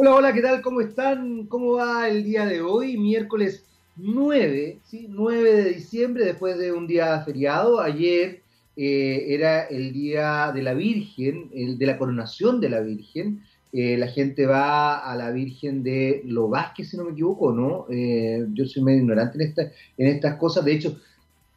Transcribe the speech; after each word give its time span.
Hola, 0.00 0.14
hola, 0.14 0.32
¿qué 0.32 0.42
tal? 0.42 0.62
¿Cómo 0.62 0.80
están? 0.80 1.46
¿Cómo 1.46 1.72
va 1.72 2.08
el 2.08 2.22
día 2.22 2.46
de 2.46 2.62
hoy? 2.62 2.96
Miércoles 2.96 3.64
9, 3.96 4.78
¿sí? 4.84 5.08
9 5.10 5.52
de 5.52 5.70
diciembre, 5.70 6.24
después 6.24 6.56
de 6.56 6.70
un 6.70 6.86
día 6.86 7.20
feriado. 7.22 7.80
Ayer 7.80 8.42
eh, 8.76 9.24
era 9.30 9.64
el 9.64 9.92
día 9.92 10.52
de 10.54 10.62
la 10.62 10.74
Virgen, 10.74 11.50
el 11.52 11.78
de 11.78 11.86
la 11.86 11.98
coronación 11.98 12.60
de 12.60 12.68
la 12.68 12.78
Virgen. 12.78 13.42
Eh, 13.72 13.96
la 13.96 14.06
gente 14.06 14.46
va 14.46 14.98
a 14.98 15.16
la 15.16 15.32
Virgen 15.32 15.82
de 15.82 16.22
Lo 16.26 16.48
Vázquez, 16.48 16.90
si 16.90 16.96
no 16.96 17.02
me 17.02 17.10
equivoco, 17.10 17.50
¿no? 17.52 17.86
Eh, 17.90 18.46
yo 18.52 18.66
soy 18.66 18.84
medio 18.84 19.00
ignorante 19.00 19.42
en, 19.42 19.48
esta, 19.48 19.62
en 19.62 20.06
estas 20.06 20.36
cosas. 20.36 20.64
De 20.64 20.74
hecho, 20.74 20.96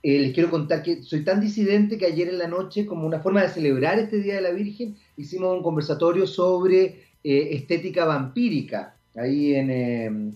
les 0.02 0.34
quiero 0.34 0.50
contar 0.50 0.82
que 0.82 1.04
soy 1.04 1.24
tan 1.24 1.42
disidente 1.42 2.00
que 2.00 2.08
ayer 2.08 2.28
en 2.28 2.40
la 2.40 2.48
noche, 2.48 2.88
como 2.88 3.06
una 3.06 3.20
forma 3.20 3.44
de 3.44 3.50
celebrar 3.50 4.00
este 4.00 4.18
Día 4.18 4.34
de 4.38 4.42
la 4.42 4.50
Virgen, 4.50 4.96
hicimos 5.16 5.56
un 5.56 5.62
conversatorio 5.62 6.26
sobre 6.26 7.11
estética 7.24 8.06
vampírica, 8.06 8.96
ahí 9.16 9.56
en, 9.56 9.70
em, 9.70 10.36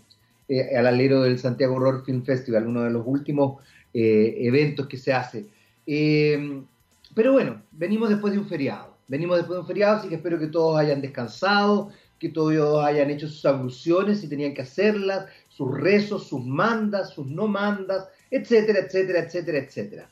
al 0.77 0.87
alero 0.87 1.21
del 1.21 1.39
Santiago 1.39 1.75
Horror 1.75 2.05
Film 2.05 2.23
Festival, 2.23 2.67
uno 2.67 2.83
de 2.83 2.91
los 2.91 3.03
últimos 3.05 3.61
eventos 3.93 4.87
que 4.87 4.97
se 4.97 5.13
hace. 5.13 5.45
Pero 7.15 7.31
bueno, 7.31 7.61
venimos 7.71 8.09
después 8.09 8.33
de 8.33 8.39
un 8.39 8.47
feriado. 8.47 8.95
Venimos 9.07 9.37
después 9.37 9.55
de 9.55 9.61
un 9.61 9.67
feriado, 9.67 9.97
así 9.97 10.09
que 10.09 10.15
espero 10.15 10.37
que 10.37 10.47
todos 10.47 10.77
hayan 10.77 11.01
descansado, 11.01 11.91
que 12.19 12.29
todos 12.29 12.83
hayan 12.83 13.09
hecho 13.09 13.27
sus 13.27 13.45
abluciones 13.45 14.19
si 14.19 14.27
tenían 14.27 14.53
que 14.53 14.63
hacerlas, 14.63 15.27
sus 15.47 15.71
rezos, 15.79 16.27
sus 16.27 16.43
mandas, 16.43 17.11
sus 17.11 17.27
no 17.27 17.47
mandas, 17.47 18.07
etcétera, 18.31 18.79
etcétera, 18.79 19.19
etcétera, 19.19 19.57
etcétera. 19.59 20.09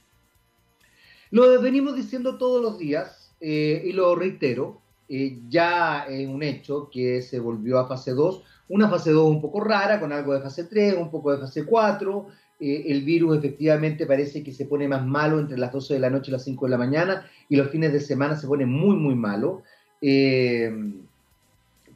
Lo 1.31 1.59
venimos 1.61 1.95
diciendo 1.95 2.37
todos 2.37 2.61
los 2.61 2.77
días 2.77 3.33
eh, 3.41 3.81
y 3.85 3.91
lo 3.93 4.15
reitero, 4.15 4.81
eh, 5.15 5.41
ya 5.47 6.05
es 6.09 6.27
un 6.27 6.41
hecho 6.41 6.89
que 6.91 7.21
se 7.21 7.39
volvió 7.39 7.77
a 7.77 7.87
fase 7.87 8.13
2, 8.13 8.43
una 8.69 8.89
fase 8.89 9.11
2 9.11 9.29
un 9.29 9.41
poco 9.41 9.63
rara, 9.63 9.99
con 9.99 10.11
algo 10.11 10.33
de 10.33 10.41
fase 10.41 10.63
3, 10.63 10.95
un 10.97 11.11
poco 11.11 11.31
de 11.31 11.37
fase 11.37 11.65
4, 11.65 12.27
eh, 12.59 12.85
el 12.87 13.03
virus 13.03 13.37
efectivamente 13.37 14.07
parece 14.07 14.41
que 14.41 14.51
se 14.51 14.65
pone 14.65 14.87
más 14.87 15.05
malo 15.05 15.39
entre 15.39 15.59
las 15.59 15.71
12 15.71 15.93
de 15.93 15.99
la 15.99 16.09
noche 16.09 16.31
y 16.31 16.33
las 16.33 16.43
5 16.43 16.65
de 16.65 16.71
la 16.71 16.79
mañana 16.79 17.27
y 17.47 17.57
los 17.57 17.69
fines 17.69 17.93
de 17.93 17.99
semana 17.99 18.35
se 18.35 18.47
pone 18.47 18.65
muy, 18.65 18.95
muy 18.95 19.13
malo, 19.13 19.61
eh, 20.01 20.73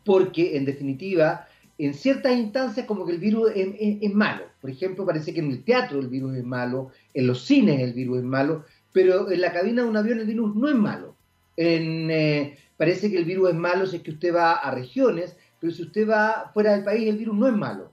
porque 0.05 0.55
en 0.55 0.65
definitiva, 0.65 1.47
en 1.79 1.95
ciertas 1.95 2.37
instancias 2.37 2.85
como 2.85 3.03
que 3.03 3.13
el 3.13 3.19
virus 3.19 3.49
es, 3.55 4.13
malo. 4.13 4.43
Por 4.61 4.69
ejemplo, 4.69 5.07
parece 5.07 5.33
que 5.33 5.39
en 5.39 5.49
el 5.49 5.63
teatro 5.63 5.97
el 5.97 6.07
virus 6.07 6.37
es 6.37 6.43
malo, 6.43 6.91
en 7.15 7.25
los 7.25 7.41
cines 7.41 7.81
el 7.81 7.93
virus 7.93 8.19
es 8.19 8.25
malo, 8.25 8.63
pero 8.93 9.31
en 9.31 9.41
la 9.41 9.51
cabina 9.51 9.81
de 9.81 9.89
un 9.89 9.97
avión 9.97 10.19
el 10.19 10.27
virus 10.27 10.55
no 10.55 10.69
es 10.69 10.75
malo. 10.75 11.16
Eh, 11.57 12.57
parece 12.77 13.09
que 13.09 13.17
el 13.17 13.25
virus 13.25 13.49
es 13.49 13.55
malo 13.55 13.85
si 13.87 13.97
es 13.97 14.03
que 14.03 14.11
usted 14.11 14.33
va 14.33 14.53
a 14.53 14.71
regiones, 14.71 15.35
pero 15.59 15.73
si 15.73 15.81
usted 15.81 16.07
va 16.07 16.51
fuera 16.53 16.73
del 16.73 16.83
país 16.83 17.09
el 17.09 17.17
virus 17.17 17.35
no 17.35 17.47
es 17.47 17.53
malo. 17.53 17.91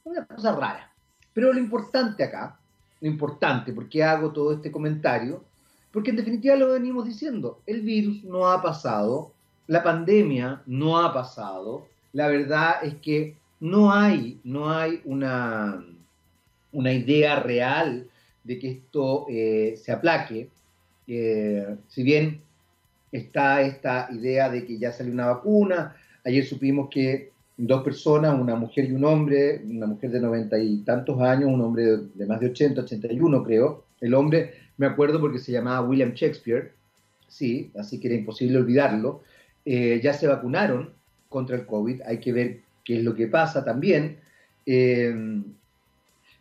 Es 0.00 0.06
una 0.06 0.26
cosa 0.26 0.52
rara. 0.52 0.92
Pero 1.32 1.52
lo 1.52 1.58
importante 1.58 2.24
acá, 2.24 2.58
lo 3.00 3.08
importante, 3.08 3.72
¿por 3.72 3.88
qué 3.88 4.02
hago 4.02 4.32
todo 4.32 4.52
este 4.52 4.70
comentario? 4.70 5.44
Porque 5.92 6.10
en 6.10 6.16
definitiva 6.16 6.56
lo 6.56 6.72
venimos 6.72 7.06
diciendo, 7.06 7.60
el 7.66 7.82
virus 7.82 8.24
no 8.24 8.50
ha 8.50 8.60
pasado, 8.60 9.32
la 9.68 9.82
pandemia 9.82 10.62
no 10.66 10.98
ha 10.98 11.12
pasado, 11.12 11.86
la 12.12 12.28
verdad 12.28 12.84
es 12.84 12.96
que 12.96 13.36
no 13.60 13.92
hay, 13.92 14.40
no 14.44 14.70
hay 14.70 15.00
una, 15.04 15.84
una 16.72 16.92
idea 16.92 17.40
real 17.40 18.08
de 18.42 18.58
que 18.58 18.70
esto 18.70 19.26
eh, 19.28 19.74
se 19.76 19.92
aplaque. 19.92 20.50
Eh, 21.06 21.76
si 21.88 22.02
bien 22.02 22.43
está 23.14 23.62
esta 23.62 24.08
idea 24.10 24.50
de 24.50 24.66
que 24.66 24.76
ya 24.76 24.90
salió 24.90 25.12
una 25.12 25.26
vacuna, 25.26 25.96
ayer 26.24 26.44
supimos 26.44 26.88
que 26.90 27.30
dos 27.56 27.84
personas, 27.84 28.38
una 28.38 28.56
mujer 28.56 28.86
y 28.86 28.92
un 28.92 29.04
hombre, 29.04 29.62
una 29.64 29.86
mujer 29.86 30.10
de 30.10 30.20
noventa 30.20 30.58
y 30.58 30.78
tantos 30.78 31.20
años, 31.20 31.48
un 31.48 31.60
hombre 31.60 31.84
de, 32.12 32.26
más 32.26 32.40
de 32.40 32.46
80, 32.46 32.80
81 32.80 33.44
creo. 33.44 33.84
El 34.00 34.14
hombre, 34.14 34.54
me 34.78 34.86
acuerdo 34.86 35.20
porque 35.20 35.38
se 35.38 35.52
llamaba 35.52 35.86
William 35.86 36.12
Shakespeare, 36.12 36.72
sí, 37.28 37.70
así 37.78 38.00
que 38.00 38.08
era 38.08 38.16
imposible 38.16 38.58
olvidarlo. 38.58 39.22
Eh, 39.64 40.00
ya 40.02 40.12
se 40.12 40.26
vacunaron 40.26 40.90
contra 41.28 41.54
el 41.54 41.66
COVID, 41.66 42.02
hay 42.02 42.18
que 42.18 42.32
ver 42.32 42.60
qué 42.82 42.98
es 42.98 43.04
lo 43.04 43.14
que 43.14 43.28
pasa 43.28 43.64
también. 43.64 44.18
Eh, 44.66 45.14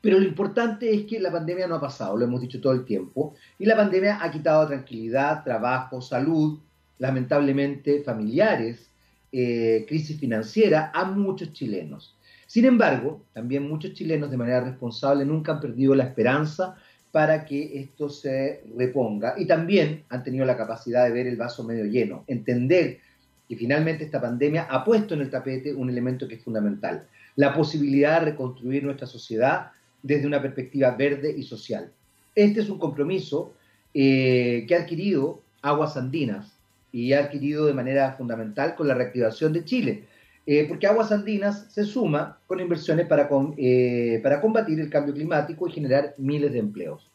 pero 0.03 0.19
lo 0.19 0.25
importante 0.25 0.93
es 0.93 1.05
que 1.05 1.17
la 1.17 1.31
pandemia 1.31 1.65
no 1.65 1.75
ha 1.75 1.79
pasado, 1.79 2.17
lo 2.17 2.25
hemos 2.25 2.41
dicho 2.41 2.59
todo 2.59 2.73
el 2.73 2.83
tiempo, 2.83 3.35
y 3.57 3.65
la 3.65 3.77
pandemia 3.77 4.21
ha 4.21 4.29
quitado 4.31 4.67
tranquilidad, 4.67 5.45
trabajo, 5.45 6.01
salud, 6.01 6.59
lamentablemente 6.99 8.03
familiares, 8.03 8.89
eh, 9.31 9.85
crisis 9.87 10.19
financiera 10.19 10.91
a 10.93 11.05
muchos 11.05 11.53
chilenos. 11.53 12.15
Sin 12.45 12.65
embargo, 12.65 13.25
también 13.33 13.67
muchos 13.67 13.93
chilenos 13.93 14.29
de 14.29 14.37
manera 14.37 14.61
responsable 14.61 15.25
nunca 15.25 15.53
han 15.53 15.59
perdido 15.59 15.95
la 15.95 16.03
esperanza 16.03 16.75
para 17.11 17.45
que 17.45 17.79
esto 17.79 18.09
se 18.09 18.63
reponga 18.77 19.35
y 19.37 19.45
también 19.45 20.03
han 20.09 20.23
tenido 20.23 20.45
la 20.45 20.57
capacidad 20.57 21.05
de 21.05 21.11
ver 21.11 21.27
el 21.27 21.37
vaso 21.37 21.63
medio 21.63 21.85
lleno, 21.85 22.23
entender 22.27 22.99
que 23.47 23.55
finalmente 23.55 24.03
esta 24.03 24.21
pandemia 24.21 24.67
ha 24.69 24.83
puesto 24.83 25.13
en 25.13 25.21
el 25.21 25.29
tapete 25.29 25.73
un 25.73 25.89
elemento 25.89 26.27
que 26.27 26.35
es 26.35 26.43
fundamental, 26.43 27.07
la 27.35 27.53
posibilidad 27.53 28.19
de 28.19 28.31
reconstruir 28.31 28.83
nuestra 28.83 29.07
sociedad 29.07 29.71
desde 30.01 30.27
una 30.27 30.41
perspectiva 30.41 30.91
verde 30.91 31.33
y 31.35 31.43
social. 31.43 31.91
Este 32.35 32.61
es 32.61 32.69
un 32.69 32.79
compromiso 32.79 33.53
eh, 33.93 34.65
que 34.67 34.75
ha 34.75 34.81
adquirido 34.81 35.41
Aguas 35.61 35.97
Andinas, 35.97 36.52
y 36.93 37.11
ha 37.11 37.21
adquirido 37.21 37.65
de 37.65 37.73
manera 37.73 38.13
fundamental 38.13 38.75
con 38.75 38.87
la 38.87 38.93
reactivación 38.93 39.51
de 39.51 39.65
Chile, 39.65 40.05
eh, 40.45 40.65
porque 40.67 40.85
Aguas 40.85 41.11
Andinas 41.11 41.65
se 41.73 41.83
suma 41.85 42.39
con 42.45 42.59
inversiones 42.59 43.07
para, 43.07 43.27
eh, 43.57 44.19
para 44.21 44.39
combatir 44.39 44.79
el 44.79 44.91
cambio 44.91 45.13
climático 45.13 45.67
y 45.67 45.71
generar 45.71 46.13
miles 46.19 46.53
de 46.53 46.59
empleos. 46.59 47.09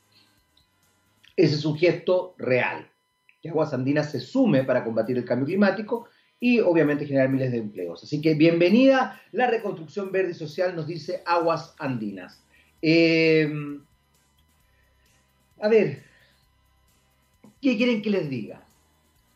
Ese 1.37 1.55
es 1.55 1.65
un 1.65 1.79
gesto 1.79 2.35
real, 2.39 2.91
que 3.41 3.51
Aguas 3.51 3.73
Andinas 3.73 4.11
se 4.11 4.19
sume 4.19 4.65
para 4.65 4.83
combatir 4.83 5.17
el 5.17 5.25
cambio 5.25 5.47
climático 5.47 6.09
y 6.41 6.59
obviamente 6.59 7.07
generar 7.07 7.29
miles 7.29 7.53
de 7.53 7.59
empleos. 7.59 8.03
Así 8.03 8.21
que 8.21 8.35
bienvenida 8.35 9.23
la 9.31 9.47
reconstrucción 9.47 10.11
verde 10.11 10.33
y 10.33 10.35
social, 10.35 10.75
nos 10.75 10.89
dice 10.89 11.23
Aguas 11.25 11.77
Andinas. 11.79 12.43
Em, 12.83 13.81
a 15.61 15.69
ver, 15.69 16.03
¿qué 17.63 17.77
quieren 17.77 18.03
que 18.03 18.11
les 18.11 18.29
diga? 18.29 18.68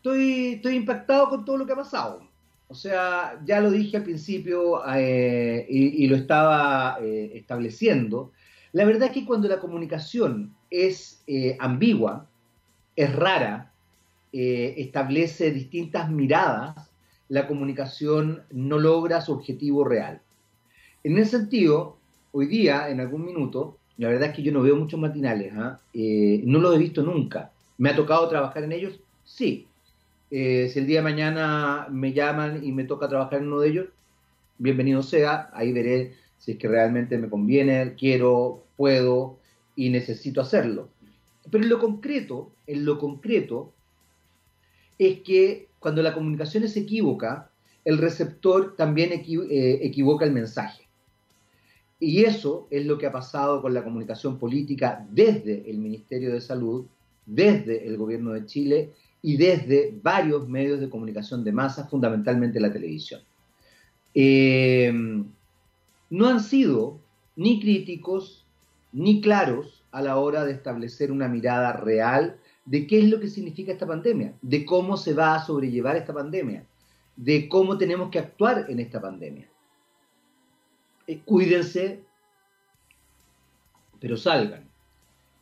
Estoy, 0.03 0.75
impactado 0.75 1.29
con 1.29 1.45
todo 1.45 1.57
lo 1.57 1.65
que 1.65 1.73
ha 1.73 1.77
pasado. 1.77 2.27
O 2.67 2.75
sea, 2.75 3.39
ya 3.45 3.61
lo 3.61 3.71
dije 3.71 3.97
al 3.97 4.03
principio 4.03 4.81
eh, 4.95 5.65
y, 5.69 6.07
lo 6.07 6.15
estaba 6.15 6.97
eh, 7.01 7.31
estableciendo. 7.35 8.31
La 8.71 8.85
verdad 8.85 9.09
es 9.09 9.13
que 9.13 9.25
cuando 9.25 9.47
la 9.47 9.59
comunicación 9.59 10.53
es 10.69 11.21
eh, 11.27 11.55
ambigua, 11.59 12.27
es 12.95 13.15
rara, 13.15 13.71
establece 14.31 15.51
distintas 15.51 16.09
miradas, 16.09 16.89
la 17.29 17.45
comunicación 17.45 18.41
no 18.49 18.79
logra 18.79 19.21
su 19.21 19.31
objetivo 19.31 19.83
real. 19.83 20.21
En 21.03 21.19
ese 21.19 21.37
sentido, 21.37 21.97
hoy 22.31 22.47
día, 22.47 22.89
en 22.89 22.99
algún 22.99 23.25
minuto, 23.25 23.77
la 23.97 24.07
verdad 24.07 24.29
es 24.29 24.35
que 24.35 24.41
yo 24.41 24.51
no 24.51 24.63
veo 24.63 24.75
muchos 24.75 24.99
matinales, 24.99 25.53
¿ah? 25.55 25.79
no 25.93 26.59
los 26.59 26.75
he 26.75 26.79
visto 26.79 27.03
nunca. 27.03 27.51
¿Me 27.77 27.91
ha 27.91 27.95
tocado 27.95 28.27
trabajar 28.27 28.63
en 28.63 28.71
ellos? 28.71 28.99
Sí, 29.23 29.67
eh, 30.35 30.67
si 30.67 30.79
el 30.79 30.87
día 30.87 30.97
de 30.97 31.03
mañana 31.03 31.85
me 31.91 32.11
llaman 32.11 32.63
y 32.63 32.71
me 32.71 32.85
toca 32.85 33.07
trabajar 33.07 33.39
en 33.39 33.49
uno 33.49 33.59
de 33.59 33.69
ellos, 33.69 33.87
bienvenido 34.57 35.03
sea, 35.03 35.51
ahí 35.53 35.71
veré 35.71 36.15
si 36.39 36.53
es 36.53 36.57
que 36.57 36.67
realmente 36.67 37.19
me 37.19 37.29
conviene, 37.29 37.93
quiero, 37.95 38.63
puedo 38.75 39.37
y 39.75 39.91
necesito 39.91 40.41
hacerlo. 40.41 40.89
Pero 41.51 41.63
en 41.63 41.69
lo 41.69 41.77
concreto, 41.77 42.51
en 42.65 42.83
lo 42.83 42.97
concreto, 42.97 43.73
es 44.97 45.19
que 45.19 45.67
cuando 45.77 46.01
la 46.01 46.15
comunicación 46.15 46.63
es 46.63 46.75
equívoca, 46.77 47.51
el 47.85 47.99
receptor 47.99 48.75
también 48.75 49.11
eh, 49.11 49.79
equivoca 49.83 50.25
el 50.25 50.31
mensaje. 50.31 50.87
Y 51.99 52.23
eso 52.23 52.67
es 52.71 52.87
lo 52.87 52.97
que 52.97 53.05
ha 53.05 53.11
pasado 53.11 53.61
con 53.61 53.75
la 53.75 53.83
comunicación 53.83 54.39
política 54.39 55.05
desde 55.11 55.69
el 55.69 55.77
Ministerio 55.77 56.33
de 56.33 56.41
Salud, 56.41 56.87
desde 57.23 57.87
el 57.87 57.97
Gobierno 57.97 58.31
de 58.31 58.47
Chile 58.47 58.93
y 59.23 59.37
desde 59.37 59.97
varios 60.03 60.47
medios 60.47 60.79
de 60.79 60.89
comunicación 60.89 61.43
de 61.43 61.53
masa, 61.53 61.87
fundamentalmente 61.87 62.59
la 62.59 62.71
televisión. 62.71 63.21
Eh, 64.13 64.93
no 66.09 66.27
han 66.27 66.41
sido 66.41 66.99
ni 67.35 67.59
críticos 67.59 68.45
ni 68.91 69.21
claros 69.21 69.83
a 69.91 70.01
la 70.01 70.17
hora 70.17 70.45
de 70.45 70.51
establecer 70.51 71.11
una 71.11 71.27
mirada 71.27 71.73
real 71.73 72.37
de 72.65 72.85
qué 72.85 72.99
es 72.99 73.09
lo 73.09 73.19
que 73.19 73.29
significa 73.29 73.71
esta 73.71 73.87
pandemia, 73.87 74.35
de 74.41 74.65
cómo 74.65 74.97
se 74.97 75.13
va 75.13 75.35
a 75.35 75.43
sobrellevar 75.43 75.95
esta 75.95 76.13
pandemia, 76.13 76.65
de 77.15 77.47
cómo 77.49 77.77
tenemos 77.77 78.09
que 78.09 78.19
actuar 78.19 78.65
en 78.69 78.79
esta 78.79 79.01
pandemia. 79.01 79.49
Eh, 81.07 81.21
cuídense, 81.25 82.03
pero 83.99 84.17
salgan. 84.17 84.69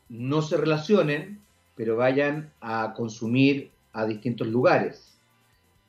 No 0.08 0.42
se 0.42 0.58
relacionen, 0.58 1.42
pero 1.82 1.96
vayan 1.96 2.54
a 2.62 2.94
consumir 2.96 3.72
a 3.94 4.06
distintos 4.06 4.46
lugares. 4.46 5.18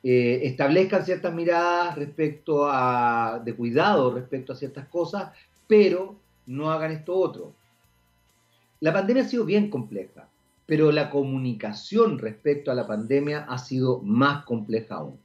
eh, 0.03 0.41
establezcan 0.45 1.05
ciertas 1.05 1.35
miradas 1.35 1.97
respecto 1.97 2.67
a, 2.67 3.43
de 3.45 3.55
cuidado 3.55 4.11
respecto 4.11 4.55
a 4.55 4.57
ciertas 4.57 4.89
cosas, 4.89 5.33
pero 5.69 6.17
no 6.47 6.71
hagan 6.71 6.93
esto 6.93 7.15
otro. 7.15 7.53
La 8.81 8.95
pandemia 8.95 9.25
ha 9.25 9.29
sido 9.29 9.45
bien 9.45 9.69
compleja, 9.69 10.31
pero 10.65 10.93
la 10.93 11.11
comunicación 11.11 12.19
respecto 12.19 12.71
a 12.71 12.75
la 12.75 12.87
pandemia 12.87 13.45
ha 13.47 13.59
sido 13.59 14.01
más 14.01 14.47
compleja 14.47 14.95
aún. 14.95 15.19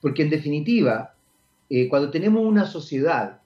Porque 0.00 0.22
en 0.24 0.30
definitiva, 0.30 1.14
eh, 1.68 1.88
cuando 1.88 2.10
tenemos 2.10 2.44
una 2.44 2.66
sociedad 2.66 3.42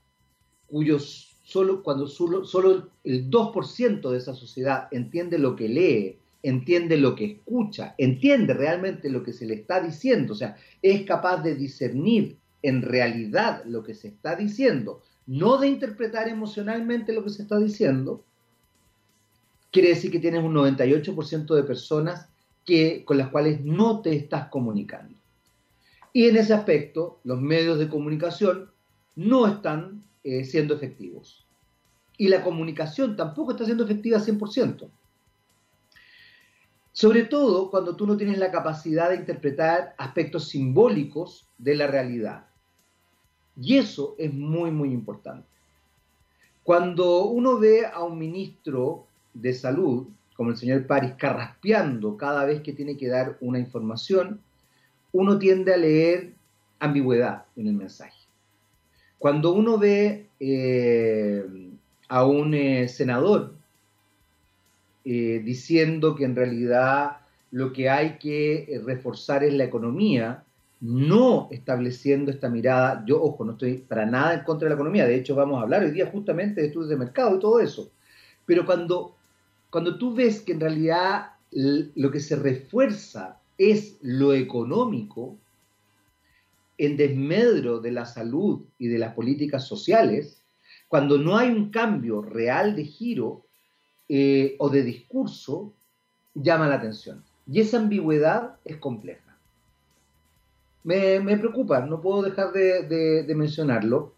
cuyos 0.66 1.36
solo, 1.42 1.82
cuando 1.82 2.06
solo, 2.06 2.46
solo 2.46 2.88
el 3.04 3.28
2% 3.30 4.10
de 4.10 4.16
esa 4.16 4.32
sociedad 4.32 4.88
entiende 4.92 5.38
lo 5.38 5.56
que 5.56 5.68
lee, 5.68 6.18
entiende 6.44 6.98
lo 6.98 7.14
que 7.16 7.24
escucha, 7.24 7.94
entiende 7.96 8.52
realmente 8.52 9.08
lo 9.08 9.22
que 9.22 9.32
se 9.32 9.46
le 9.46 9.54
está 9.54 9.80
diciendo, 9.80 10.34
o 10.34 10.36
sea, 10.36 10.56
es 10.82 11.02
capaz 11.02 11.42
de 11.42 11.54
discernir 11.54 12.36
en 12.62 12.82
realidad 12.82 13.64
lo 13.64 13.82
que 13.82 13.94
se 13.94 14.08
está 14.08 14.36
diciendo, 14.36 15.02
no 15.26 15.56
de 15.56 15.68
interpretar 15.68 16.28
emocionalmente 16.28 17.14
lo 17.14 17.24
que 17.24 17.30
se 17.30 17.42
está 17.42 17.58
diciendo, 17.58 18.22
quiere 19.72 19.88
decir 19.88 20.10
que 20.10 20.20
tienes 20.20 20.44
un 20.44 20.54
98% 20.54 21.54
de 21.54 21.62
personas 21.62 22.28
que, 22.66 23.04
con 23.06 23.16
las 23.16 23.30
cuales 23.30 23.64
no 23.64 24.02
te 24.02 24.14
estás 24.14 24.48
comunicando. 24.48 25.14
Y 26.12 26.28
en 26.28 26.36
ese 26.36 26.52
aspecto, 26.52 27.20
los 27.24 27.40
medios 27.40 27.78
de 27.78 27.88
comunicación 27.88 28.70
no 29.16 29.46
están 29.46 30.04
eh, 30.22 30.44
siendo 30.44 30.74
efectivos. 30.74 31.46
Y 32.18 32.28
la 32.28 32.42
comunicación 32.42 33.16
tampoco 33.16 33.52
está 33.52 33.64
siendo 33.64 33.84
efectiva 33.84 34.18
100%. 34.18 34.90
Sobre 36.94 37.24
todo 37.24 37.72
cuando 37.72 37.96
tú 37.96 38.06
no 38.06 38.16
tienes 38.16 38.38
la 38.38 38.52
capacidad 38.52 39.10
de 39.10 39.16
interpretar 39.16 39.96
aspectos 39.98 40.48
simbólicos 40.48 41.48
de 41.58 41.74
la 41.74 41.88
realidad. 41.88 42.46
Y 43.60 43.78
eso 43.78 44.14
es 44.16 44.32
muy, 44.32 44.70
muy 44.70 44.92
importante. 44.92 45.48
Cuando 46.62 47.24
uno 47.24 47.58
ve 47.58 47.84
a 47.84 48.04
un 48.04 48.16
ministro 48.16 49.06
de 49.34 49.52
salud, 49.52 50.06
como 50.36 50.50
el 50.50 50.56
señor 50.56 50.86
París, 50.86 51.14
carraspeando 51.18 52.16
cada 52.16 52.44
vez 52.44 52.62
que 52.62 52.72
tiene 52.72 52.96
que 52.96 53.08
dar 53.08 53.38
una 53.40 53.58
información, 53.58 54.40
uno 55.10 55.36
tiende 55.36 55.74
a 55.74 55.78
leer 55.78 56.32
ambigüedad 56.78 57.46
en 57.56 57.66
el 57.66 57.74
mensaje. 57.74 58.20
Cuando 59.18 59.52
uno 59.52 59.78
ve 59.78 60.28
eh, 60.38 61.44
a 62.08 62.24
un 62.24 62.54
eh, 62.54 62.86
senador 62.86 63.56
eh, 65.04 65.42
diciendo 65.44 66.14
que 66.14 66.24
en 66.24 66.34
realidad 66.34 67.18
lo 67.50 67.72
que 67.72 67.88
hay 67.88 68.18
que 68.18 68.64
eh, 68.64 68.82
reforzar 68.84 69.44
es 69.44 69.54
la 69.54 69.64
economía, 69.64 70.44
no 70.80 71.48
estableciendo 71.50 72.30
esta 72.30 72.48
mirada, 72.48 73.04
yo 73.06 73.22
ojo, 73.22 73.44
no 73.44 73.52
estoy 73.52 73.78
para 73.78 74.06
nada 74.06 74.34
en 74.34 74.44
contra 74.44 74.66
de 74.66 74.70
la 74.70 74.74
economía, 74.74 75.06
de 75.06 75.16
hecho 75.16 75.34
vamos 75.34 75.58
a 75.58 75.62
hablar 75.62 75.82
hoy 75.82 75.92
día 75.92 76.10
justamente 76.10 76.60
de 76.60 76.66
estudios 76.68 76.90
de 76.90 76.96
mercado 76.96 77.36
y 77.36 77.40
todo 77.40 77.60
eso, 77.60 77.90
pero 78.44 78.66
cuando, 78.66 79.14
cuando 79.70 79.96
tú 79.98 80.14
ves 80.14 80.40
que 80.40 80.52
en 80.52 80.60
realidad 80.60 81.32
lo 81.50 82.10
que 82.10 82.20
se 82.20 82.36
refuerza 82.36 83.38
es 83.56 83.98
lo 84.02 84.34
económico, 84.34 85.38
en 86.78 86.96
desmedro 86.96 87.80
de 87.80 87.92
la 87.92 88.04
salud 88.04 88.64
y 88.78 88.88
de 88.88 88.98
las 88.98 89.14
políticas 89.14 89.66
sociales, 89.66 90.42
cuando 90.88 91.18
no 91.18 91.36
hay 91.36 91.50
un 91.50 91.70
cambio 91.70 92.22
real 92.22 92.74
de 92.74 92.84
giro 92.84 93.43
eh, 94.08 94.56
o 94.58 94.68
de 94.68 94.82
discurso 94.82 95.72
llama 96.34 96.68
la 96.68 96.76
atención. 96.76 97.24
Y 97.46 97.60
esa 97.60 97.78
ambigüedad 97.78 98.56
es 98.64 98.76
compleja. 98.76 99.38
Me, 100.82 101.20
preocupa, 101.38 101.80
no 101.80 102.02
puedo 102.02 102.22
dejar 102.22 102.52
de, 102.52 103.32
mencionarlo, 103.34 104.12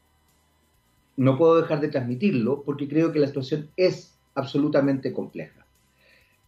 no 1.17 1.39
puedo 1.39 1.61
dejar 1.61 1.81
de 1.81 1.89
transmitirlo, 1.89 2.63
porque 2.65 2.89
creo 2.89 3.13
que 3.13 3.21
la 3.21 3.29
situación 3.29 3.71
es 3.77 4.19
absolutamente 4.35 5.13
compleja. 5.13 5.65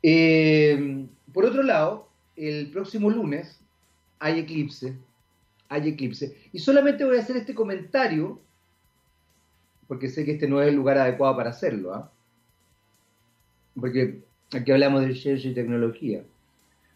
Eh, 0.02 1.06
por 1.32 1.44
otro 1.44 1.62
lado, 1.62 2.08
el 2.34 2.70
próximo 2.70 3.10
lunes 3.10 3.60
hay 4.18 4.40
eclipse, 4.40 4.96
hay 5.68 5.88
eclipse, 5.88 6.36
y 6.52 6.58
solamente 6.58 7.04
voy 7.04 7.16
a 7.16 7.20
hacer 7.20 7.36
este 7.36 7.54
comentario, 7.54 8.40
porque 9.86 10.08
sé 10.08 10.24
que 10.24 10.32
este 10.32 10.48
no 10.48 10.60
es 10.60 10.68
el 10.68 10.74
lugar 10.74 10.98
adecuado 10.98 11.36
para 11.36 11.50
hacerlo, 11.50 11.94
¿ah? 11.94 12.12
Porque 13.80 14.22
aquí 14.52 14.72
hablamos 14.72 15.06
de 15.06 15.14
ciencia 15.14 15.50
y 15.50 15.54
tecnología. 15.54 16.22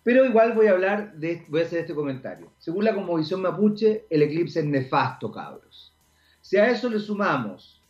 Pero 0.04 0.24
igual 0.24 0.52
voy 0.54 0.66
a 0.66 0.72
hablar 0.72 1.14
de, 1.14 1.44
voy 1.48 1.60
a 1.60 1.64
hacer 1.64 1.80
este 1.80 1.94
comentario. 1.94 2.50
Según 2.58 2.84
la 2.84 2.94
conmovisión 2.94 3.40
mapuche, 3.40 4.04
el 4.10 4.22
eclipse 4.22 4.60
es 4.60 4.66
nefasto, 4.66 5.30
cabros. 5.30 5.92
Si 6.40 6.56
a 6.56 6.68
eso 6.68 6.90
le 6.90 6.98
sumamos 6.98 7.82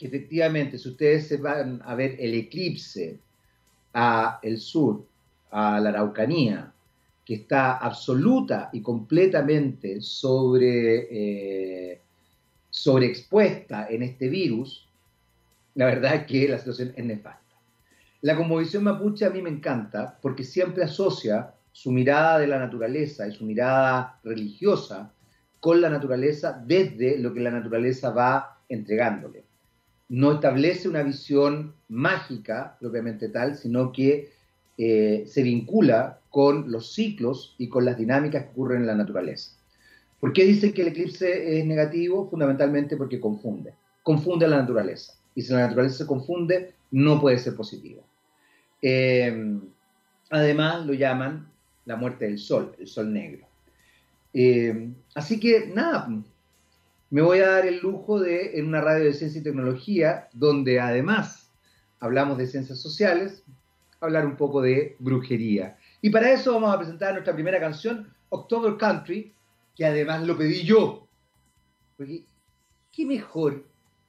que 0.00 0.06
efectivamente, 0.06 0.78
si 0.78 0.88
ustedes 0.88 1.28
se 1.28 1.36
van 1.36 1.82
a 1.84 1.94
ver 1.94 2.16
el 2.18 2.32
eclipse 2.32 3.18
a 3.92 4.40
el 4.42 4.58
sur, 4.58 5.04
a 5.50 5.78
la 5.78 5.90
Araucanía, 5.90 6.72
que 7.22 7.34
está 7.34 7.76
absoluta 7.76 8.70
y 8.72 8.80
completamente 8.80 10.00
sobre, 10.00 11.06
eh, 11.92 12.00
sobreexpuesta 12.70 13.88
en 13.90 14.02
este 14.02 14.30
virus, 14.30 14.88
la 15.74 15.84
verdad 15.84 16.14
es 16.14 16.24
que 16.24 16.48
la 16.48 16.58
situación 16.58 16.94
es 16.96 17.04
nefasta. 17.04 17.39
La 18.22 18.36
conmovisión 18.36 18.84
mapuche 18.84 19.24
a 19.24 19.30
mí 19.30 19.40
me 19.40 19.50
encanta 19.50 20.18
porque 20.20 20.44
siempre 20.44 20.84
asocia 20.84 21.54
su 21.72 21.90
mirada 21.90 22.38
de 22.38 22.46
la 22.46 22.58
naturaleza 22.58 23.26
y 23.26 23.32
su 23.32 23.44
mirada 23.44 24.20
religiosa 24.22 25.12
con 25.58 25.80
la 25.80 25.88
naturaleza 25.88 26.62
desde 26.66 27.18
lo 27.18 27.32
que 27.32 27.40
la 27.40 27.50
naturaleza 27.50 28.10
va 28.10 28.58
entregándole. 28.68 29.44
No 30.08 30.32
establece 30.32 30.88
una 30.88 31.02
visión 31.02 31.74
mágica 31.88 32.76
propiamente 32.80 33.28
tal, 33.28 33.56
sino 33.56 33.92
que 33.92 34.32
eh, 34.76 35.24
se 35.26 35.42
vincula 35.42 36.20
con 36.30 36.70
los 36.70 36.92
ciclos 36.92 37.54
y 37.58 37.68
con 37.68 37.84
las 37.84 37.96
dinámicas 37.96 38.44
que 38.44 38.50
ocurren 38.50 38.80
en 38.82 38.86
la 38.86 38.94
naturaleza. 38.94 39.52
¿Por 40.18 40.32
qué 40.32 40.44
dicen 40.44 40.72
que 40.72 40.82
el 40.82 40.88
eclipse 40.88 41.58
es 41.58 41.64
negativo? 41.64 42.28
Fundamentalmente 42.28 42.96
porque 42.96 43.20
confunde. 43.20 43.74
Confunde 44.02 44.44
a 44.44 44.48
la 44.48 44.58
naturaleza. 44.58 45.14
Y 45.34 45.42
si 45.42 45.52
la 45.52 45.60
naturaleza 45.60 45.98
se 45.98 46.06
confunde, 46.06 46.74
no 46.90 47.20
puede 47.20 47.38
ser 47.38 47.54
positivo. 47.54 48.04
Eh, 48.82 49.60
además 50.30 50.86
lo 50.86 50.94
llaman 50.94 51.50
la 51.84 51.96
muerte 51.96 52.26
del 52.26 52.38
sol, 52.38 52.74
el 52.78 52.86
sol 52.86 53.12
negro. 53.12 53.46
Eh, 54.32 54.90
así 55.14 55.40
que 55.40 55.66
nada, 55.74 56.08
me 57.10 57.22
voy 57.22 57.40
a 57.40 57.48
dar 57.48 57.66
el 57.66 57.80
lujo 57.80 58.20
de, 58.20 58.58
en 58.58 58.68
una 58.68 58.80
radio 58.80 59.04
de 59.04 59.12
ciencia 59.12 59.40
y 59.40 59.44
tecnología, 59.44 60.28
donde 60.32 60.78
además 60.80 61.50
hablamos 61.98 62.38
de 62.38 62.46
ciencias 62.46 62.80
sociales, 62.80 63.42
hablar 64.00 64.24
un 64.24 64.36
poco 64.36 64.62
de 64.62 64.96
brujería. 64.98 65.76
Y 66.00 66.10
para 66.10 66.32
eso 66.32 66.52
vamos 66.52 66.72
a 66.74 66.78
presentar 66.78 67.12
nuestra 67.12 67.34
primera 67.34 67.60
canción, 67.60 68.08
October 68.30 68.76
Country, 68.76 69.34
que 69.76 69.84
además 69.84 70.26
lo 70.26 70.36
pedí 70.36 70.62
yo. 70.62 71.06
Porque, 71.96 72.24
¿qué 72.92 73.04
mejor, 73.04 73.64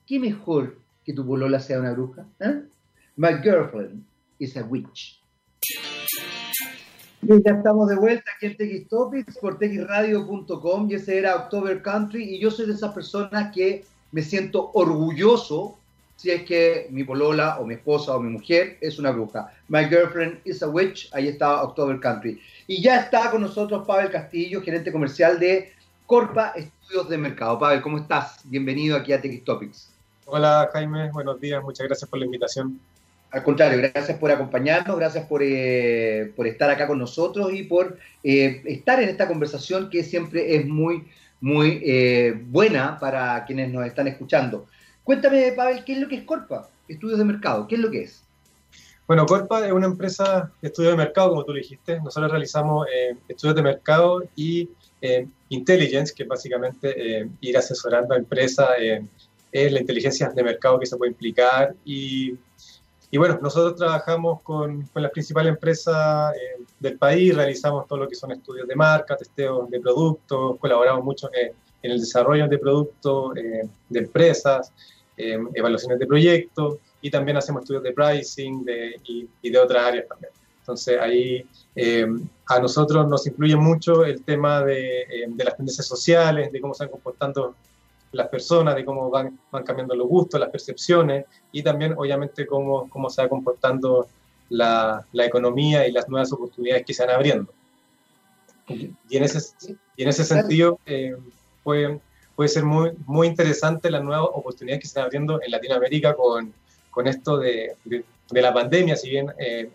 qué 0.06 0.20
mejor 0.20 0.78
que 1.04 1.14
tu 1.14 1.26
polola 1.26 1.60
sea 1.60 1.80
una 1.80 1.92
bruja? 1.92 2.26
¿eh? 2.40 2.64
My 3.18 3.34
girlfriend 3.34 4.06
is 4.40 4.56
a 4.56 4.64
witch. 4.64 5.20
Y 7.22 7.44
ya 7.44 7.52
estamos 7.52 7.90
de 7.90 7.96
vuelta 7.96 8.32
aquí 8.36 8.48
en 8.48 8.58
TX 8.58 8.88
Topics 8.88 9.38
por 9.38 9.60
texradio.com 9.60 10.90
y 10.90 10.96
ese 10.96 11.20
era 11.20 11.36
October 11.36 11.82
Country 11.82 12.24
y 12.24 12.40
yo 12.40 12.50
soy 12.50 12.68
de 12.68 12.74
esas 12.74 12.94
personas 12.94 13.54
que 13.54 13.86
me 14.12 14.22
siento 14.22 14.72
orgulloso 14.74 15.78
si 16.16 16.32
es 16.32 16.44
que 16.44 16.88
mi 16.90 17.04
polola 17.04 17.60
o 17.60 17.66
mi 17.66 17.74
esposa 17.74 18.16
o 18.16 18.20
mi 18.20 18.30
mujer 18.30 18.78
es 18.80 18.98
una 18.98 19.12
bruja. 19.12 19.52
My 19.68 19.86
girlfriend 19.86 20.40
is 20.46 20.64
a 20.64 20.70
witch, 20.70 21.10
ahí 21.14 21.28
está 21.28 21.64
October 21.64 22.00
Country. 22.00 22.40
Y 22.68 22.82
ya 22.82 23.02
está 23.02 23.30
con 23.30 23.42
nosotros 23.42 23.86
Pavel 23.86 24.10
Castillo, 24.10 24.62
gerente 24.62 24.92
comercial 24.92 25.38
de 25.38 25.74
Corpa 26.06 26.54
Estudios 26.56 27.10
de 27.10 27.18
Mercado. 27.18 27.60
Pavel, 27.60 27.82
¿cómo 27.82 27.98
estás? 27.98 28.40
Bienvenido 28.46 28.96
aquí 28.96 29.12
a 29.12 29.22
TX 29.22 29.44
Topics. 29.44 29.92
Hola 30.26 30.70
Jaime, 30.72 31.12
buenos 31.12 31.42
días, 31.42 31.62
muchas 31.62 31.88
gracias 31.88 32.10
por 32.10 32.20
la 32.20 32.26
invitación. 32.26 32.80
Al 33.32 33.44
contrario, 33.44 33.78
gracias 33.78 34.18
por 34.18 34.30
acompañarnos, 34.30 34.98
gracias 34.98 35.26
por, 35.26 35.42
eh, 35.42 36.34
por 36.36 36.48
estar 36.48 36.70
acá 36.70 36.86
con 36.86 37.00
nosotros 37.00 37.54
y 37.54 37.64
por 37.64 37.98
eh, 38.24 38.62
estar 38.66 39.02
en 39.02 39.08
esta 39.08 39.26
conversación 39.26 39.90
que 39.90 40.04
siempre 40.04 40.54
es 40.54 40.68
muy, 40.68 41.08
muy 41.40 41.82
eh, 41.86 42.38
buena 42.48 43.00
para 43.00 43.46
quienes 43.46 43.72
nos 43.72 43.86
están 43.86 44.10
escuchando. 44.10 44.68
Cuéntame, 45.06 45.54
Pavel, 45.54 45.86
¿qué 45.86 45.94
es 45.94 46.00
lo 46.00 46.10
que 46.10 46.16
es 46.16 46.24
Corpa? 46.24 46.70
Estudios 46.90 47.20
de 47.20 47.24
mercado, 47.24 47.68
¿qué 47.68 47.76
es 47.76 47.82
lo 47.82 47.90
que 47.90 48.04
es? 48.04 48.22
Bueno, 49.08 49.26
Corpa 49.26 49.66
es 49.66 49.72
una 49.72 49.88
empresa 49.88 50.52
de 50.62 50.68
estudios 50.68 50.92
de 50.92 50.98
mercado, 50.98 51.30
como 51.30 51.46
tú 51.46 51.54
lo 51.54 51.58
dijiste. 51.58 52.02
Nosotros 52.02 52.32
realizamos 52.32 52.86
estudios 53.28 53.56
de 53.56 53.62
mercado 53.62 54.24
y 54.36 54.70
intelligence, 55.50 56.14
que 56.14 56.24
es 56.24 56.30
básicamente 56.30 57.28
ir 57.42 57.58
asesorando 57.58 58.14
a 58.14 58.18
empresas 58.18 58.70
en 59.52 59.74
la 59.74 59.80
inteligencia 59.80 60.30
de 60.30 60.44
mercado 60.44 60.80
que 60.80 60.86
se 60.86 60.96
puede 60.96 61.12
implicar 61.12 61.74
y 61.84 62.36
y 63.14 63.18
bueno, 63.18 63.38
nosotros 63.42 63.76
trabajamos 63.76 64.42
con, 64.42 64.84
con 64.84 65.02
las 65.04 65.12
principales 65.12 65.52
empresas 65.52 66.34
eh, 66.34 66.64
del 66.80 66.98
país, 66.98 67.36
realizamos 67.36 67.86
todo 67.86 68.00
lo 68.00 68.08
que 68.08 68.16
son 68.16 68.32
estudios 68.32 68.66
de 68.66 68.76
marca, 68.76 69.18
testeos 69.18 69.70
de 69.70 69.82
productos, 69.82 70.58
colaboramos 70.60 71.04
mucho 71.04 71.30
en, 71.34 71.52
el 71.82 72.00
desarrollo 72.00 72.48
de 72.48 72.58
productos, 72.58 73.36
eh, 73.36 73.68
de 73.90 74.00
empresas, 74.00 74.72
eh, 75.18 75.38
evaluaciones 75.54 76.00
de 76.00 76.08
proyectos 76.08 76.78
y 77.02 77.12
también 77.12 77.36
hacemos 77.36 77.64
estudios 77.64 77.84
de 77.84 77.92
pricing 77.92 78.64
de, 78.64 79.02
y, 79.04 79.28
y, 79.42 79.50
de 79.50 79.60
otras 79.60 79.84
áreas 79.84 80.08
también. 80.08 80.32
Entonces 80.60 80.98
ahí 81.02 81.46
a 82.46 82.60
nosotros 82.60 83.10
nos 83.10 83.26
influye 83.28 83.56
mucho 83.58 84.06
el 84.06 84.24
tema 84.24 84.64
de, 84.64 85.26
de 85.28 85.44
las 85.44 85.58
tendencias 85.58 85.88
sociales, 85.88 86.52
de 86.52 86.62
cómo 86.62 86.74
se 86.74 86.84
están 86.84 86.92
comportando 86.92 87.56
las 88.12 88.28
personas, 88.28 88.76
de 88.76 88.84
cómo 88.84 89.10
van, 89.10 89.40
van 89.52 89.64
cambiando 89.64 89.96
los 89.96 90.08
gustos, 90.08 90.40
las 90.40 90.50
percepciones 90.50 91.26
y 91.52 91.64
también 91.64 91.94
obviamente 91.98 92.46
cómo, 92.46 92.90
cómo 92.90 93.10
se 93.10 93.22
va 93.22 93.30
comportando 93.30 94.08
la, 94.50 95.06
la, 95.14 95.26
economía 95.26 95.88
y 95.88 95.92
las 95.92 96.10
nuevas 96.10 96.32
oportunidades 96.34 96.86
que 96.86 96.94
se 96.94 97.06
van 97.06 97.16
abriendo. 97.16 97.54
Y 98.68 99.18
en 99.18 99.24
ese, 99.24 99.40
y 99.96 100.04
en 100.04 100.10
ese 100.10 100.24
sentido 100.24 100.80
eh, 100.86 101.16
puede, 101.64 102.00
puede 102.36 102.50
ser 102.50 102.66
muy, 102.66 102.92
muy 103.06 103.28
interesante 103.28 103.90
las 103.90 104.04
nuevas 104.04 104.30
oportunidades 104.34 104.82
que 104.82 104.88
se 104.88 104.92
están 104.92 105.06
abriendo 105.06 105.42
en 105.42 105.52
Latinoamérica 105.52 106.14
con, 106.16 106.54
con 106.90 107.08
esto 107.08 107.38
de, 107.38 107.76
de, 107.86 108.42
la 108.42 108.54
pandemia, 108.54 108.96
si 108.96 109.10
bien 109.10 109.30
eh, 109.38 109.70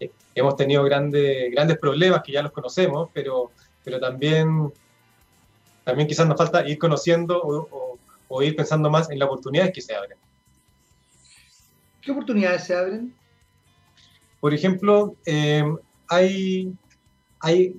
eh, 0.00 0.10
hemos 0.34 0.56
tenido 0.56 0.82
grandes, 0.84 1.50
grandes 1.52 1.78
problemas 1.78 2.22
que 2.22 2.32
ya 2.32 2.42
los 2.42 2.52
conocemos, 2.52 3.10
pero, 3.12 3.50
pero 3.84 3.98
también 3.98 4.72
también 5.88 6.06
quizás 6.06 6.28
nos 6.28 6.36
falta 6.36 6.68
ir 6.68 6.78
conociendo 6.78 7.40
o, 8.28 8.42
ir 8.42 8.54
pensando 8.54 8.90
más 8.90 9.10
en 9.10 9.18
las 9.18 9.26
oportunidades 9.26 9.72
que 9.72 9.80
se 9.80 9.94
abren. 9.94 10.18
¿Qué 12.02 12.10
oportunidades 12.10 12.64
se 12.64 12.76
abren? 12.76 13.14
Por 14.38 14.52
ejemplo, 14.52 15.16
eh, 15.24 15.64
hay, 16.06 16.70
hay, 17.40 17.74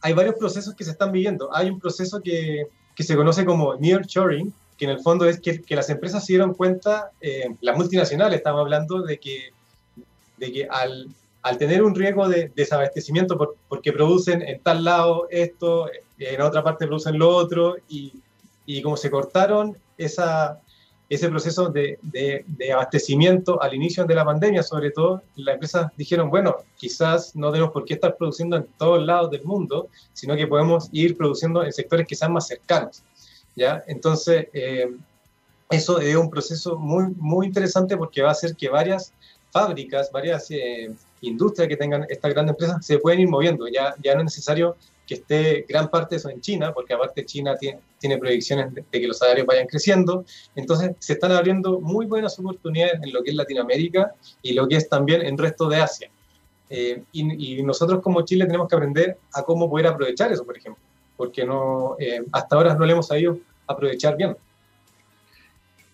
hay 0.00 0.12
varios 0.12 0.34
procesos 0.34 0.74
que 0.74 0.82
se 0.82 0.90
están 0.90 1.12
viviendo. 1.12 1.54
Hay 1.54 1.70
un 1.70 1.78
proceso 1.78 2.20
que, 2.20 2.66
que 2.96 3.04
se 3.04 3.14
conoce 3.14 3.44
como 3.44 3.76
nearshoring, 3.76 4.52
que 4.76 4.86
en 4.86 4.90
el 4.90 4.98
fondo 4.98 5.28
es 5.28 5.40
que, 5.40 5.62
que 5.62 5.76
las 5.76 5.88
empresas 5.88 6.26
se 6.26 6.32
dieron 6.32 6.54
cuenta, 6.54 7.12
eh, 7.20 7.46
las 7.60 7.76
multinacionales, 7.76 8.38
estamos 8.38 8.62
hablando 8.62 9.02
de 9.02 9.18
que, 9.18 9.50
de 10.36 10.52
que 10.52 10.66
al, 10.68 11.06
al 11.42 11.58
tener 11.58 11.84
un 11.84 11.94
riesgo 11.94 12.28
de 12.28 12.50
desabastecimiento 12.56 13.56
porque 13.68 13.92
producen 13.92 14.42
en 14.42 14.58
tal 14.58 14.82
lado 14.82 15.28
esto, 15.30 15.88
en 16.18 16.40
otra 16.40 16.62
parte 16.62 16.86
producen 16.86 17.18
lo 17.18 17.28
otro, 17.28 17.76
y, 17.88 18.12
y 18.66 18.82
como 18.82 18.96
se 18.96 19.10
cortaron 19.10 19.76
esa, 19.96 20.60
ese 21.14 21.28
proceso 21.28 21.68
de, 21.68 21.98
de, 22.00 22.72
abastecimiento 22.72 23.60
al 23.60 23.74
inicio 23.74 24.06
de 24.06 24.14
la 24.14 24.24
pandemia, 24.24 24.62
sobre 24.62 24.90
todo, 24.90 25.22
las 25.36 25.54
empresas 25.54 25.92
dijeron, 25.94 26.30
bueno, 26.30 26.56
quizás 26.76 27.36
no 27.36 27.52
tenemos 27.52 27.70
por 27.70 27.84
qué 27.84 27.94
estar 27.94 28.16
produciendo 28.16 28.56
en 28.56 28.66
todos 28.78 29.04
lados 29.04 29.30
del 29.30 29.44
mundo, 29.44 29.88
sino 30.14 30.34
que 30.36 30.46
podemos 30.46 30.88
ir 30.90 31.16
produciendo 31.16 31.64
en 31.64 31.72
sectores 31.72 32.06
que 32.06 32.14
sean 32.14 32.32
más 32.32 32.46
cercanos. 32.46 33.02
¿ya? 33.54 33.84
Entonces, 33.86 34.46
eh, 34.54 34.90
eso 35.68 36.00
es 36.00 36.16
un 36.16 36.30
proceso 36.30 36.78
muy, 36.78 37.12
muy 37.16 37.46
interesante 37.46 37.94
porque 37.94 38.22
va 38.22 38.28
a 38.28 38.32
hacer 38.32 38.56
que 38.56 38.70
varias 38.70 39.12
fábricas, 39.50 40.10
varias 40.10 40.50
eh, 40.50 40.90
industrias 41.20 41.68
que 41.68 41.76
tengan 41.76 42.06
estas 42.08 42.32
grandes 42.32 42.54
empresas 42.54 42.86
se 42.86 42.98
pueden 42.98 43.20
ir 43.20 43.28
moviendo. 43.28 43.68
Ya, 43.68 43.94
ya 44.02 44.14
no 44.14 44.20
es 44.20 44.24
necesario 44.24 44.76
que 45.06 45.14
esté 45.14 45.64
gran 45.68 45.88
parte 45.88 46.14
de 46.14 46.18
eso 46.18 46.28
en 46.28 46.40
China, 46.40 46.72
porque 46.72 46.94
aparte 46.94 47.24
China 47.24 47.56
tiene, 47.56 47.80
tiene 47.98 48.18
proyecciones 48.18 48.72
de, 48.74 48.84
que 48.90 49.06
los 49.06 49.18
salarios 49.18 49.46
vayan 49.46 49.66
creciendo. 49.66 50.24
Entonces 50.54 50.92
se 50.98 51.14
están 51.14 51.32
abriendo 51.32 51.80
muy 51.80 52.06
buenas 52.06 52.38
oportunidades 52.38 53.00
en 53.02 53.12
lo 53.12 53.22
que 53.22 53.30
es 53.30 53.36
Latinoamérica 53.36 54.14
y 54.42 54.52
lo 54.52 54.68
que 54.68 54.76
es 54.76 54.88
también 54.88 55.22
en 55.22 55.36
resto 55.36 55.68
de 55.68 55.76
Asia. 55.76 56.10
Eh, 56.70 57.02
y, 57.12 57.62
nosotros 57.62 58.00
como 58.00 58.22
Chile 58.22 58.46
tenemos 58.46 58.66
que 58.66 58.76
aprender 58.76 59.18
a 59.34 59.42
cómo 59.42 59.68
poder 59.68 59.88
aprovechar 59.88 60.32
eso, 60.32 60.44
por 60.44 60.56
ejemplo, 60.56 60.82
porque 61.18 61.44
no, 61.44 61.96
eh, 61.98 62.20
hasta 62.32 62.56
ahora 62.56 62.74
no 62.74 62.86
le 62.86 62.92
hemos 62.92 63.08
sabido 63.08 63.38
aprovechar 63.66 64.16
bien. 64.16 64.36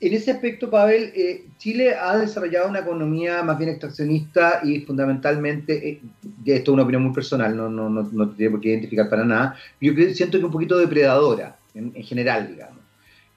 En 0.01 0.13
ese 0.15 0.31
aspecto, 0.31 0.71
Pavel, 0.71 1.13
eh, 1.17 1.47
Chile 1.59 1.93
ha 1.97 2.17
desarrollado 2.17 2.69
una 2.69 2.81
economía 2.81 3.43
más 3.43 3.59
bien 3.59 3.71
extraccionista 3.71 4.61
y 4.63 4.81
fundamentalmente, 4.83 5.89
eh, 5.89 6.01
esto 6.45 6.71
es 6.71 6.75
una 6.75 6.85
opinión 6.85 7.03
muy 7.03 7.13
personal, 7.13 7.57
no, 7.57 7.69
no, 7.69 7.91
no, 7.91 8.09
no 8.13 8.29
tiene 8.31 8.53
por 8.53 8.61
qué 8.61 8.69
identificar 8.69 9.11
para 9.11 9.25
nada, 9.25 9.57
yo 9.81 9.93
siento 10.15 10.39
que 10.39 10.45
un 10.45 10.53
poquito 10.53 10.79
depredadora 10.79 11.57
en, 11.75 11.91
en 11.97 12.05
general, 12.05 12.47
digamos. 12.49 12.79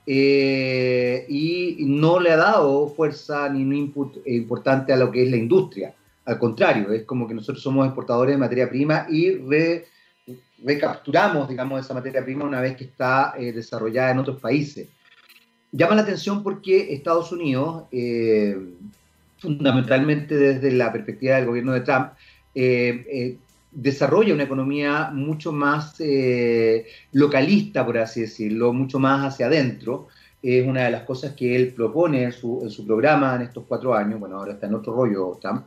Eh, 0.05 1.25
y 1.29 1.77
no 1.79 2.19
le 2.19 2.31
ha 2.31 2.37
dado 2.37 2.89
fuerza 2.89 3.49
ni 3.49 3.63
un 3.63 3.73
input 3.73 4.17
importante 4.27 4.93
a 4.93 4.97
lo 4.97 5.11
que 5.11 5.23
es 5.23 5.31
la 5.31 5.37
industria. 5.37 5.95
Al 6.25 6.37
contrario, 6.37 6.91
es 6.91 7.03
como 7.03 7.27
que 7.27 7.33
nosotros 7.33 7.63
somos 7.63 7.87
exportadores 7.87 8.35
de 8.35 8.39
materia 8.39 8.69
prima 8.69 9.07
y 9.09 9.39
recapturamos, 10.63 11.49
digamos, 11.49 11.83
esa 11.83 11.95
materia 11.95 12.23
prima 12.23 12.45
una 12.45 12.61
vez 12.61 12.75
que 12.75 12.83
está 12.83 13.33
desarrollada 13.37 14.11
en 14.11 14.19
otros 14.19 14.39
países 14.39 14.87
llama 15.71 15.95
la 15.95 16.01
atención 16.01 16.43
porque 16.43 16.93
Estados 16.93 17.31
Unidos, 17.31 17.83
eh, 17.91 18.57
fundamentalmente 19.37 20.35
desde 20.35 20.71
la 20.71 20.91
perspectiva 20.91 21.35
del 21.35 21.45
gobierno 21.45 21.73
de 21.73 21.81
Trump, 21.81 22.09
eh, 22.53 23.05
eh, 23.09 23.37
desarrolla 23.71 24.33
una 24.33 24.43
economía 24.43 25.11
mucho 25.13 25.51
más 25.53 25.95
localista, 27.13 27.85
por 27.85 27.97
así 27.97 28.21
decirlo, 28.21 28.73
mucho 28.73 28.99
más 28.99 29.33
hacia 29.33 29.45
adentro. 29.45 30.07
Es 30.43 30.67
una 30.67 30.85
de 30.85 30.91
las 30.91 31.03
cosas 31.03 31.33
que 31.33 31.55
él 31.55 31.73
propone 31.73 32.23
en 32.23 32.31
su, 32.31 32.61
en 32.63 32.69
su 32.69 32.85
programa 32.85 33.35
en 33.35 33.43
estos 33.43 33.63
cuatro 33.67 33.93
años. 33.93 34.19
Bueno, 34.19 34.37
ahora 34.37 34.53
está 34.53 34.67
en 34.67 34.75
otro 34.75 34.93
rollo 34.93 35.37
Trump 35.39 35.65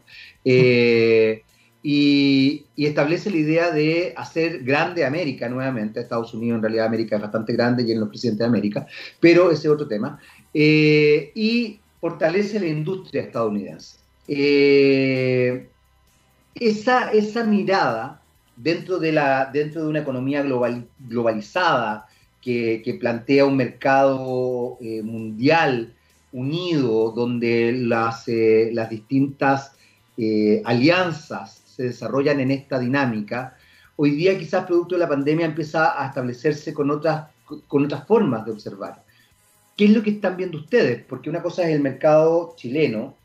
y, 1.87 2.65
establece 2.79 3.31
la 3.31 3.37
idea 3.37 3.71
de 3.71 4.15
hacer 4.17 4.65
grande 4.65 5.05
América 5.05 5.51
nuevamente. 5.51 6.01
Estados 6.01 6.33
Unidos, 6.33 6.57
en 6.57 6.63
realidad, 6.63 6.87
América 6.87 7.17
es 7.17 7.23
bastante 7.23 7.53
grande 7.53 7.83
y 7.83 7.93
en 7.93 8.01
los 8.01 8.09
presidentes 8.09 8.39
de 8.39 8.47
América, 8.47 8.87
pero 9.21 9.51
ese 9.51 9.69
es 9.69 9.73
otro 9.73 9.87
tema. 9.87 10.19
Eh, 10.55 11.31
y 11.35 11.79
fortalece 12.01 12.59
la 12.59 12.69
industria 12.69 13.23
estadounidense. 13.23 13.99
Eh, 14.27 15.69
esa, 16.55 17.13
esa 17.13 17.45
mirada 17.45 18.23
dentro 18.57 18.99
de, 18.99 19.13
la, 19.13 19.51
dentro 19.53 19.83
de 19.83 19.89
una 19.89 19.99
economía 19.99 20.41
global, 20.41 20.89
globalizada 21.01 22.07
que, 22.41 22.97
plantea 22.99 23.45
un 23.45 23.59
mercado 23.59 24.79
eh, 24.81 25.03
mundial 25.03 25.93
unido, 26.33 27.11
donde 27.11 27.73
las, 27.73 28.25
las 28.27 28.89
distintas 28.89 29.73
alianzas 30.65 31.64
se 31.75 31.85
desarrollan 31.85 32.41
en 32.41 32.51
esta 32.51 32.79
dinámica, 32.79 33.57
hoy 33.97 34.11
día 34.11 34.39
quizás 34.39 34.65
producto 34.65 34.95
de 34.95 35.01
la 35.01 35.09
pandemia 35.09 35.47
empieza 35.47 36.01
a 36.01 36.07
establecerse 36.09 36.73
con 36.73 36.91
otras, 36.91 37.29
con 37.67 37.85
otras 37.85 38.07
formas 38.07 38.45
de 38.45 38.53
observar. 38.53 39.03
¿Qué 39.77 39.87
es 39.87 39.91
lo 39.91 40.03
que 40.03 40.11
están 40.11 40.37
viendo 40.37 40.59
ustedes? 40.59 41.03
Porque 41.05 41.31
una 41.31 41.43
cosa 41.43 41.63
es 41.63 41.75
el 41.75 41.81
mercado 41.81 42.55
chileno, 42.57 43.17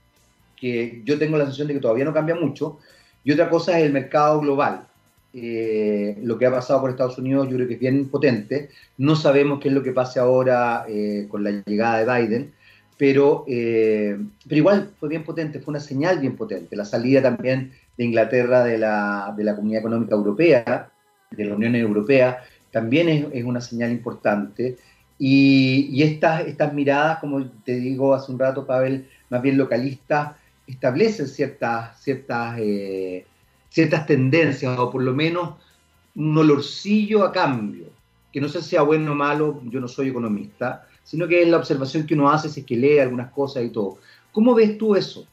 que 0.56 1.02
yo 1.06 1.20
tengo 1.20 1.38
la 1.38 1.46
sensación 1.46 1.68
de 1.68 1.76
que 1.76 1.80
todavía 1.80 2.06
no 2.06 2.14
cambia 2.14 2.36
mucho, 2.36 2.80
y 3.24 3.32
otra 3.32 3.50
cosa 3.50 3.78
es 3.78 3.86
el 3.86 3.94
mercado 3.94 4.40
global. 4.40 4.88
Eh, 5.32 6.18
lo 6.24 6.40
que 6.40 6.48
ha 6.48 6.52
pasado 6.52 6.82
por 6.82 6.90
Estados 6.90 7.20
Unidos 7.20 7.48
yo 7.50 7.56
creo 7.56 7.68
que 7.68 7.76
es 7.76 7.80
bien 7.80 8.10
potente. 8.10 8.70
No 8.98 9.16
sabemos 9.16 9.60
qué 9.60 9.68
es 9.68 9.76
lo 9.76 9.84
que 9.84 9.92
pase 9.92 10.20
ahora 10.20 10.86
eh, 10.90 11.28
con 11.30 11.44
la 11.44 11.52
llegada 11.52 12.04
de 12.04 12.22
Biden, 12.22 12.54
pero, 12.98 13.46
eh, 13.48 14.18
pero 14.44 14.58
igual 14.58 14.90
fue 15.00 15.08
bien 15.08 15.24
potente, 15.24 15.60
fue 15.60 15.72
una 15.72 15.80
señal 15.80 16.20
bien 16.20 16.36
potente. 16.36 16.76
La 16.76 16.84
salida 16.84 17.22
también 17.22 17.72
de 18.00 18.06
Inglaterra 18.06 18.64
de 18.64 18.78
la, 18.78 19.34
de 19.36 19.44
la 19.44 19.58
Comunidad 19.58 19.82
Económica 19.82 20.16
Europea, 20.16 20.90
de 21.32 21.46
la 21.46 21.54
Unión 21.54 21.76
Europea, 21.76 22.42
también 22.72 23.10
es, 23.10 23.26
es 23.34 23.44
una 23.44 23.60
señal 23.60 23.92
importante. 23.92 24.78
Y, 25.18 25.90
y, 25.92 26.04
estas, 26.04 26.48
estas 26.48 26.74
miradas, 26.74 27.20
como 27.20 27.46
te 27.66 27.76
digo 27.76 28.14
hace 28.14 28.32
un 28.32 28.40
rato, 28.40 28.66
Pavel, 28.66 29.10
más 29.30 29.42
bien 29.42 29.58
localistas, 29.58 30.32
establecen 30.66 31.28
ciertas, 31.28 32.02
ciertas, 32.02 32.58
eh, 32.60 33.26
ciertas 33.68 34.06
tendencias, 34.06 34.80
o 34.80 34.90
por 34.90 35.04
lo 35.04 35.14
menos 35.14 35.56
un 36.16 36.38
olorcillo 36.38 37.26
a 37.26 37.34
cambio, 37.34 37.88
que 38.32 38.40
no 38.40 38.48
sé 38.48 38.62
si 38.62 38.70
sea 38.70 38.84
bueno 38.84 39.12
o 39.12 39.16
malo, 39.16 39.62
yo 39.66 39.82
no 39.82 39.90
soy 39.90 40.08
economista, 40.08 40.88
sino 41.04 41.28
que 41.28 41.42
es 41.42 41.50
la 41.50 41.58
observación 41.58 42.08
que 42.08 42.14
uno 42.14 42.30
hace 42.30 42.48
si 42.48 42.62
es 42.62 42.66
que 42.66 42.78
lee 42.78 43.00
algunas 43.00 43.30
cosas 43.34 43.66
y 43.66 43.72
todo. 43.72 43.98
¿Cómo 44.32 44.56
ves 44.56 44.78
tú 44.78 44.96
eso? 44.96 45.28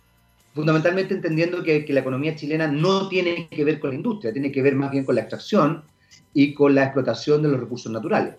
Fundamentalmente 0.57 1.13
entendiendo 1.13 1.63
que, 1.63 1.85
la 1.91 2.01
economía 2.01 2.35
chilena 2.35 2.67
no 2.67 3.11
tiene 3.11 3.47
que 3.51 3.63
ver 3.63 3.79
con 3.79 3.91
la 3.91 3.97
industria, 3.97 4.33
tiene 4.33 4.51
que 4.51 4.63
ver 4.63 4.75
más 4.75 4.91
bien 4.91 5.05
con 5.05 5.15
la 5.15 5.21
extracción 5.21 5.85
y 6.33 6.55
con 6.55 6.75
la 6.75 6.85
explotación 6.85 7.43
de 7.43 7.51
los 7.51 7.61
recursos 7.61 7.93
naturales. 7.93 8.37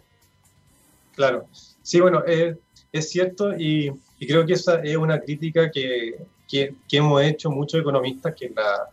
Claro, 1.15 1.45
sí, 1.83 1.99
bueno, 1.99 2.23
es 2.25 3.09
cierto 3.11 3.55
y, 3.55 3.91
creo 4.19 4.47
que 4.47 4.53
esa 4.53 4.81
es 4.81 4.97
una 4.97 5.19
crítica 5.19 5.69
que, 5.69 6.15
que, 6.47 6.73
hemos 6.89 7.21
hecho 7.21 7.51
muchos 7.51 7.81
economistas, 7.81 8.33
que 8.33 8.49
la, 8.49 8.89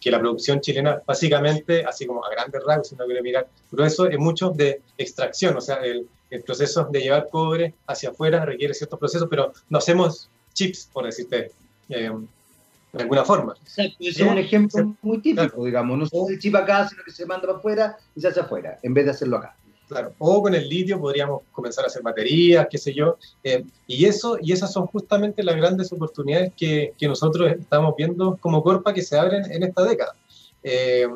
que, 0.00 0.10
la 0.10 0.18
producción 0.18 0.62
chilena, 0.62 1.02
básicamente, 1.04 1.84
así 1.84 2.06
como 2.06 2.24
a 2.24 2.30
grandes 2.30 2.62
rasgos, 2.64 2.88
si 2.88 2.94
uno 2.94 3.04
quiere 3.04 3.20
mirar, 3.20 3.46
pero 3.70 3.84
eso 3.84 4.06
es 4.06 4.18
mucho 4.18 4.48
de 4.48 4.80
extracción, 4.96 5.54
o 5.58 5.60
sea, 5.60 5.76
el, 5.84 6.08
el 6.30 6.42
proceso 6.42 6.88
de 6.90 7.02
llevar 7.02 7.28
cobre 7.28 7.74
hacia 7.86 8.08
afuera 8.08 8.46
requiere 8.46 8.72
ciertos 8.72 8.98
procesos, 8.98 9.28
pero 9.28 9.52
no 9.68 9.76
hacemos 9.76 10.30
chips, 10.54 10.88
por 10.90 11.04
decirte, 11.04 11.50
de 11.98 13.02
alguna 13.02 13.24
forma. 13.24 13.54
Exacto, 13.62 13.96
es 14.00 14.20
un 14.20 14.38
ejemplo 14.38 14.94
muy 15.02 15.18
típico, 15.18 15.64
digamos. 15.64 15.98
No 15.98 16.06
se 16.06 16.20
hace 16.20 16.32
el 16.34 16.38
chip 16.38 16.54
acá, 16.54 16.88
sino 16.88 17.02
que 17.02 17.10
se 17.10 17.24
manda 17.26 17.46
para 17.46 17.58
afuera 17.58 17.96
y 18.14 18.20
se 18.20 18.28
hace 18.28 18.40
afuera, 18.40 18.78
en 18.82 18.94
vez 18.94 19.06
de 19.06 19.10
hacerlo 19.12 19.38
acá. 19.38 19.56
Claro, 19.88 20.14
o 20.18 20.42
con 20.42 20.54
el 20.54 20.68
litio 20.68 20.98
podríamos 20.98 21.42
comenzar 21.52 21.84
a 21.84 21.88
hacer 21.88 22.02
baterías, 22.02 22.66
qué 22.70 22.78
sé 22.78 22.94
yo. 22.94 23.18
Eh, 23.44 23.64
y, 23.86 24.06
eso, 24.06 24.38
y 24.40 24.52
esas 24.52 24.72
son 24.72 24.86
justamente 24.86 25.42
las 25.42 25.56
grandes 25.56 25.92
oportunidades 25.92 26.52
que, 26.56 26.94
que, 26.96 27.08
nosotros 27.08 27.52
estamos 27.52 27.94
viendo 27.96 28.38
como 28.40 28.62
Corpa 28.62 28.94
que 28.94 29.02
se 29.02 29.18
abren 29.18 29.50
en 29.52 29.62
esta 29.62 29.82
década. 29.82 30.14
Eh, 30.62 31.08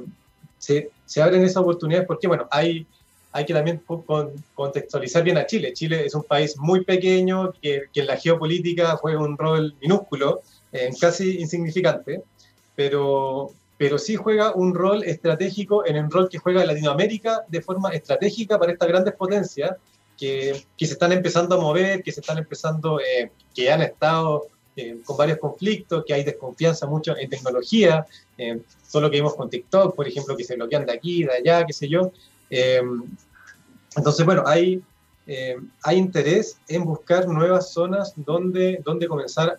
se, 0.59 0.91
se, 1.07 1.23
abren 1.23 1.45
esas 1.45 1.59
oportunidades 1.59 2.07
porque, 2.07 2.27
bueno, 2.27 2.49
hay, 2.51 2.87
hay 3.33 3.47
que 3.47 3.55
también 3.55 3.81
con, 3.87 4.33
contextualizar 4.55 5.23
bien 5.23 5.39
a 5.39 5.47
Chile. 5.47 5.73
Chile 5.73 6.05
es 6.05 6.15
un 6.15 6.25
país 6.25 6.59
muy 6.59 6.85
pequeño 6.85 7.53
que, 7.63 7.85
que 7.95 8.01
en 8.01 8.09
la 8.09 8.17
geopolítica 8.17 8.97
juega 8.97 9.21
un 9.21 9.39
rol 9.39 9.75
minúsculo 9.81 10.43
casi 11.01 11.39
insignificante, 11.41 12.23
pero, 12.75 13.53
pero 13.79 13.99
sí 13.99 14.17
juega 14.17 14.55
un 14.55 14.75
rol 14.75 15.03
estratégico 15.05 15.87
en 15.87 15.97
el 15.97 16.11
rol 16.11 16.29
que 16.29 16.39
juega 16.39 16.65
Latinoamérica 16.65 17.45
de 17.49 17.63
forma 17.63 17.91
estratégica 17.91 18.59
para 18.59 18.73
estas 18.73 18.89
grandes 18.89 19.15
potencias 19.15 19.77
que, 20.17 20.65
que 20.77 20.87
se 20.87 20.95
están 20.95 21.13
empezando 21.13 21.57
a 21.57 21.61
mover, 21.61 22.03
que 22.03 22.13
se 22.13 22.21
están 22.21 22.39
empezando, 22.39 23.01
eh, 23.01 23.31
que 23.55 23.71
han 23.71 23.83
estado 23.83 24.47
eh, 24.77 24.99
con 25.05 25.17
varios 25.17 25.39
conflictos, 25.39 26.05
que 26.07 26.15
hay 26.15 26.25
desconfianza 26.25 26.87
mucho 26.87 27.17
en 27.17 27.29
tecnología, 27.29 28.07
eh, 28.39 28.61
solo 28.87 29.11
que 29.11 29.17
vimos 29.17 29.35
con 29.35 29.51
TikTok, 29.51 29.95
por 29.95 30.07
ejemplo, 30.07 30.37
que 30.37 30.45
se 30.45 30.57
bloquean 30.57 30.87
de 30.87 30.93
aquí, 30.93 31.25
de 31.25 31.33
allá, 31.33 31.65
qué 31.67 31.73
sé 31.73 31.89
yo. 31.89 32.13
entonces, 33.97 34.25
bueno, 34.25 34.43
hay, 34.47 34.83
hay 35.83 35.97
interés 35.97 36.59
en 36.69 36.85
buscar 36.85 37.27
nuevas 37.27 37.73
zonas 37.73 38.13
donde, 38.17 38.81
donde 38.85 39.09
comenzar 39.09 39.59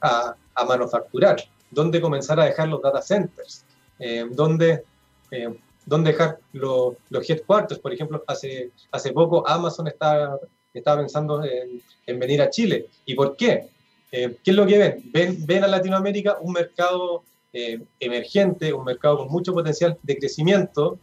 a, 0.00 0.08
a 0.08 0.36
manufacturar, 0.66 1.36
dónde 1.70 2.00
comenzar 2.00 2.38
a 2.40 2.44
dejar 2.44 2.68
los 2.68 2.82
data 2.82 3.02
centers, 3.02 3.64
eh, 3.98 4.24
dónde, 4.30 4.84
eh, 5.30 5.52
dónde 5.86 6.12
dejar 6.12 6.38
los 6.52 6.96
headquarters. 7.28 7.80
Por 7.80 7.92
ejemplo, 7.92 8.22
hace, 8.26 8.70
hace 8.90 9.12
poco 9.12 9.46
Amazon 9.46 9.88
estaba, 9.88 10.38
estaba 10.72 11.00
pensando 11.00 11.42
en, 11.44 11.82
en 12.06 12.18
venir 12.18 12.42
a 12.42 12.50
Chile. 12.50 12.86
¿Y 13.06 13.14
por 13.14 13.36
qué? 13.36 13.68
Eh, 14.10 14.36
¿Qué 14.44 14.50
es 14.50 14.56
lo 14.56 14.66
que 14.66 14.78
ven? 14.78 15.02
ven? 15.12 15.46
Ven 15.46 15.64
a 15.64 15.68
Latinoamérica 15.68 16.38
un 16.40 16.52
mercado 16.52 17.24
eh, 17.52 17.80
emergente, 17.98 18.72
un 18.72 18.84
mercado 18.84 19.18
con 19.18 19.28
mucho 19.28 19.52
potencial 19.52 19.98
de 20.02 20.18
crecimiento, 20.18 20.98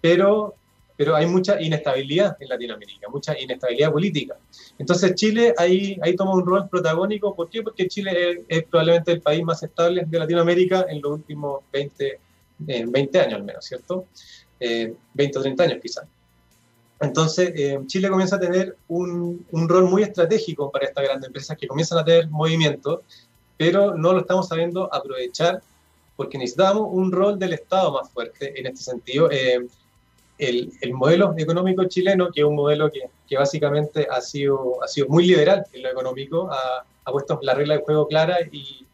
pero 0.00 0.54
pero 0.96 1.14
hay 1.14 1.26
mucha 1.26 1.60
inestabilidad 1.60 2.36
en 2.40 2.48
Latinoamérica, 2.48 3.08
mucha 3.08 3.38
inestabilidad 3.38 3.92
política. 3.92 4.36
Entonces 4.78 5.14
Chile 5.14 5.54
ahí, 5.58 5.98
ahí 6.02 6.16
toma 6.16 6.32
un 6.32 6.46
rol 6.46 6.68
protagónico. 6.68 7.34
¿Por 7.34 7.50
qué? 7.50 7.62
Porque 7.62 7.86
Chile 7.86 8.44
es, 8.48 8.64
probablemente 8.64 9.12
el 9.12 9.20
país 9.20 9.44
más 9.44 9.62
estable 9.62 10.04
de 10.06 10.18
Latinoamérica 10.18 10.86
en 10.88 11.02
los 11.02 11.12
últimos 11.12 11.60
20, 11.72 12.20
20 12.58 13.20
años 13.20 13.34
al 13.34 13.44
menos, 13.44 13.64
¿cierto? 13.64 14.06
20 14.58 15.38
o 15.38 15.42
30 15.42 15.62
años 15.62 15.78
quizás. 15.82 16.06
Entonces, 16.98 17.52
eh, 17.54 17.78
Chile 17.86 18.08
comienza 18.08 18.36
a 18.36 18.40
tener 18.40 18.74
un, 18.88 19.44
un, 19.50 19.68
rol 19.68 19.84
muy 19.84 20.02
estratégico 20.02 20.70
para 20.70 20.86
estas 20.86 21.04
grandes 21.04 21.26
empresas 21.26 21.58
que 21.58 21.66
comienzan 21.66 21.98
a 21.98 22.04
tener 22.04 22.30
movimiento, 22.30 23.02
pero 23.58 23.94
no 23.94 24.14
lo 24.14 24.20
estamos 24.20 24.48
sabiendo 24.48 24.92
aprovechar 24.92 25.60
porque 26.16 26.38
necesitamos 26.38 26.88
un 26.90 27.12
rol 27.12 27.38
del 27.38 27.52
Estado 27.52 27.92
más 27.92 28.10
fuerte 28.10 28.58
en 28.58 28.66
este 28.66 28.82
sentido. 28.82 29.30
Eh, 29.30 29.66
el, 30.38 30.72
el, 30.80 30.92
modelo 30.92 31.34
económico 31.36 31.84
chileno, 31.84 32.30
que 32.30 32.40
es 32.40 32.46
un 32.46 32.54
modelo 32.54 32.90
que, 32.90 33.08
que, 33.28 33.36
básicamente 33.36 34.06
ha 34.10 34.20
sido, 34.20 34.82
ha 34.82 34.88
sido 34.88 35.08
muy 35.08 35.26
liberal 35.26 35.64
en 35.72 35.82
lo 35.82 35.90
económico, 35.90 36.50
ha, 36.50 36.84
ha 37.04 37.12
puesto 37.12 37.38
la 37.42 37.54
regla 37.54 37.76
de 37.76 37.84
juego 37.84 38.06
clara 38.06 38.38
y, 38.52 38.86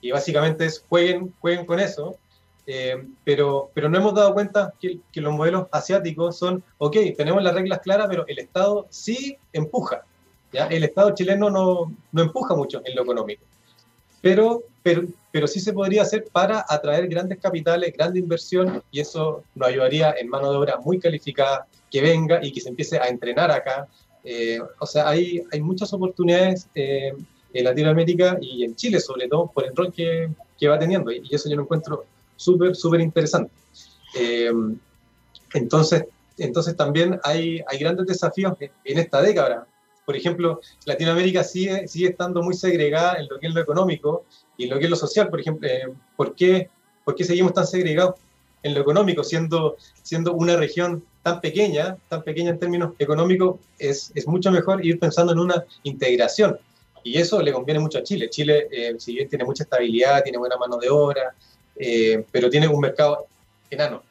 y, 0.00 0.10
básicamente 0.10 0.66
es 0.66 0.84
jueguen, 0.88 1.32
jueguen 1.40 1.66
con 1.66 1.80
eso. 1.80 2.16
Eh, 2.64 3.08
pero, 3.24 3.70
pero 3.74 3.88
no 3.88 3.98
hemos 3.98 4.14
dado 4.14 4.34
cuenta 4.34 4.72
que, 4.80 5.00
que, 5.10 5.20
los 5.20 5.32
modelos 5.32 5.66
asiáticos 5.72 6.38
son, 6.38 6.62
ok, 6.78 6.96
tenemos 7.16 7.42
las 7.42 7.54
reglas 7.54 7.80
claras, 7.80 8.06
pero 8.08 8.24
el 8.28 8.38
Estado 8.38 8.86
sí 8.88 9.36
empuja. 9.52 10.04
¿ya? 10.52 10.66
El 10.68 10.84
Estado 10.84 11.12
chileno 11.12 11.50
no, 11.50 11.92
no 12.12 12.22
empuja 12.22 12.54
mucho 12.54 12.80
en 12.84 12.94
lo 12.94 13.02
económico. 13.02 13.42
Pero, 14.22 14.62
pero, 14.82 15.02
pero 15.30 15.46
sí 15.46 15.60
se 15.60 15.72
podría 15.74 16.02
hacer 16.02 16.24
para 16.32 16.64
atraer 16.66 17.08
grandes 17.08 17.38
capitales, 17.38 17.92
grande 17.92 18.20
inversión, 18.20 18.82
y 18.90 19.00
eso 19.00 19.42
nos 19.54 19.68
ayudaría 19.68 20.14
en 20.18 20.28
mano 20.28 20.50
de 20.50 20.56
obra 20.56 20.78
muy 20.78 20.98
calificada 20.98 21.66
que 21.90 22.00
venga 22.00 22.38
y 22.42 22.52
que 22.52 22.60
se 22.60 22.70
empiece 22.70 22.98
a 22.98 23.08
entrenar 23.08 23.50
acá. 23.50 23.86
Eh, 24.24 24.58
o 24.78 24.86
sea, 24.86 25.08
hay, 25.08 25.42
hay 25.52 25.60
muchas 25.60 25.92
oportunidades 25.92 26.68
eh, 26.74 27.12
en 27.52 27.64
Latinoamérica 27.64 28.38
y 28.40 28.64
en 28.64 28.74
Chile, 28.76 29.00
sobre 29.00 29.28
todo, 29.28 29.50
por 29.52 29.66
el 29.66 29.76
rol 29.76 29.92
que, 29.92 30.30
que 30.58 30.68
va 30.68 30.78
teniendo, 30.78 31.10
y 31.10 31.28
eso 31.30 31.50
yo 31.50 31.56
lo 31.56 31.62
encuentro 31.62 32.06
súper, 32.36 32.74
súper 32.74 33.00
interesante. 33.00 33.52
Eh, 34.18 34.52
entonces, 35.54 36.04
entonces 36.38 36.76
también 36.76 37.18
hay, 37.24 37.60
hay 37.66 37.78
grandes 37.78 38.06
desafíos 38.06 38.56
en 38.60 38.98
esta 38.98 39.20
década. 39.20 39.66
Por 40.04 40.16
ejemplo, 40.16 40.60
Latinoamérica 40.84 41.44
sigue, 41.44 41.86
sigue 41.86 42.08
estando 42.08 42.42
muy 42.42 42.54
segregada 42.54 43.16
en 43.18 43.28
lo 43.28 43.38
que 43.38 43.46
es 43.46 43.54
lo 43.54 43.60
económico 43.60 44.24
y 44.56 44.66
lo 44.66 44.78
que 44.78 44.84
es 44.84 44.90
lo 44.90 44.96
social, 44.96 45.28
por 45.28 45.40
ejemplo, 45.40 45.68
eh, 45.68 45.92
¿por, 46.16 46.34
qué, 46.34 46.68
¿por, 47.04 47.14
qué, 47.14 47.24
seguimos 47.24 47.54
tan 47.54 47.66
segregados 47.66 48.16
en 48.62 48.74
lo 48.74 48.80
económico, 48.80 49.24
siendo, 49.24 49.76
siendo 50.02 50.34
una 50.34 50.56
región 50.56 51.04
tan 51.22 51.40
pequeña, 51.40 51.96
tan 52.08 52.22
pequeña 52.22 52.50
en 52.50 52.58
términos 52.58 52.94
económicos, 52.98 53.60
es, 53.78 54.12
es 54.14 54.26
mucho 54.26 54.50
mejor 54.50 54.84
ir 54.84 54.98
pensando 54.98 55.32
en 55.32 55.38
una 55.38 55.64
integración. 55.84 56.58
Y 57.04 57.18
eso 57.18 57.40
le 57.42 57.52
conviene 57.52 57.80
mucho 57.80 57.98
a 57.98 58.02
Chile. 58.02 58.30
Chile, 58.30 58.68
eh, 58.70 58.94
si 58.98 59.14
bien 59.14 59.28
tiene 59.28 59.44
mucha 59.44 59.64
estabilidad, 59.64 60.22
tiene 60.22 60.38
buena 60.38 60.56
mano 60.56 60.78
de 60.78 60.88
obra, 60.88 61.34
eh, 61.76 62.24
pero 62.30 62.48
tiene 62.48 62.68
un 62.68 62.80
mercado 62.80 63.26
enano. 63.70 64.02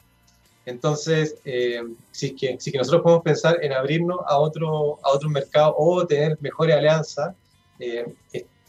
Entonces, 0.66 1.38
eh, 1.46 1.82
si, 2.12 2.36
que, 2.36 2.58
si 2.60 2.72
que 2.72 2.78
nosotros 2.78 3.02
podemos 3.02 3.24
pensar 3.24 3.58
en 3.64 3.74
abrirnos 3.74 4.20
a 4.28 4.38
otro, 4.38 5.00
a 5.04 5.10
otro 5.10 5.30
mercado 5.30 5.76
o 5.78 6.06
tener 6.06 6.38
mejores 6.42 6.76
alianzas, 6.76 7.36
eh, 7.80 8.06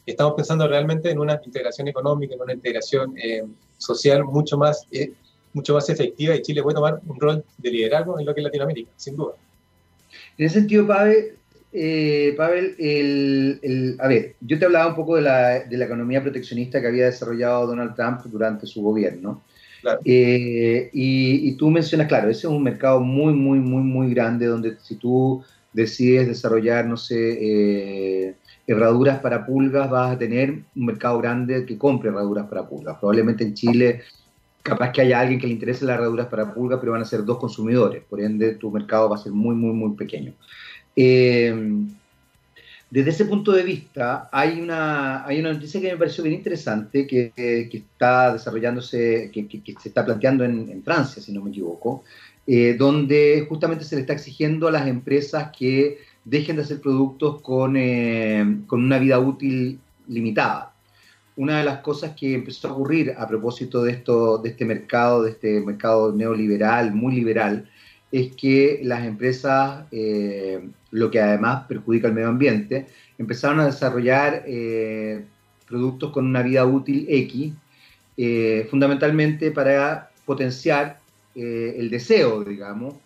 estamos 0.06 0.34
pensando 0.34 0.66
realmente 0.66 1.10
en 1.10 1.18
una 1.18 1.40
integración 1.44 1.88
económica, 1.88 2.34
en 2.34 2.40
una 2.40 2.52
integración 2.54 3.14
eh, 3.22 3.42
social 3.78 4.24
mucho 4.24 4.56
más, 4.56 4.86
eh, 4.90 5.12
mucho 5.52 5.74
más 5.74 5.88
efectiva 5.88 6.34
y 6.34 6.42
Chile 6.42 6.62
puede 6.62 6.76
tomar 6.76 7.00
un 7.06 7.20
rol 7.20 7.44
de 7.58 7.70
liderazgo 7.70 8.18
en 8.18 8.26
lo 8.26 8.34
que 8.34 8.40
es 8.40 8.44
Latinoamérica, 8.44 8.90
sin 8.96 9.16
duda. 9.16 9.34
En 10.36 10.46
ese 10.46 10.60
sentido, 10.60 10.86
Pavel, 10.86 11.36
eh, 11.72 12.34
Pavel 12.36 12.74
el, 12.78 13.60
el, 13.62 13.96
a 14.00 14.08
ver, 14.08 14.34
yo 14.40 14.58
te 14.58 14.64
hablaba 14.64 14.88
un 14.88 14.96
poco 14.96 15.16
de 15.16 15.22
la, 15.22 15.60
de 15.60 15.76
la, 15.76 15.84
economía 15.84 16.22
proteccionista 16.22 16.80
que 16.80 16.88
había 16.88 17.06
desarrollado 17.06 17.66
Donald 17.66 17.94
Trump 17.94 18.22
durante 18.24 18.66
su 18.66 18.82
gobierno. 18.82 19.42
Claro. 19.82 20.00
Eh, 20.04 20.90
y, 20.92 21.56
tú 21.56 21.68
mencionas, 21.68 22.06
claro, 22.06 22.30
ese 22.30 22.46
es 22.46 22.52
un 22.52 22.62
mercado 22.62 23.00
muy, 23.00 23.34
muy, 23.34 23.58
muy, 23.58 23.82
muy 23.82 24.14
grande 24.14 24.46
donde 24.46 24.76
si 24.80 24.94
tú 24.94 25.42
decides 25.72 26.28
desarrollar, 26.28 26.86
no 26.86 26.96
sé, 26.96 27.38
eh, 27.40 28.36
herraduras 28.66 29.18
para 29.18 29.44
pulgas, 29.44 29.90
vas 29.90 30.12
a 30.12 30.18
tener 30.18 30.50
un 30.50 30.86
mercado 30.86 31.18
grande 31.18 31.66
que 31.66 31.76
compre 31.76 32.10
herraduras 32.10 32.46
para 32.46 32.68
pulgas. 32.68 32.96
Probablemente 32.98 33.42
en 33.42 33.54
Chile, 33.54 34.02
capaz 34.62 34.92
que 34.92 35.00
haya 35.00 35.18
alguien 35.18 35.40
que 35.40 35.48
le 35.48 35.54
interese 35.54 35.84
las 35.84 35.96
herraduras 35.96 36.28
para 36.28 36.54
pulgas, 36.54 36.78
pero 36.78 36.92
van 36.92 37.02
a 37.02 37.04
ser 37.04 37.24
dos 37.24 37.38
consumidores, 37.38 38.04
por 38.04 38.20
ende 38.20 38.54
tu 38.54 38.70
mercado 38.70 39.10
va 39.10 39.16
a 39.16 39.18
ser 39.18 39.32
muy, 39.32 39.56
muy, 39.56 39.72
muy 39.72 39.96
pequeño. 39.96 40.32
Eh, 40.94 41.52
desde 42.92 43.08
ese 43.08 43.24
punto 43.24 43.52
de 43.52 43.62
vista, 43.62 44.28
hay 44.30 44.60
una, 44.60 45.24
hay 45.24 45.40
una 45.40 45.54
noticia 45.54 45.80
que 45.80 45.92
me 45.92 45.96
pareció 45.96 46.22
bien 46.24 46.36
interesante, 46.36 47.06
que, 47.06 47.32
que, 47.34 47.70
está 47.78 48.34
desarrollándose, 48.34 49.30
que, 49.32 49.48
que, 49.48 49.74
se 49.80 49.88
está 49.88 50.04
planteando 50.04 50.44
en, 50.44 50.68
en, 50.68 50.82
Francia, 50.82 51.22
si 51.22 51.32
no 51.32 51.40
me 51.40 51.48
equivoco, 51.48 52.04
eh, 52.46 52.76
donde 52.78 53.46
justamente 53.48 53.86
se 53.86 53.94
le 53.94 54.02
está 54.02 54.12
exigiendo 54.12 54.68
a 54.68 54.72
las 54.72 54.86
empresas 54.86 55.50
que 55.58 56.00
dejen 56.26 56.56
de 56.56 56.62
hacer 56.62 56.82
productos 56.82 57.40
con, 57.40 57.78
eh, 57.78 58.58
con 58.66 58.84
una 58.84 58.98
vida 58.98 59.18
útil 59.18 59.80
limitada. 60.06 60.74
Una 61.36 61.60
de 61.60 61.64
las 61.64 61.78
cosas 61.78 62.14
que 62.14 62.34
empezó 62.34 62.68
a 62.68 62.72
ocurrir 62.72 63.14
a 63.16 63.26
propósito 63.26 63.82
de, 63.84 63.92
esto, 63.92 64.36
de 64.36 64.50
este 64.50 64.66
mercado, 64.66 65.22
de 65.22 65.30
este 65.30 65.60
mercado 65.62 66.12
neoliberal, 66.12 66.92
muy 66.92 67.14
liberal, 67.14 67.70
es 68.12 68.36
que 68.36 68.80
las 68.84 69.06
empresas, 69.06 69.86
eh, 69.90 70.68
lo 70.90 71.10
que 71.10 71.18
además 71.18 71.64
perjudica 71.66 72.08
al 72.08 72.14
medio 72.14 72.28
ambiente, 72.28 72.86
empezaron 73.16 73.60
a 73.60 73.66
desarrollar 73.66 74.44
eh, 74.46 75.24
productos 75.66 76.12
con 76.12 76.26
una 76.26 76.42
vida 76.42 76.66
útil 76.66 77.06
X, 77.08 77.54
eh, 78.18 78.66
fundamentalmente 78.70 79.50
para 79.50 80.10
potenciar 80.26 81.00
el 81.34 81.88
deseo, 81.88 82.44
digamos, 82.44 82.96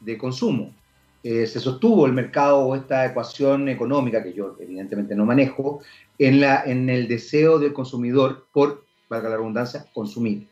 de 0.00 0.16
consumo. 0.16 0.74
Se 1.22 1.46
sostuvo 1.46 2.06
el 2.06 2.14
mercado 2.14 2.60
o 2.60 2.74
esta 2.74 3.04
ecuación 3.04 3.68
económica, 3.68 4.22
que 4.22 4.32
yo 4.32 4.56
evidentemente 4.58 5.14
no 5.14 5.26
manejo, 5.26 5.80
en, 6.18 6.40
la, 6.40 6.62
en 6.64 6.88
el 6.88 7.08
deseo 7.08 7.58
del 7.58 7.74
consumidor 7.74 8.46
por, 8.54 8.86
valga 9.10 9.28
la 9.28 9.36
redundancia, 9.36 9.84
consumir. 9.92 10.48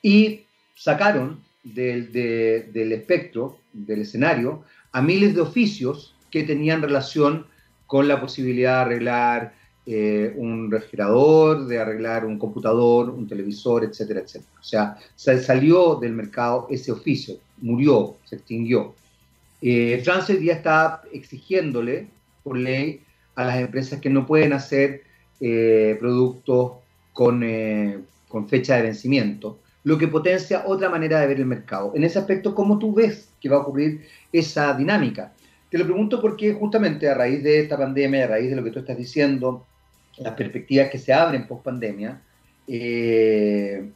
Y 0.00 0.44
sacaron 0.76 1.40
del, 1.62 2.12
de, 2.12 2.70
del 2.72 2.92
espectro, 2.92 3.58
del 3.72 4.02
escenario, 4.02 4.64
a 4.92 5.02
miles 5.02 5.34
de 5.34 5.40
oficios 5.40 6.14
que 6.30 6.42
tenían 6.42 6.82
relación 6.82 7.46
con 7.86 8.08
la 8.08 8.20
posibilidad 8.20 8.76
de 8.76 8.80
arreglar 8.80 9.54
eh, 9.86 10.32
un 10.36 10.70
refrigerador, 10.70 11.66
de 11.66 11.78
arreglar 11.78 12.24
un 12.24 12.38
computador, 12.38 13.10
un 13.10 13.26
televisor, 13.26 13.84
etcétera, 13.84 14.20
etcétera. 14.20 14.52
O 14.60 14.62
sea, 14.62 14.96
salió 15.16 15.96
del 15.96 16.12
mercado 16.12 16.66
ese 16.70 16.92
oficio, 16.92 17.36
murió, 17.58 18.16
se 18.24 18.36
extinguió. 18.36 18.94
Eh, 19.62 20.00
Francia 20.04 20.34
hoy 20.34 20.48
está 20.48 21.02
exigiéndole 21.12 22.08
por 22.42 22.56
ley 22.56 23.02
a 23.34 23.44
las 23.44 23.56
empresas 23.58 24.00
que 24.00 24.10
no 24.10 24.26
pueden 24.26 24.52
hacer 24.52 25.02
eh, 25.40 25.96
productos 25.98 26.72
con, 27.12 27.42
eh, 27.42 27.98
con 28.28 28.48
fecha 28.48 28.76
de 28.76 28.82
vencimiento, 28.82 29.58
lo 29.84 29.98
que 29.98 30.08
potencia 30.08 30.64
otra 30.66 30.88
manera 30.88 31.20
de 31.20 31.26
ver 31.26 31.38
el 31.38 31.46
mercado. 31.46 31.92
En 31.94 32.04
ese 32.04 32.18
aspecto, 32.18 32.54
¿cómo 32.54 32.78
tú 32.78 32.94
ves 32.94 33.30
que 33.40 33.48
va 33.48 33.56
a 33.56 33.60
ocurrir 33.60 34.06
esa 34.32 34.74
dinámica? 34.74 35.32
Te 35.70 35.78
lo 35.78 35.84
pregunto 35.84 36.20
porque 36.20 36.52
justamente 36.52 37.08
a 37.08 37.14
raíz 37.14 37.42
de 37.42 37.60
esta 37.60 37.78
pandemia, 37.78 38.24
a 38.24 38.28
raíz 38.28 38.50
de 38.50 38.56
lo 38.56 38.64
que 38.64 38.70
tú 38.70 38.80
estás 38.80 38.96
diciendo, 38.96 39.64
las 40.18 40.34
perspectivas 40.34 40.90
que 40.90 40.98
se 40.98 41.12
abren 41.12 41.46
post 41.46 41.64
pandemia, 41.64 42.20
eh, 42.66 43.90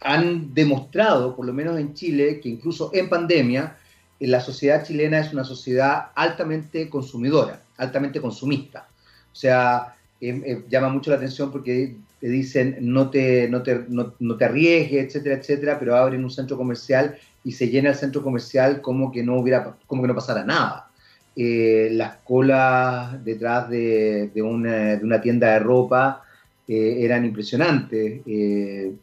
han 0.00 0.54
demostrado, 0.54 1.34
por 1.34 1.46
lo 1.46 1.52
menos 1.52 1.78
en 1.78 1.94
Chile, 1.94 2.40
que 2.40 2.48
incluso 2.48 2.90
en 2.94 3.08
pandemia, 3.08 3.76
la 4.20 4.40
sociedad 4.40 4.84
chilena 4.84 5.18
es 5.18 5.32
una 5.32 5.44
sociedad 5.44 6.10
altamente 6.14 6.88
consumidora, 6.88 7.62
altamente 7.76 8.20
consumista. 8.20 8.88
O 9.32 9.36
sea, 9.36 9.96
em, 10.20 10.42
em, 10.44 10.64
llama 10.68 10.88
mucho 10.88 11.10
la 11.10 11.16
atención 11.16 11.50
porque 11.50 11.96
te 12.24 12.30
dicen 12.30 12.78
no 12.80 13.10
te, 13.10 13.50
no 13.50 13.62
te, 13.62 13.84
no, 13.86 14.36
te 14.38 14.44
arriesgues, 14.46 15.04
etcétera, 15.04 15.34
etcétera, 15.34 15.78
pero 15.78 15.94
abren 15.94 16.24
un 16.24 16.30
centro 16.30 16.56
comercial 16.56 17.16
y 17.44 17.52
se 17.52 17.68
llena 17.68 17.90
el 17.90 17.96
centro 17.96 18.22
comercial 18.22 18.80
como 18.80 19.12
que 19.12 19.22
no 19.22 19.36
hubiera, 19.36 19.76
como 19.86 20.00
que 20.00 20.08
no 20.08 20.14
pasara 20.14 20.42
nada. 20.42 20.88
Eh, 21.36 21.90
las 21.92 22.16
colas 22.24 23.22
detrás 23.22 23.68
de, 23.68 24.30
de, 24.34 24.40
una, 24.40 24.96
de, 24.96 25.04
una, 25.04 25.20
tienda 25.20 25.52
de 25.52 25.58
ropa 25.58 26.24
eh, 26.66 26.96
eran 27.00 27.26
impresionantes. 27.26 28.22
Eh, 28.24 28.94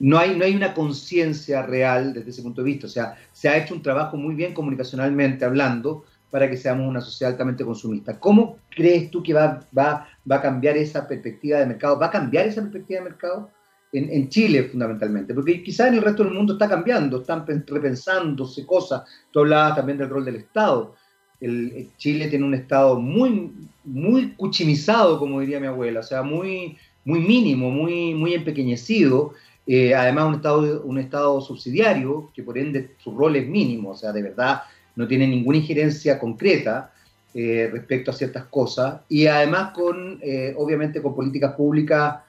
no 0.00 0.18
hay, 0.18 0.36
no 0.36 0.44
hay 0.44 0.54
una 0.54 0.74
conciencia 0.74 1.62
real 1.62 2.12
desde 2.12 2.28
ese 2.28 2.42
punto 2.42 2.60
de 2.60 2.66
vista. 2.66 2.88
O 2.88 2.90
sea, 2.90 3.16
se 3.32 3.48
ha 3.48 3.56
hecho 3.56 3.72
un 3.72 3.80
trabajo 3.80 4.18
muy 4.18 4.34
bien 4.34 4.52
comunicacionalmente 4.52 5.46
hablando 5.46 6.04
para 6.30 6.50
que 6.50 6.58
seamos 6.58 6.86
una 6.86 7.00
sociedad 7.00 7.32
altamente 7.32 7.64
consumista. 7.64 8.20
¿Cómo 8.20 8.58
crees 8.68 9.10
tú 9.10 9.22
que 9.22 9.32
va, 9.32 9.64
va, 9.76 10.08
va 10.30 10.36
a 10.36 10.42
cambiar 10.42 10.76
esa 10.76 11.06
perspectiva 11.06 11.58
de 11.58 11.66
mercado? 11.66 11.98
¿Va 11.98 12.06
a 12.06 12.10
cambiar 12.10 12.46
esa 12.46 12.62
perspectiva 12.62 13.00
de 13.00 13.10
mercado? 13.10 13.50
En, 13.92 14.10
en, 14.10 14.28
Chile 14.28 14.64
fundamentalmente, 14.64 15.32
porque 15.32 15.62
quizás 15.62 15.88
en 15.88 15.94
el 15.94 16.02
resto 16.02 16.24
del 16.24 16.34
mundo 16.34 16.54
está 16.54 16.68
cambiando, 16.68 17.20
están 17.20 17.46
repensándose 17.46 18.66
cosas. 18.66 19.04
Tú 19.30 19.40
hablabas 19.40 19.76
también 19.76 19.96
del 19.96 20.10
rol 20.10 20.24
del 20.24 20.36
Estado. 20.36 20.96
El, 21.40 21.90
Chile 21.96 22.26
tiene 22.28 22.44
un 22.44 22.54
Estado 22.54 23.00
muy, 23.00 23.52
muy 23.84 24.32
cuchimizado, 24.32 25.18
como 25.18 25.40
diría 25.40 25.60
mi 25.60 25.68
abuela, 25.68 26.00
o 26.00 26.02
sea, 26.02 26.22
muy, 26.22 26.76
muy 27.04 27.20
mínimo, 27.20 27.70
muy, 27.70 28.12
muy 28.14 28.34
empequeñecido, 28.34 29.32
eh, 29.66 29.94
además 29.94 30.26
un 30.26 30.34
estado, 30.34 30.82
un 30.82 30.98
estado 30.98 31.40
subsidiario, 31.40 32.30
que 32.34 32.42
por 32.42 32.58
ende 32.58 32.96
su 32.98 33.16
rol 33.16 33.36
es 33.36 33.48
mínimo, 33.48 33.90
o 33.90 33.96
sea, 33.96 34.12
de 34.12 34.22
verdad 34.22 34.62
no 34.96 35.06
tiene 35.06 35.26
ninguna 35.26 35.58
injerencia 35.58 36.18
concreta 36.18 36.92
eh, 37.38 37.68
respecto 37.70 38.10
a 38.10 38.14
ciertas 38.14 38.46
cosas, 38.46 39.02
y 39.10 39.26
además 39.26 39.72
con, 39.74 40.18
eh, 40.22 40.54
obviamente, 40.56 41.02
con 41.02 41.14
políticas 41.14 41.52
públicas 41.52 42.20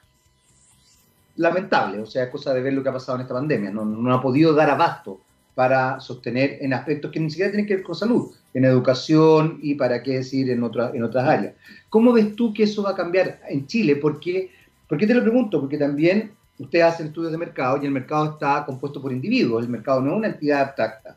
lamentables, 1.36 2.02
o 2.02 2.06
sea, 2.06 2.24
es 2.24 2.30
cosa 2.30 2.52
de 2.52 2.60
ver 2.60 2.74
lo 2.74 2.82
que 2.82 2.90
ha 2.90 2.92
pasado 2.92 3.16
en 3.16 3.22
esta 3.22 3.32
pandemia, 3.32 3.70
no, 3.70 3.86
no 3.86 4.14
ha 4.14 4.20
podido 4.20 4.52
dar 4.52 4.68
abasto 4.68 5.18
para 5.54 5.98
sostener 5.98 6.58
en 6.60 6.74
aspectos 6.74 7.10
que 7.10 7.20
ni 7.20 7.30
siquiera 7.30 7.50
tienen 7.50 7.66
que 7.66 7.76
ver 7.76 7.84
con 7.84 7.94
salud, 7.94 8.30
en 8.52 8.66
educación 8.66 9.58
y 9.62 9.76
para 9.76 10.02
qué 10.02 10.16
decir 10.18 10.50
en, 10.50 10.62
otras 10.62 10.94
en 10.94 11.02
otras 11.02 11.26
áreas. 11.26 11.54
¿Cómo 11.88 12.12
ves 12.12 12.36
tú 12.36 12.52
que 12.52 12.64
eso 12.64 12.82
va 12.82 12.90
a 12.90 12.94
cambiar 12.94 13.40
en 13.48 13.66
Chile? 13.66 13.96
¿Por 13.96 14.20
qué, 14.20 14.50
¿Por 14.86 14.98
qué 14.98 15.06
te 15.06 15.14
lo 15.14 15.22
pregunto? 15.22 15.58
Porque 15.58 15.78
también 15.78 16.32
ustedes 16.58 16.84
hacen 16.84 17.06
estudios 17.06 17.32
de 17.32 17.38
mercado 17.38 17.80
y 17.82 17.86
el 17.86 17.92
mercado 17.92 18.32
está 18.32 18.64
compuesto 18.66 19.00
por 19.00 19.10
individuos, 19.10 19.64
el 19.64 19.70
mercado 19.70 20.02
no 20.02 20.10
es 20.10 20.16
una 20.18 20.26
entidad 20.28 20.60
abstracta. 20.60 21.16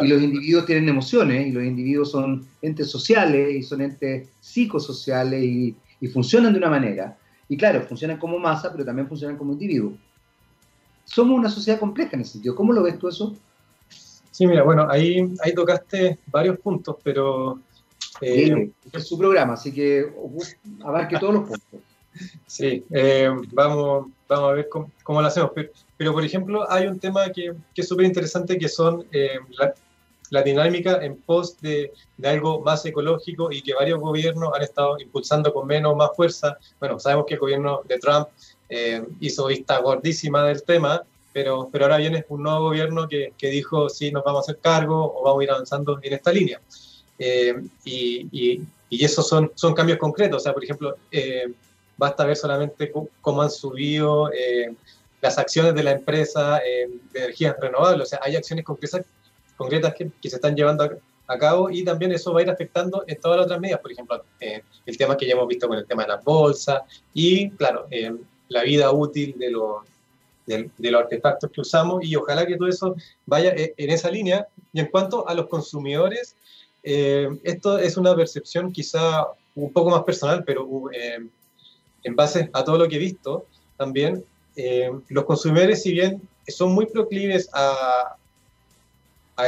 Y 0.00 0.08
los 0.08 0.22
individuos 0.22 0.64
tienen 0.64 0.88
emociones 0.88 1.46
y 1.46 1.52
los 1.52 1.64
individuos 1.64 2.10
son 2.10 2.46
entes 2.62 2.90
sociales 2.90 3.54
y 3.54 3.62
son 3.62 3.82
entes 3.82 4.28
psicosociales 4.40 5.42
y, 5.42 5.76
y 6.00 6.08
funcionan 6.08 6.52
de 6.52 6.58
una 6.58 6.70
manera. 6.70 7.18
Y 7.48 7.56
claro, 7.56 7.82
funcionan 7.82 8.18
como 8.18 8.38
masa, 8.38 8.72
pero 8.72 8.84
también 8.84 9.06
funcionan 9.06 9.36
como 9.36 9.52
individuos. 9.52 9.94
Somos 11.04 11.38
una 11.38 11.50
sociedad 11.50 11.78
compleja 11.78 12.10
en 12.14 12.22
ese 12.22 12.32
sentido. 12.32 12.54
¿Cómo 12.54 12.72
lo 12.72 12.82
ves 12.82 12.98
tú 12.98 13.08
eso? 13.08 13.36
Sí, 14.30 14.46
mira, 14.46 14.62
bueno, 14.62 14.88
ahí, 14.90 15.30
ahí 15.44 15.54
tocaste 15.54 16.18
varios 16.26 16.58
puntos, 16.58 16.96
pero... 17.04 17.60
Eh, 18.20 18.70
es 18.92 19.06
su 19.06 19.18
programa, 19.18 19.54
así 19.54 19.72
que 19.72 20.10
abarque 20.82 21.18
todos 21.18 21.34
los 21.34 21.48
puntos. 21.48 21.80
Sí, 22.46 22.84
eh, 22.90 23.30
vamos, 23.52 24.08
vamos 24.28 24.50
a 24.50 24.52
ver 24.52 24.68
cómo, 24.68 25.22
lo 25.22 25.26
hacemos. 25.26 25.50
Pero, 25.54 25.70
por 26.10 26.24
ejemplo, 26.24 26.70
hay 26.70 26.86
un 26.86 26.98
tema 26.98 27.30
que, 27.30 27.52
que 27.74 27.82
es 27.82 27.88
súper 27.88 28.06
interesante 28.06 28.58
que 28.58 28.68
son 28.68 29.06
eh, 29.12 29.38
la, 30.30 30.42
dinámica 30.42 31.04
en 31.04 31.16
pos 31.16 31.60
de, 31.60 31.92
de, 32.16 32.28
algo 32.28 32.60
más 32.62 32.86
ecológico 32.86 33.52
y 33.52 33.60
que 33.60 33.74
varios 33.74 34.00
gobiernos 34.00 34.54
han 34.54 34.62
estado 34.62 34.98
impulsando 34.98 35.52
con 35.52 35.66
menos 35.66 35.92
o 35.92 35.96
más 35.96 36.10
fuerza. 36.16 36.56
Bueno, 36.80 36.98
sabemos 36.98 37.26
que 37.26 37.34
el 37.34 37.40
gobierno 37.40 37.82
de 37.86 37.98
Trump 37.98 38.28
eh, 38.70 39.04
hizo 39.20 39.46
vista 39.46 39.78
gordísima 39.80 40.44
del 40.44 40.62
tema, 40.62 41.02
pero, 41.34 41.68
pero 41.70 41.84
ahora 41.84 41.98
viene 41.98 42.24
un 42.30 42.42
nuevo 42.42 42.60
gobierno 42.60 43.06
que, 43.06 43.34
que 43.36 43.48
dijo 43.48 43.90
sí, 43.90 44.10
nos 44.10 44.24
vamos 44.24 44.40
a 44.40 44.52
hacer 44.52 44.62
cargo 44.62 45.14
o 45.14 45.22
vamos 45.22 45.42
a 45.42 45.44
ir 45.44 45.50
avanzando 45.50 45.98
en 46.02 46.12
esta 46.14 46.32
línea. 46.32 46.60
y, 47.18 48.26
y, 48.32 48.62
y, 48.88 49.04
esos 49.04 49.28
son, 49.28 49.52
son 49.54 49.74
cambios 49.74 49.98
concretos. 49.98 50.38
O 50.38 50.40
sea, 50.40 50.54
por 50.54 50.64
ejemplo, 50.64 50.96
basta 51.96 52.24
ver 52.24 52.36
solamente 52.36 52.92
cómo 53.20 53.42
han 53.42 53.50
subido 53.50 54.32
eh, 54.32 54.74
las 55.22 55.38
acciones 55.38 55.74
de 55.74 55.84
la 55.84 55.92
empresa 55.92 56.58
eh, 56.58 56.90
de 57.12 57.18
energías 57.20 57.56
renovables. 57.58 58.02
O 58.02 58.10
sea, 58.10 58.20
hay 58.22 58.34
acciones 58.34 58.64
concretas, 58.64 59.06
concretas 59.56 59.94
que, 59.94 60.10
se 60.28 60.36
están 60.36 60.56
llevando 60.56 60.84
a, 61.26 61.38
cabo 61.38 61.70
y 61.70 61.82
también 61.82 62.12
eso 62.12 62.34
va 62.34 62.40
a 62.40 62.42
ir 62.42 62.50
afectando 62.50 63.04
en 63.06 63.18
todas 63.18 63.38
las 63.38 63.46
otras 63.46 63.60
medidas. 63.60 63.80
Por 63.80 63.92
ejemplo, 63.92 64.22
eh, 64.40 64.62
el 64.84 64.98
tema 64.98 65.16
que 65.16 65.26
ya 65.26 65.32
hemos 65.32 65.48
visto 65.48 65.66
con 65.68 65.78
el 65.78 65.86
tema 65.86 66.02
de 66.02 66.08
las 66.08 66.22
bolsas 66.22 66.82
y, 67.14 67.48
claro, 67.50 67.86
la 68.48 68.62
vida 68.64 68.90
útil 68.90 69.34
de 69.38 69.50
los, 69.50 69.76
de, 70.44 70.68
de, 70.76 70.90
los 70.90 71.00
artefactos 71.00 71.50
que 71.50 71.62
usamos 71.62 72.04
y 72.04 72.14
ojalá 72.16 72.44
que 72.44 72.56
todo 72.56 72.68
eso 72.68 72.96
vaya 73.24 73.54
en 73.56 73.90
esa 73.90 74.10
línea. 74.10 74.46
Y 74.74 74.80
en 74.80 74.86
cuanto 74.86 75.26
a 75.26 75.32
los 75.32 75.46
consumidores, 75.46 76.36
esto 76.82 77.78
es 77.78 77.96
una 77.96 78.14
percepción 78.14 78.70
quizá 78.70 79.28
un 79.54 79.72
poco 79.72 79.88
más 79.88 80.02
personal, 80.02 80.44
pero 80.44 80.68
en 82.02 82.16
base 82.16 82.50
a 82.52 82.62
todo 82.62 82.76
lo 82.76 82.88
que 82.88 82.96
he 82.96 82.98
visto, 82.98 83.46
también 83.78 84.22
eh, 84.56 84.90
los 85.08 85.24
consumidores, 85.24 85.82
si 85.82 85.92
bien 85.92 86.20
son 86.48 86.72
muy 86.72 86.86
proclives 86.86 87.48
a, 87.52 88.16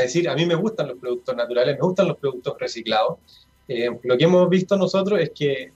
decir, 0.01 0.29
a 0.29 0.35
mí 0.35 0.45
me 0.45 0.55
gustan 0.55 0.89
los 0.89 0.99
productos 0.99 1.37
naturales, 1.37 1.77
me 1.77 1.87
gustan 1.87 2.09
los 2.09 2.19
productos 2.19 2.57
reciclados, 2.59 3.19
eh, 3.69 3.91
lo 4.03 4.19
que 4.19 4.25
hemos 4.25 4.49
visto 4.49 4.77
nosotros 4.77 5.21
es 5.21 5.31
que, 5.31 5.73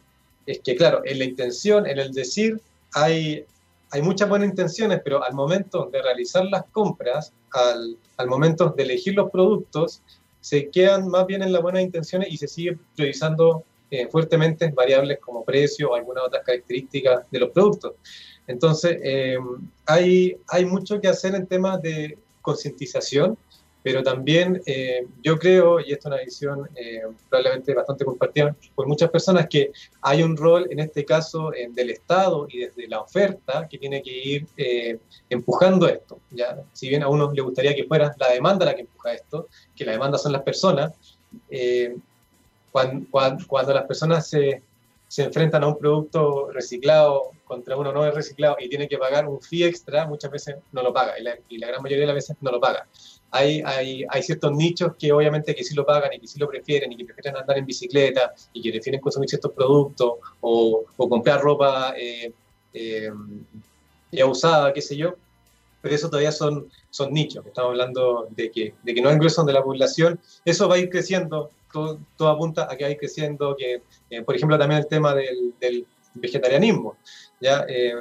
es 0.46 0.60
que, 0.60 0.74
claro, 0.74 1.02
en 1.04 1.18
la 1.18 1.24
intención, 1.24 1.86
en 1.86 1.98
el 1.98 2.12
decir, 2.12 2.60
hay, 2.94 3.44
hay 3.90 4.02
muchas 4.02 4.28
buenas 4.28 4.48
intenciones, 4.48 5.00
pero 5.04 5.22
al 5.22 5.34
momento 5.34 5.88
de 5.92 6.02
realizar 6.02 6.44
las 6.46 6.64
compras, 6.72 7.32
al, 7.52 7.96
al 8.16 8.26
momento 8.26 8.70
de 8.76 8.82
elegir 8.82 9.14
los 9.14 9.30
productos, 9.30 10.02
se 10.40 10.68
quedan 10.70 11.08
más 11.08 11.26
bien 11.26 11.42
en 11.42 11.52
las 11.52 11.62
buenas 11.62 11.82
intenciones 11.82 12.32
y 12.32 12.36
se 12.36 12.48
sigue 12.48 12.78
priorizando 12.96 13.64
eh, 13.90 14.06
fuertemente 14.08 14.70
variables 14.70 15.18
como 15.18 15.44
precio 15.44 15.90
o 15.90 15.94
algunas 15.94 16.24
otras 16.24 16.44
características 16.44 17.24
de 17.30 17.38
los 17.38 17.50
productos. 17.50 17.94
Entonces, 18.48 18.98
eh, 19.02 19.38
hay, 19.86 20.36
hay 20.48 20.64
mucho 20.64 21.00
que 21.00 21.06
hacer 21.06 21.34
en 21.34 21.46
temas 21.46 21.80
de 21.82 22.18
concientización, 22.40 23.36
pero 23.82 24.02
también 24.02 24.60
eh, 24.66 25.06
yo 25.22 25.38
creo, 25.38 25.78
y 25.80 25.92
esto 25.92 26.08
es 26.08 26.14
una 26.14 26.24
visión 26.24 26.68
probablemente 27.30 27.74
bastante 27.74 28.04
compartida 28.04 28.56
por 28.74 28.86
muchas 28.86 29.10
personas, 29.10 29.46
que 29.48 29.70
hay 30.00 30.22
un 30.22 30.36
rol 30.36 30.66
en 30.70 30.80
este 30.80 31.04
caso 31.04 31.52
del 31.74 31.90
Estado 31.90 32.46
y 32.50 32.58
desde 32.58 32.88
la 32.88 33.00
oferta 33.00 33.68
que 33.68 33.78
tiene 33.78 34.02
que 34.02 34.10
ir 34.10 34.46
empujando 35.30 35.86
esto. 35.86 36.18
¿ya? 36.30 36.60
Si 36.72 36.88
bien 36.88 37.02
a 37.02 37.08
uno 37.08 37.30
le 37.32 37.40
gustaría 37.40 37.74
que 37.74 37.84
fuera 37.84 38.14
la 38.18 38.32
demanda 38.32 38.66
la 38.66 38.74
que 38.74 38.82
empuja 38.82 39.14
esto, 39.14 39.48
que 39.76 39.84
la 39.84 39.92
demanda 39.92 40.18
son 40.18 40.32
las 40.32 40.42
personas, 40.42 40.92
cuando, 42.72 43.06
cuando, 43.46 43.74
las 43.74 43.84
personas 43.84 44.28
se, 44.28 44.62
se, 45.08 45.24
enfrentan 45.24 45.64
a 45.64 45.68
un 45.68 45.78
producto 45.78 46.50
reciclado 46.52 47.32
contra 47.44 47.76
uno 47.76 47.92
no 47.92 48.08
reciclado 48.10 48.56
y 48.60 48.68
tiene 48.68 48.86
que 48.86 48.98
pagar 48.98 49.26
un 49.26 49.40
fee 49.40 49.64
extra, 49.64 50.06
muchas 50.06 50.30
veces 50.30 50.56
no 50.72 50.82
lo 50.82 50.92
paga 50.92 51.18
y 51.18 51.22
la, 51.22 51.38
y 51.48 51.58
la 51.58 51.68
gran 51.68 51.82
mayoría 51.82 52.02
de 52.02 52.06
las 52.08 52.14
veces 52.14 52.36
no 52.40 52.50
lo 52.52 52.60
paga. 52.60 52.86
Hay, 53.30 53.62
hay, 53.64 54.04
hay, 54.08 54.22
ciertos 54.22 54.52
nichos 54.52 54.92
que 54.98 55.12
obviamente 55.12 55.54
que 55.54 55.64
sí 55.64 55.74
lo 55.74 55.84
pagan 55.84 56.12
y 56.12 56.20
que 56.20 56.26
sí 56.26 56.38
lo 56.38 56.48
prefieren 56.48 56.92
y 56.92 56.96
que 56.96 57.04
prefieren 57.04 57.36
andar 57.36 57.58
en 57.58 57.66
bicicleta 57.66 58.32
y 58.52 58.62
que 58.62 58.70
prefieren 58.70 59.00
consumir 59.00 59.28
ciertos 59.28 59.52
productos 59.52 60.12
o, 60.40 60.84
o 60.96 61.08
comprar 61.08 61.40
ropa 61.40 61.94
eh, 61.96 62.32
eh, 62.72 63.10
ya 64.12 64.26
usada, 64.26 64.72
qué 64.72 64.80
sé 64.80 64.96
yo. 64.96 65.14
Pero 65.80 65.94
eso 65.94 66.08
todavía 66.08 66.32
son, 66.32 66.70
son 66.90 67.12
nichos. 67.12 67.44
Estamos 67.46 67.70
hablando 67.70 68.28
de 68.30 68.50
que, 68.50 68.74
de 68.82 68.94
que 68.94 69.00
no 69.00 69.10
grueso 69.16 69.44
de 69.44 69.52
la 69.52 69.62
población. 69.62 70.18
Eso 70.44 70.68
va 70.68 70.76
a 70.76 70.78
ir 70.78 70.90
creciendo, 70.90 71.50
todo, 71.72 71.98
todo 72.16 72.28
apunta 72.28 72.68
a 72.70 72.76
que 72.76 72.84
va 72.84 72.88
a 72.88 72.92
ir 72.92 72.98
creciendo, 72.98 73.54
que, 73.56 73.82
eh, 74.10 74.22
por 74.22 74.34
ejemplo, 74.34 74.58
también 74.58 74.80
el 74.80 74.88
tema 74.88 75.14
del, 75.14 75.54
del 75.60 75.86
vegetarianismo. 76.14 76.96
¿ya? 77.40 77.64
Eh, 77.68 77.94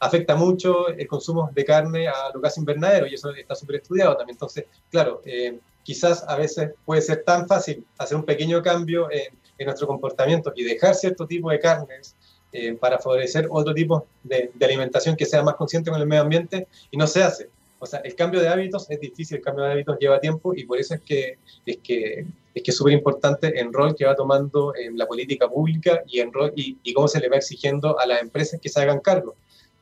afecta 0.00 0.36
mucho 0.36 0.88
el 0.88 1.06
consumo 1.06 1.50
de 1.52 1.64
carne 1.64 2.08
a 2.08 2.30
los 2.32 2.42
gases 2.42 2.58
invernaderos 2.58 3.10
y 3.10 3.14
eso 3.14 3.30
está 3.30 3.54
súper 3.54 3.76
estudiado 3.76 4.16
también. 4.16 4.34
Entonces, 4.34 4.66
claro, 4.90 5.22
eh, 5.24 5.58
quizás 5.82 6.24
a 6.28 6.36
veces 6.36 6.72
puede 6.84 7.02
ser 7.02 7.24
tan 7.24 7.46
fácil 7.46 7.84
hacer 7.98 8.16
un 8.16 8.24
pequeño 8.24 8.62
cambio 8.62 9.10
en, 9.10 9.32
en 9.58 9.66
nuestro 9.66 9.86
comportamiento 9.86 10.52
y 10.54 10.64
dejar 10.64 10.94
cierto 10.94 11.26
tipo 11.26 11.50
de 11.50 11.58
carnes 11.58 12.14
eh, 12.52 12.74
para 12.74 12.98
favorecer 12.98 13.48
otro 13.50 13.72
tipo 13.74 14.06
de, 14.22 14.50
alimentación 14.60 15.16
que 15.16 15.26
sea 15.26 15.42
más 15.42 15.54
consciente 15.54 15.90
con 15.90 16.00
el 16.00 16.06
medio 16.06 16.22
ambiente 16.22 16.66
y 16.90 16.96
no 16.96 17.06
se 17.06 17.22
hace. 17.22 17.48
O 17.78 17.86
sea, 17.86 18.00
el 18.00 18.14
cambio 18.14 18.40
de 18.40 18.48
hábitos 18.48 18.88
es 18.90 19.00
difícil, 19.00 19.38
el 19.38 19.42
cambio 19.42 19.64
de 19.64 19.72
hábitos 19.72 19.98
lleva 19.98 20.20
tiempo 20.20 20.54
y 20.54 20.64
por 20.64 20.78
eso 20.78 20.94
es 20.94 21.00
que 21.00 21.38
es 21.66 21.78
que 21.78 22.26
es 22.54 22.62
que 22.62 22.70
es 22.70 22.76
súper 22.76 22.92
importante 22.92 23.58
el 23.58 23.72
rol 23.72 23.96
que 23.96 24.04
va 24.04 24.14
tomando 24.14 24.74
en 24.76 24.98
la 24.98 25.06
política 25.06 25.48
pública 25.48 26.02
y, 26.06 26.20
en 26.20 26.32
rol, 26.32 26.52
y, 26.54 26.76
y 26.82 26.92
cómo 26.92 27.08
se 27.08 27.18
le 27.18 27.30
va 27.30 27.36
exigiendo 27.36 27.98
a 27.98 28.06
las 28.06 28.20
empresas 28.20 28.60
que 28.60 28.68
se 28.68 28.80
hagan 28.80 29.00
cargo. 29.00 29.34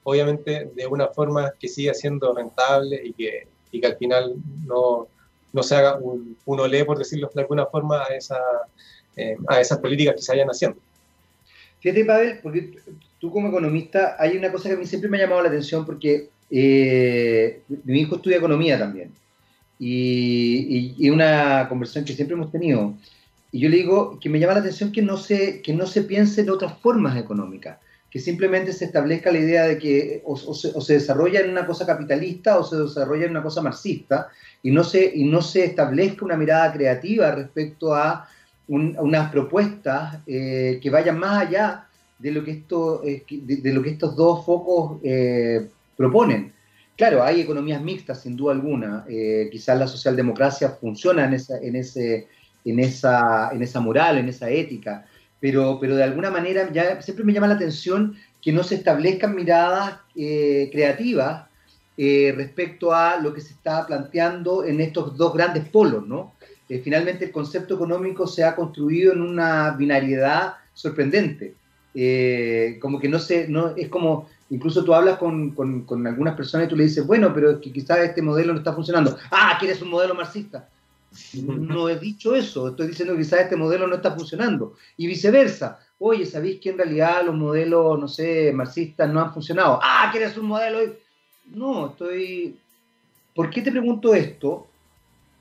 Obviamente 0.05 0.71
de 0.75 0.87
una 0.87 1.09
forma 1.09 1.53
que 1.59 1.69
siga 1.69 1.93
siendo 1.93 2.33
rentable 2.33 3.01
y 3.05 3.13
que, 3.13 3.49
y 3.73 3.81
que 3.81 3.87
al 3.89 3.97
final 3.97 4.35
no, 4.65 5.09
no 5.53 5.63
se 5.63 5.75
haga 5.75 5.97
un, 5.97 6.37
un 6.45 6.61
olé, 6.61 6.85
por 6.85 6.99
decirlo 6.99 7.31
de 7.35 7.43
alguna 7.43 7.67
forma, 7.67 8.03
a, 8.05 8.15
esa, 8.15 8.39
eh, 9.17 9.37
a 9.49 9.61
esas 9.61 9.79
políticas 9.79 10.15
que 10.15 10.23
se 10.23 10.33
vayan 10.33 10.49
haciendo. 10.49 10.79
Fíjate, 11.81 12.05
Pavel, 12.05 12.38
porque 12.43 12.77
tú 13.19 13.31
como 13.31 13.49
economista, 13.49 14.16
hay 14.19 14.37
una 14.37 14.53
cosa 14.53 14.69
que 14.69 14.75
a 14.75 14.79
mí 14.79 14.87
siempre 14.87 15.11
me 15.11 15.19
ha 15.19 15.23
llamado 15.23 15.43
la 15.43 15.49
atención 15.49 15.85
porque 15.85 16.29
eh, 16.51 17.62
mi 17.85 18.01
hijo 18.01 18.16
estudia 18.16 18.38
economía 18.38 18.79
también. 18.79 19.12
Y, 19.79 20.95
y, 20.99 21.07
y, 21.07 21.11
una 21.11 21.66
conversación 21.69 22.05
que 22.05 22.12
siempre 22.12 22.35
hemos 22.35 22.53
tenido. 22.53 22.95
Y 23.51 23.61
yo 23.61 23.69
le 23.71 23.79
digo 23.79 24.19
que 24.21 24.29
me 24.29 24.38
llama 24.38 24.55
la 24.55 24.61
atención 24.61 24.93
que 24.93 25.01
no 25.01 25.16
se, 25.16 25.62
que 25.62 25.73
no 25.73 25.87
se 25.87 26.03
piense 26.03 26.43
en 26.43 26.51
otras 26.51 26.79
formas 26.81 27.16
económicas, 27.16 27.79
que 28.11 28.19
simplemente 28.19 28.75
se 28.75 28.85
establezca 28.85 29.33
la 29.33 29.38
idea 29.38 29.66
de 29.66 29.79
que 29.79 30.23
o, 30.27 30.37
se, 30.37 30.73
o, 30.75 30.81
se, 30.83 30.95
desarrolla 30.95 31.40
en 31.40 31.51
una 31.51 31.66
cosa 31.66 31.87
capitalista 31.87 32.59
o 32.59 32.64
se 32.64 32.77
desarrolla 32.77 33.25
en 33.25 33.31
una 33.31 33.43
cosa 33.43 33.62
marxista 33.62 34.29
y 34.62 34.71
no 34.71 34.85
se, 34.85 35.12
y 35.14 35.25
no 35.25 35.40
se 35.40 35.64
establezca 35.64 36.27
una 36.27 36.37
mirada 36.37 36.73
creativa 36.73 37.31
respecto 37.31 37.95
a, 37.95 38.29
unas 38.71 39.31
propuestas 39.33 40.19
eh, 40.27 40.79
que 40.81 40.91
vayan 40.91 41.19
más 41.19 41.47
allá 41.47 41.89
de 42.19 42.31
lo 42.31 42.45
que, 42.45 42.63
eh, 43.05 43.25
de, 43.29 43.73
lo 43.73 43.83
que 43.83 43.91
estos 43.91 44.15
dos 44.15 44.45
focos 44.45 45.01
eh, 45.03 45.69
proponen. 45.97 46.53
Claro, 46.97 47.23
hay 47.25 47.41
economías 47.41 47.83
mixtas, 47.83 48.23
sin 48.23 48.37
duda 48.37 48.53
alguna. 48.53 49.07
Quizás 49.51 49.79
la 49.79 49.87
socialdemocracia 49.87 50.69
funciona 50.71 51.25
en 51.25 51.33
esa, 51.33 51.59
en, 51.59 51.75
ese, 51.77 52.29
en, 52.65 52.79
esa, 52.79 53.51
en 53.53 53.63
esa 53.63 53.81
moral, 53.81 54.19
en 54.19 54.29
esa 54.29 54.51
ética, 54.51 55.07
pero, 55.41 55.79
pero 55.81 55.97
de 55.97 56.05
alguna 56.05 56.31
manera 56.31 56.71
ya 56.71 57.01
siempre 57.01 57.25
me 57.25 57.33
llama 57.33 57.47
la 57.47 57.55
atención 57.55 58.17
que 58.43 58.53
no 58.53 58.63
se 58.63 58.75
establezcan 58.75 59.35
miradas 59.35 59.95
creativas 60.15 61.47
respecto 61.97 62.93
a 62.93 63.17
lo 63.17 63.33
que 63.33 63.41
se 63.41 63.55
está 63.55 63.87
planteando 63.87 64.63
en 64.65 64.83
estos 64.83 65.17
dos 65.17 65.33
grandes 65.33 65.65
polos, 65.71 66.07
¿no? 66.07 66.35
Eh, 66.71 66.81
finalmente 66.83 67.27
el 67.27 67.33
concepto 67.33 67.75
económico 67.75 68.27
se 68.27 68.45
ha 68.45 68.57
construido 68.57 69.13
en 69.13 69.21
una 69.21 69.73
binariedad 69.73 70.55
sorprendente. 70.73 71.55
Eh, 71.95 72.79
como 72.81 72.99
que 72.99 73.09
no 73.09 73.19
se, 73.19 73.49
no, 73.49 73.75
es 73.77 73.89
como 73.89 74.29
Incluso 74.51 74.85
tú 74.85 74.93
hablas 74.93 75.17
con, 75.19 75.53
con, 75.53 75.83
con, 75.83 76.05
algunas 76.07 76.35
personas 76.35 76.67
y 76.67 76.71
tú 76.71 76.77
le 76.77 76.85
dices, 76.85 77.07
bueno, 77.07 77.33
pero 77.33 77.61
que 77.61 77.73
quizás 77.73 77.99
este 78.01 78.21
modelo 78.21 78.53
no 78.53 78.59
está 78.59 78.73
funcionando. 78.73 79.17
Ah, 79.31 79.57
¿quieres 79.59 79.81
un 79.81 79.91
modelo 79.91 80.15
marxista? 80.15 80.69
No 81.45 81.89
he 81.89 81.99
dicho 81.99 82.35
eso, 82.37 82.69
estoy 82.69 82.89
diciendo 82.89 83.15
que 83.15 83.23
quizás 83.23 83.41
este 83.41 83.57
modelo 83.57 83.87
no 83.87 83.97
está 83.97 84.13
funcionando. 84.13 84.77
Y 84.97 85.07
viceversa. 85.07 85.79
Oye, 85.99 86.27
¿sabéis 86.27 86.61
que 86.61 86.71
en 86.71 86.79
realidad 86.79 87.25
los 87.25 87.35
modelos, 87.37 87.99
no 87.99 88.09
sé, 88.09 88.53
marxistas 88.53 89.13
no 89.13 89.21
han 89.21 89.33
funcionado? 89.33 89.79
Ah, 89.83 90.09
¿quieres 90.11 90.37
un 90.37 90.47
modelo? 90.47 90.79
No, 91.47 91.91
estoy... 91.91 92.59
¿Por 93.35 93.51
qué 93.51 93.63
te 93.63 93.71
pregunto 93.71 94.15
esto? 94.15 94.67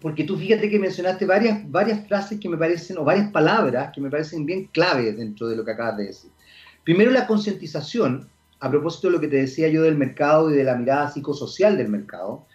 Porque 0.02 0.24
tú 0.24 0.38
fíjate 0.38 0.70
que 0.70 0.80
mencionaste 0.80 1.26
varias, 1.26 1.70
varias 1.70 2.08
frases 2.08 2.40
que 2.40 2.50
me 2.50 2.58
parecen, 2.58 2.98
o 2.98 3.04
varias 3.04 3.32
palabras 3.32 3.92
que 3.94 4.02
me 4.02 4.10
parecen 4.10 4.46
bien 4.46 4.70
claves 4.72 5.18
dentro 5.18 5.48
de 5.48 5.56
lo 5.56 5.66
que 5.66 5.72
acabas 5.72 5.98
de 5.98 6.06
decir. 6.06 6.32
Primero, 6.84 7.12
la 7.12 7.28
concientización, 7.28 8.30
a 8.60 8.70
propósito 8.70 9.08
de 9.08 9.14
lo 9.14 9.20
que 9.20 9.28
te 9.28 9.38
decía 9.38 9.68
yo 9.68 9.84
del 9.84 9.98
mercado 9.98 10.52
y 10.52 10.56
de 10.56 10.64
la 10.64 10.76
mirada 10.76 11.12
psicosocial 11.12 11.78
del 11.78 11.90
mercado, 11.90 12.46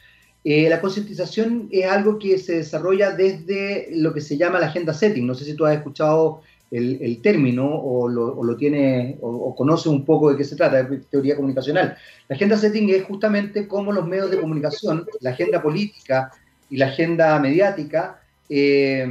eh, 0.42 0.68
la 0.68 0.80
concientización 0.80 1.68
es 1.70 1.86
algo 1.86 2.18
que 2.18 2.38
se 2.38 2.56
desarrolla 2.56 3.12
desde 3.12 3.88
lo 3.92 4.12
que 4.12 4.20
se 4.20 4.36
llama 4.36 4.60
la 4.60 4.66
agenda 4.66 4.92
setting. 4.92 5.26
No 5.26 5.34
sé 5.34 5.44
si 5.44 5.54
tú 5.54 5.64
has 5.64 5.74
escuchado 5.74 6.42
el, 6.70 6.98
el 7.00 7.22
término 7.22 7.66
o 7.66 8.08
lo, 8.08 8.36
o 8.36 8.44
lo 8.44 8.52
o, 8.52 9.28
o, 9.28 9.54
conoces 9.54 9.86
un 9.86 10.04
poco 10.04 10.30
de 10.30 10.36
qué 10.36 10.44
se 10.44 10.56
trata, 10.56 10.82
de 10.82 10.98
teoría 10.98 11.36
comunicacional. 11.36 11.96
La 12.28 12.36
agenda 12.36 12.56
setting 12.56 12.90
es 12.90 13.04
justamente 13.04 13.66
cómo 13.66 13.92
los 13.92 14.06
medios 14.06 14.30
de 14.30 14.40
comunicación, 14.40 15.06
la 15.20 15.30
agenda 15.30 15.62
política 15.62 16.30
y 16.74 16.76
la 16.76 16.86
agenda 16.86 17.38
mediática 17.38 18.20
eh, 18.48 19.06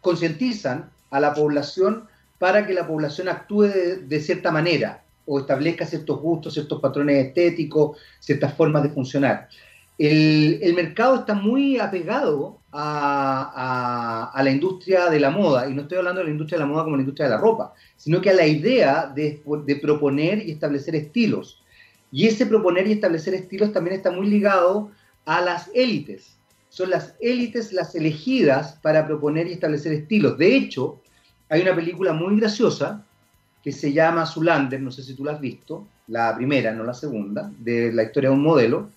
concientizan 0.00 0.88
a 1.10 1.18
la 1.18 1.34
población 1.34 2.04
para 2.38 2.64
que 2.64 2.74
la 2.74 2.86
población 2.86 3.28
actúe 3.28 3.62
de, 3.62 4.20
cierta 4.20 4.52
manera 4.52 5.02
o 5.26 5.40
establezca 5.40 5.84
ciertos 5.84 6.20
gustos, 6.20 6.54
ciertos 6.54 6.80
patrones 6.80 7.26
estéticos, 7.26 7.98
ciertas 8.20 8.54
formas 8.54 8.84
de 8.84 8.90
funcionar. 8.90 9.48
El, 9.98 10.72
mercado 10.76 11.16
está 11.16 11.34
muy 11.34 11.80
apegado 11.80 12.58
a, 12.70 14.40
la 14.40 14.50
industria 14.50 15.10
de 15.10 15.18
la 15.18 15.30
moda, 15.30 15.68
y 15.68 15.74
no 15.74 15.82
estoy 15.82 15.98
hablando 15.98 16.20
de 16.20 16.26
la 16.26 16.30
industria 16.30 16.58
de 16.58 16.66
la 16.66 16.70
moda 16.70 16.84
como 16.84 16.94
la 16.94 17.02
industria 17.02 17.26
de 17.26 17.34
la 17.34 17.40
ropa, 17.40 17.74
sino 17.96 18.20
que 18.20 18.30
a 18.30 18.34
la 18.34 18.46
idea 18.46 19.10
de, 19.12 19.42
de 19.66 19.76
proponer 19.76 20.46
y 20.46 20.52
establecer 20.52 20.94
estilos. 20.94 21.64
Y 22.12 22.28
ese 22.28 22.46
proponer 22.46 22.86
y 22.86 22.92
establecer 22.92 23.34
estilos 23.34 23.72
también 23.72 23.96
está 23.96 24.12
muy 24.12 24.28
ligado 24.28 24.92
a 25.24 25.40
las 25.40 25.68
élites. 25.74 26.34
Son 26.74 26.90
las 26.90 27.14
élites 27.20 27.72
las 27.72 27.94
elegidas 27.94 28.72
para 28.82 29.06
proponer 29.06 29.46
y 29.46 29.52
establecer 29.52 29.92
estilos. 29.92 30.36
De 30.36 30.56
hecho, 30.56 31.00
hay 31.48 31.62
una 31.62 31.72
película 31.72 32.12
muy 32.12 32.36
graciosa 32.40 33.06
que 33.62 33.70
se 33.70 33.92
llama 33.92 34.26
Zulander, 34.26 34.80
no 34.80 34.90
sé 34.90 35.04
si 35.04 35.14
tú 35.14 35.24
la 35.24 35.34
has 35.34 35.40
visto, 35.40 35.86
la 36.08 36.34
primera, 36.34 36.72
no 36.72 36.82
la 36.82 36.92
segunda, 36.92 37.48
de 37.60 37.92
la 37.92 38.02
historia 38.02 38.30
de 38.30 38.34
un 38.34 38.42
modelo, 38.42 38.90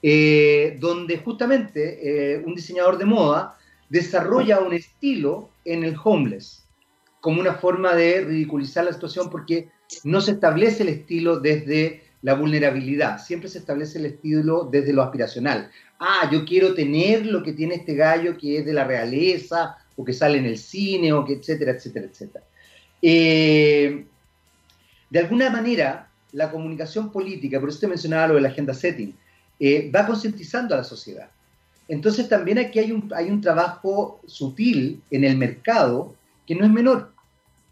eh, 0.00 0.78
donde 0.78 1.18
justamente 1.18 2.34
eh, 2.36 2.38
un 2.46 2.54
diseñador 2.54 2.98
de 2.98 3.04
moda 3.04 3.58
desarrolla 3.88 4.60
un 4.60 4.72
estilo 4.72 5.50
en 5.64 5.82
el 5.82 5.96
homeless, 6.04 6.62
como 7.20 7.40
una 7.40 7.54
forma 7.54 7.96
de 7.96 8.20
ridiculizar 8.20 8.84
la 8.84 8.92
situación 8.92 9.28
porque 9.28 9.70
no 10.04 10.20
se 10.20 10.30
establece 10.30 10.84
el 10.84 10.90
estilo 10.90 11.40
desde 11.40 12.04
la 12.22 12.34
vulnerabilidad, 12.34 13.18
siempre 13.18 13.48
se 13.48 13.58
establece 13.58 13.98
el 13.98 14.06
estilo 14.06 14.68
desde 14.70 14.92
lo 14.92 15.02
aspiracional. 15.02 15.70
Ah, 15.98 16.28
yo 16.30 16.44
quiero 16.44 16.74
tener 16.74 17.26
lo 17.26 17.42
que 17.42 17.52
tiene 17.52 17.76
este 17.76 17.94
gallo 17.94 18.36
que 18.36 18.58
es 18.58 18.66
de 18.66 18.72
la 18.72 18.84
realeza, 18.84 19.76
o 19.96 20.04
que 20.04 20.12
sale 20.12 20.38
en 20.38 20.46
el 20.46 20.58
cine, 20.58 21.12
o 21.12 21.24
que 21.24 21.34
etcétera, 21.34 21.72
etcétera, 21.72 22.06
etcétera. 22.06 22.44
Eh, 23.00 24.04
de 25.10 25.18
alguna 25.18 25.50
manera, 25.50 26.08
la 26.32 26.50
comunicación 26.50 27.12
política, 27.12 27.60
por 27.60 27.68
eso 27.68 27.80
te 27.80 27.86
mencionaba 27.86 28.28
lo 28.28 28.34
de 28.34 28.40
la 28.40 28.48
agenda 28.48 28.74
setting, 28.74 29.14
eh, 29.60 29.90
va 29.94 30.06
concientizando 30.06 30.74
a 30.74 30.78
la 30.78 30.84
sociedad. 30.84 31.28
Entonces 31.86 32.28
también 32.28 32.58
aquí 32.58 32.78
hay 32.78 32.92
un, 32.92 33.12
hay 33.14 33.30
un 33.30 33.40
trabajo 33.40 34.20
sutil 34.26 35.02
en 35.10 35.24
el 35.24 35.36
mercado 35.36 36.14
que 36.46 36.54
no 36.54 36.64
es 36.64 36.72
menor, 36.72 37.12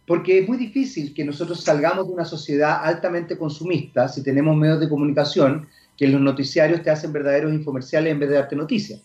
porque 0.06 0.40
es 0.40 0.48
muy 0.48 0.58
difícil 0.58 1.14
que 1.14 1.24
nosotros 1.24 1.62
salgamos 1.64 2.06
de 2.06 2.12
una 2.12 2.24
sociedad 2.24 2.84
altamente 2.84 3.36
consumista 3.36 4.08
si 4.08 4.22
tenemos 4.22 4.56
medios 4.56 4.80
de 4.80 4.88
comunicación 4.88 5.66
que 6.02 6.08
los 6.08 6.20
noticiarios 6.20 6.82
te 6.82 6.90
hacen 6.90 7.12
verdaderos 7.12 7.52
infomerciales 7.52 8.10
en 8.10 8.18
vez 8.18 8.28
de 8.28 8.34
darte 8.34 8.56
noticias. 8.56 9.02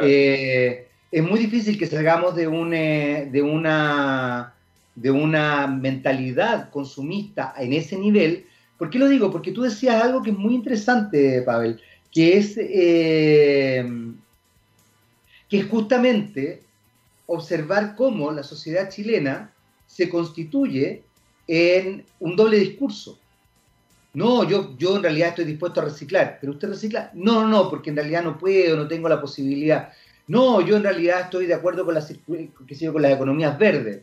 Eh, 0.00 0.88
es 1.08 1.22
muy 1.22 1.38
difícil 1.38 1.78
que 1.78 1.86
salgamos 1.86 2.34
de, 2.34 2.48
un, 2.48 2.74
eh, 2.74 3.28
de 3.30 3.42
una 3.42 4.54
de 4.96 5.12
una 5.12 5.68
mentalidad 5.68 6.68
consumista 6.70 7.54
en 7.56 7.74
ese 7.74 7.96
nivel. 7.96 8.46
¿Por 8.76 8.90
qué 8.90 8.98
lo 8.98 9.08
digo? 9.08 9.30
Porque 9.30 9.52
tú 9.52 9.62
decías 9.62 10.02
algo 10.02 10.20
que 10.20 10.30
es 10.30 10.36
muy 10.36 10.52
interesante, 10.56 11.42
Pavel, 11.42 11.80
que 12.10 12.38
es, 12.38 12.56
eh, 12.58 13.88
que 15.48 15.58
es 15.60 15.66
justamente 15.66 16.64
observar 17.26 17.94
cómo 17.94 18.32
la 18.32 18.42
sociedad 18.42 18.88
chilena 18.88 19.52
se 19.86 20.08
constituye 20.08 21.04
en 21.46 22.04
un 22.18 22.34
doble 22.34 22.58
discurso. 22.58 23.20
No, 24.14 24.44
yo, 24.44 24.76
yo 24.78 24.96
en 24.96 25.02
realidad 25.02 25.30
estoy 25.30 25.44
dispuesto 25.44 25.80
a 25.80 25.84
reciclar, 25.84 26.38
pero 26.40 26.52
usted 26.52 26.68
recicla. 26.68 27.10
No, 27.14 27.42
no, 27.42 27.48
no, 27.48 27.70
porque 27.70 27.90
en 27.90 27.96
realidad 27.96 28.24
no 28.24 28.38
puedo, 28.38 28.76
no 28.76 28.88
tengo 28.88 29.08
la 29.08 29.20
posibilidad. 29.20 29.92
No, 30.26 30.60
yo 30.60 30.76
en 30.76 30.82
realidad 30.82 31.22
estoy 31.22 31.46
de 31.46 31.54
acuerdo 31.54 31.84
con 31.84 31.94
las, 31.94 32.12
con 32.26 33.02
las 33.02 33.12
economías 33.12 33.58
verdes 33.58 34.02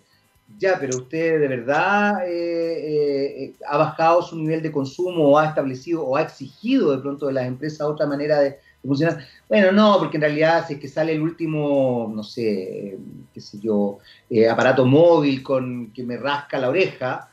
Ya, 0.58 0.78
pero 0.80 0.98
usted 0.98 1.40
de 1.40 1.48
verdad 1.48 2.24
eh, 2.28 3.54
ha 3.68 3.78
bajado 3.78 4.22
su 4.24 4.36
nivel 4.38 4.62
de 4.62 4.72
consumo 4.72 5.30
o 5.30 5.38
ha 5.38 5.48
establecido 5.48 6.04
o 6.04 6.16
ha 6.16 6.24
exigido 6.24 6.96
de 6.96 7.02
pronto 7.02 7.28
de 7.28 7.34
las 7.34 7.46
empresas 7.46 7.82
otra 7.82 8.08
manera 8.08 8.40
de, 8.40 8.58
funcionar. 8.84 9.26
Bueno, 9.50 9.72
no, 9.72 9.98
porque 10.00 10.18
en 10.18 10.22
realidad 10.22 10.66
si 10.68 10.76
es 10.76 10.80
que 10.80 10.88
sale 10.88 11.14
el 11.14 11.22
último, 11.22 12.12
no 12.14 12.24
sé, 12.24 12.98
qué 13.34 13.42
sé 13.42 13.60
yo, 13.60 14.00
aparato 14.52 14.86
móvil 14.86 15.44
con 15.44 15.92
que 15.92 16.04
me 16.04 16.18
rasca 16.18 16.60
la 16.60 16.70
oreja, 16.70 17.32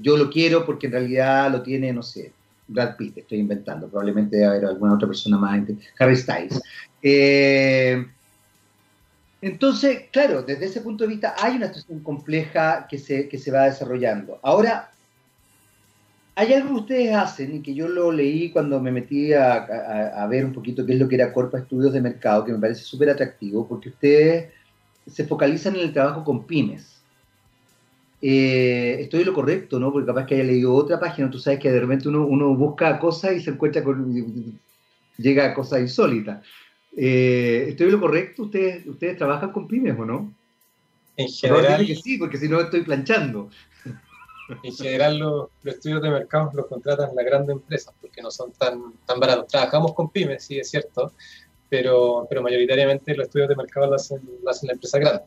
yo 0.00 0.16
lo 0.16 0.30
quiero 0.30 0.66
porque 0.66 0.86
en 0.86 0.92
realidad 0.92 1.50
lo 1.50 1.62
tiene, 1.62 1.92
no 1.92 2.02
sé, 2.02 2.32
Brad 2.68 2.96
Pitt, 2.96 3.18
estoy 3.18 3.38
inventando, 3.38 3.88
probablemente 3.88 4.36
debe 4.36 4.48
haber 4.48 4.64
alguna 4.66 4.94
otra 4.94 5.06
persona 5.06 5.38
más, 5.38 5.62
Harry 5.98 6.16
Styles. 6.16 6.60
Eh, 7.02 8.04
entonces, 9.40 10.04
claro, 10.10 10.42
desde 10.42 10.66
ese 10.66 10.80
punto 10.80 11.04
de 11.04 11.10
vista 11.10 11.34
hay 11.38 11.56
una 11.56 11.68
situación 11.68 12.00
compleja 12.00 12.86
que 12.88 12.98
se, 12.98 13.28
que 13.28 13.38
se 13.38 13.52
va 13.52 13.64
desarrollando. 13.64 14.40
Ahora, 14.42 14.90
hay 16.34 16.52
algo 16.52 16.68
que 16.70 16.80
ustedes 16.80 17.14
hacen 17.14 17.56
y 17.56 17.62
que 17.62 17.74
yo 17.74 17.88
lo 17.88 18.10
leí 18.10 18.50
cuando 18.50 18.80
me 18.80 18.90
metí 18.90 19.32
a, 19.32 19.54
a 19.54 20.26
ver 20.26 20.44
un 20.44 20.52
poquito 20.52 20.84
qué 20.84 20.94
es 20.94 20.98
lo 20.98 21.08
que 21.08 21.14
era 21.14 21.32
Corpa 21.32 21.58
Estudios 21.58 21.92
de 21.92 22.00
Mercado, 22.00 22.44
que 22.44 22.52
me 22.52 22.58
parece 22.58 22.82
súper 22.82 23.10
atractivo, 23.10 23.66
porque 23.68 23.90
ustedes 23.90 24.52
se 25.06 25.24
focalizan 25.24 25.76
en 25.76 25.82
el 25.82 25.92
trabajo 25.92 26.24
con 26.24 26.46
pymes. 26.46 26.95
Eh, 28.22 28.96
estoy 29.00 29.20
en 29.20 29.26
lo 29.26 29.34
correcto, 29.34 29.78
¿no? 29.78 29.92
Porque 29.92 30.06
capaz 30.06 30.26
que 30.26 30.36
haya 30.36 30.44
leído 30.44 30.74
otra 30.74 30.98
página, 30.98 31.30
tú 31.30 31.38
sabes 31.38 31.60
que 31.60 31.70
de 31.70 31.80
repente 31.80 32.08
uno, 32.08 32.26
uno 32.26 32.54
busca 32.54 32.98
cosas 32.98 33.32
y 33.32 33.40
se 33.40 33.50
encuentra 33.50 33.84
con. 33.84 34.60
llega 35.18 35.46
a 35.46 35.54
cosas 35.54 35.80
insólitas. 35.80 36.44
Eh, 36.96 37.66
¿Estoy 37.68 37.86
en 37.86 37.92
lo 37.92 38.00
correcto? 38.00 38.44
¿Ustedes, 38.44 38.86
¿Ustedes 38.86 39.18
trabajan 39.18 39.52
con 39.52 39.68
pymes 39.68 39.98
o 39.98 40.04
no? 40.06 40.34
En 41.16 41.28
general. 41.28 41.86
que 41.86 41.94
sí, 41.94 42.18
porque 42.18 42.38
si 42.38 42.48
no 42.48 42.60
estoy 42.60 42.82
planchando. 42.82 43.50
En 44.62 44.72
general, 44.72 45.18
los, 45.18 45.48
estudios 45.64 46.00
de 46.00 46.08
mercado 46.08 46.50
los 46.54 46.66
contratan 46.66 47.14
las 47.16 47.24
grandes 47.24 47.56
empresas 47.56 47.92
porque 48.00 48.22
no 48.22 48.30
son 48.30 48.52
tan, 48.52 48.94
tan 49.04 49.18
baratos. 49.18 49.48
Trabajamos 49.48 49.92
con 49.92 50.08
pymes, 50.10 50.44
sí, 50.44 50.58
es 50.58 50.70
cierto, 50.70 51.12
pero, 51.68 52.26
pero 52.28 52.42
mayoritariamente 52.42 53.16
los 53.16 53.26
estudios 53.26 53.48
de 53.48 53.56
mercado 53.56 53.88
lo 53.88 53.96
hacen, 53.96 54.20
lo 54.42 54.48
hacen 54.48 54.68
las 54.68 54.76
empresas 54.76 55.22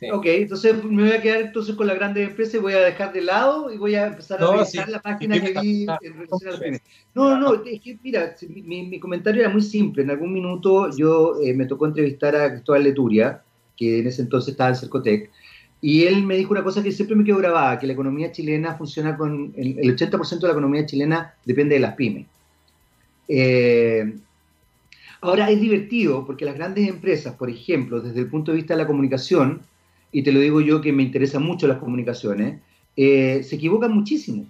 grandes. 0.00 0.18
Ok, 0.18 0.26
entonces 0.26 0.84
me 0.84 1.02
voy 1.02 1.12
a 1.12 1.20
quedar 1.20 1.40
entonces 1.40 1.74
con 1.74 1.86
la 1.86 1.94
grandes 1.94 2.28
empresas 2.28 2.54
y 2.54 2.58
voy 2.58 2.72
a 2.72 2.80
dejar 2.80 3.12
de 3.12 3.22
lado 3.22 3.72
y 3.72 3.78
voy 3.78 3.94
a 3.94 4.06
empezar 4.06 4.42
a 4.42 4.52
revisar 4.52 4.88
la 4.88 5.00
página 5.00 5.40
que 5.40 5.60
vi 5.60 5.86
en 6.02 6.14
relación 6.14 6.54
a 6.54 6.56
la 6.56 6.80
No, 7.14 7.38
no, 7.38 7.64
es 7.64 7.80
que 7.80 7.98
mira, 8.02 8.34
mi, 8.48 8.98
comentario 9.00 9.42
era 9.42 9.50
muy 9.50 9.62
simple. 9.62 10.02
En 10.02 10.10
algún 10.10 10.32
minuto 10.32 10.90
yo 10.96 11.40
eh, 11.42 11.54
me 11.54 11.66
tocó 11.66 11.86
entrevistar 11.86 12.36
a 12.36 12.50
Cristóbal 12.52 12.84
Leturia, 12.84 13.42
que 13.76 14.00
en 14.00 14.06
ese 14.06 14.22
entonces 14.22 14.52
estaba 14.52 14.70
en 14.70 14.76
Cercotec, 14.76 15.30
y 15.80 16.04
él 16.04 16.24
me 16.24 16.36
dijo 16.36 16.52
una 16.52 16.64
cosa 16.64 16.82
que 16.82 16.90
siempre 16.90 17.16
me 17.16 17.24
quedó 17.24 17.38
grabada, 17.38 17.78
que 17.78 17.86
la 17.86 17.92
economía 17.92 18.32
chilena 18.32 18.76
funciona 18.76 19.16
con, 19.16 19.52
el, 19.56 19.76
80% 19.76 20.40
de 20.40 20.46
la 20.46 20.52
economía 20.52 20.86
chilena 20.86 21.34
depende 21.44 21.76
de 21.76 21.80
las 21.80 21.94
pymes. 21.94 22.26
Eh, 23.28 24.14
ahora 25.20 25.50
es 25.50 25.60
divertido 25.60 26.26
porque 26.26 26.44
las 26.44 26.56
grandes 26.56 26.88
empresas, 26.88 27.36
por 27.36 27.48
ejemplo, 27.48 28.00
desde 28.00 28.20
el 28.20 28.26
punto 28.26 28.50
de 28.50 28.56
vista 28.56 28.74
de 28.74 28.82
la 28.82 28.86
comunicación, 28.88 29.62
y 30.12 30.22
te 30.22 30.32
lo 30.32 30.40
digo 30.40 30.60
yo 30.60 30.80
que 30.80 30.92
me 30.92 31.02
interesan 31.02 31.42
mucho 31.42 31.66
las 31.66 31.78
comunicaciones, 31.78 32.60
eh, 32.96 33.42
se 33.42 33.56
equivocan 33.56 33.92
muchísimo 33.92 34.46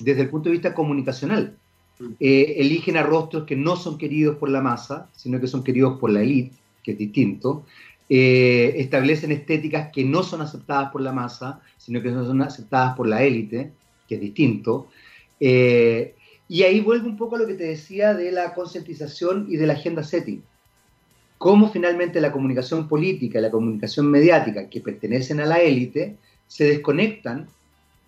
desde 0.00 0.22
el 0.22 0.30
punto 0.30 0.48
de 0.48 0.54
vista 0.54 0.74
comunicacional. 0.74 1.56
Mm. 1.98 2.06
Eh, 2.18 2.54
eligen 2.58 2.96
a 2.96 3.02
rostros 3.02 3.44
que 3.44 3.56
no 3.56 3.76
son 3.76 3.98
queridos 3.98 4.36
por 4.36 4.48
la 4.48 4.60
masa, 4.60 5.08
sino 5.14 5.40
que 5.40 5.46
son 5.46 5.62
queridos 5.62 5.98
por 5.98 6.10
la 6.10 6.22
élite, 6.22 6.52
que 6.82 6.92
es 6.92 6.98
distinto. 6.98 7.64
Eh, 8.08 8.74
establecen 8.78 9.32
estéticas 9.32 9.90
que 9.92 10.04
no 10.04 10.22
son 10.22 10.40
aceptadas 10.40 10.90
por 10.90 11.00
la 11.00 11.12
masa, 11.12 11.60
sino 11.78 12.02
que 12.02 12.10
no 12.10 12.24
son 12.24 12.42
aceptadas 12.42 12.96
por 12.96 13.06
la 13.06 13.22
élite, 13.22 13.70
que 14.08 14.16
es 14.16 14.20
distinto. 14.20 14.88
y 15.40 16.62
ahí 16.64 16.80
vuelvo 16.80 17.08
un 17.08 17.16
poco 17.16 17.36
a 17.36 17.38
lo 17.38 17.46
que 17.46 17.54
te 17.54 17.64
decía 17.64 18.14
de 18.14 18.30
la 18.30 18.54
concientización 18.54 19.46
y 19.48 19.56
de 19.56 19.66
la 19.66 19.72
agenda 19.72 20.02
setting 20.02 20.42
cómo 21.42 21.72
finalmente 21.72 22.20
la 22.20 22.30
comunicación 22.30 22.86
política 22.86 23.40
y 23.40 23.42
la 23.42 23.50
comunicación 23.50 24.08
mediática 24.08 24.70
que 24.70 24.80
pertenecen 24.80 25.40
a 25.40 25.44
la 25.44 25.58
élite 25.58 26.16
se 26.46 26.66
desconectan 26.66 27.48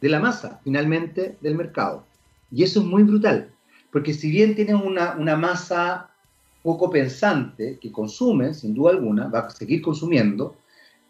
de 0.01 0.09
la 0.09 0.21
masa, 0.21 0.61
finalmente 0.63 1.37
del 1.41 1.57
mercado. 1.57 2.07
Y 2.53 2.63
eso 2.63 2.79
es 2.79 2.87
muy 2.87 3.03
brutal, 3.03 3.51
porque 3.91 4.15
si 4.15 4.31
bien 4.31 4.55
tienen 4.55 4.77
una, 4.77 5.17
masa 5.37 6.11
poco 6.63 6.89
pensante 6.89 7.77
que 7.81 7.91
consume, 7.91 8.55
sin 8.55 8.73
duda 8.73 8.93
alguna, 8.93 9.27
va 9.27 9.41
a 9.41 9.51
seguir 9.51 9.83
consumiendo, 9.83 10.55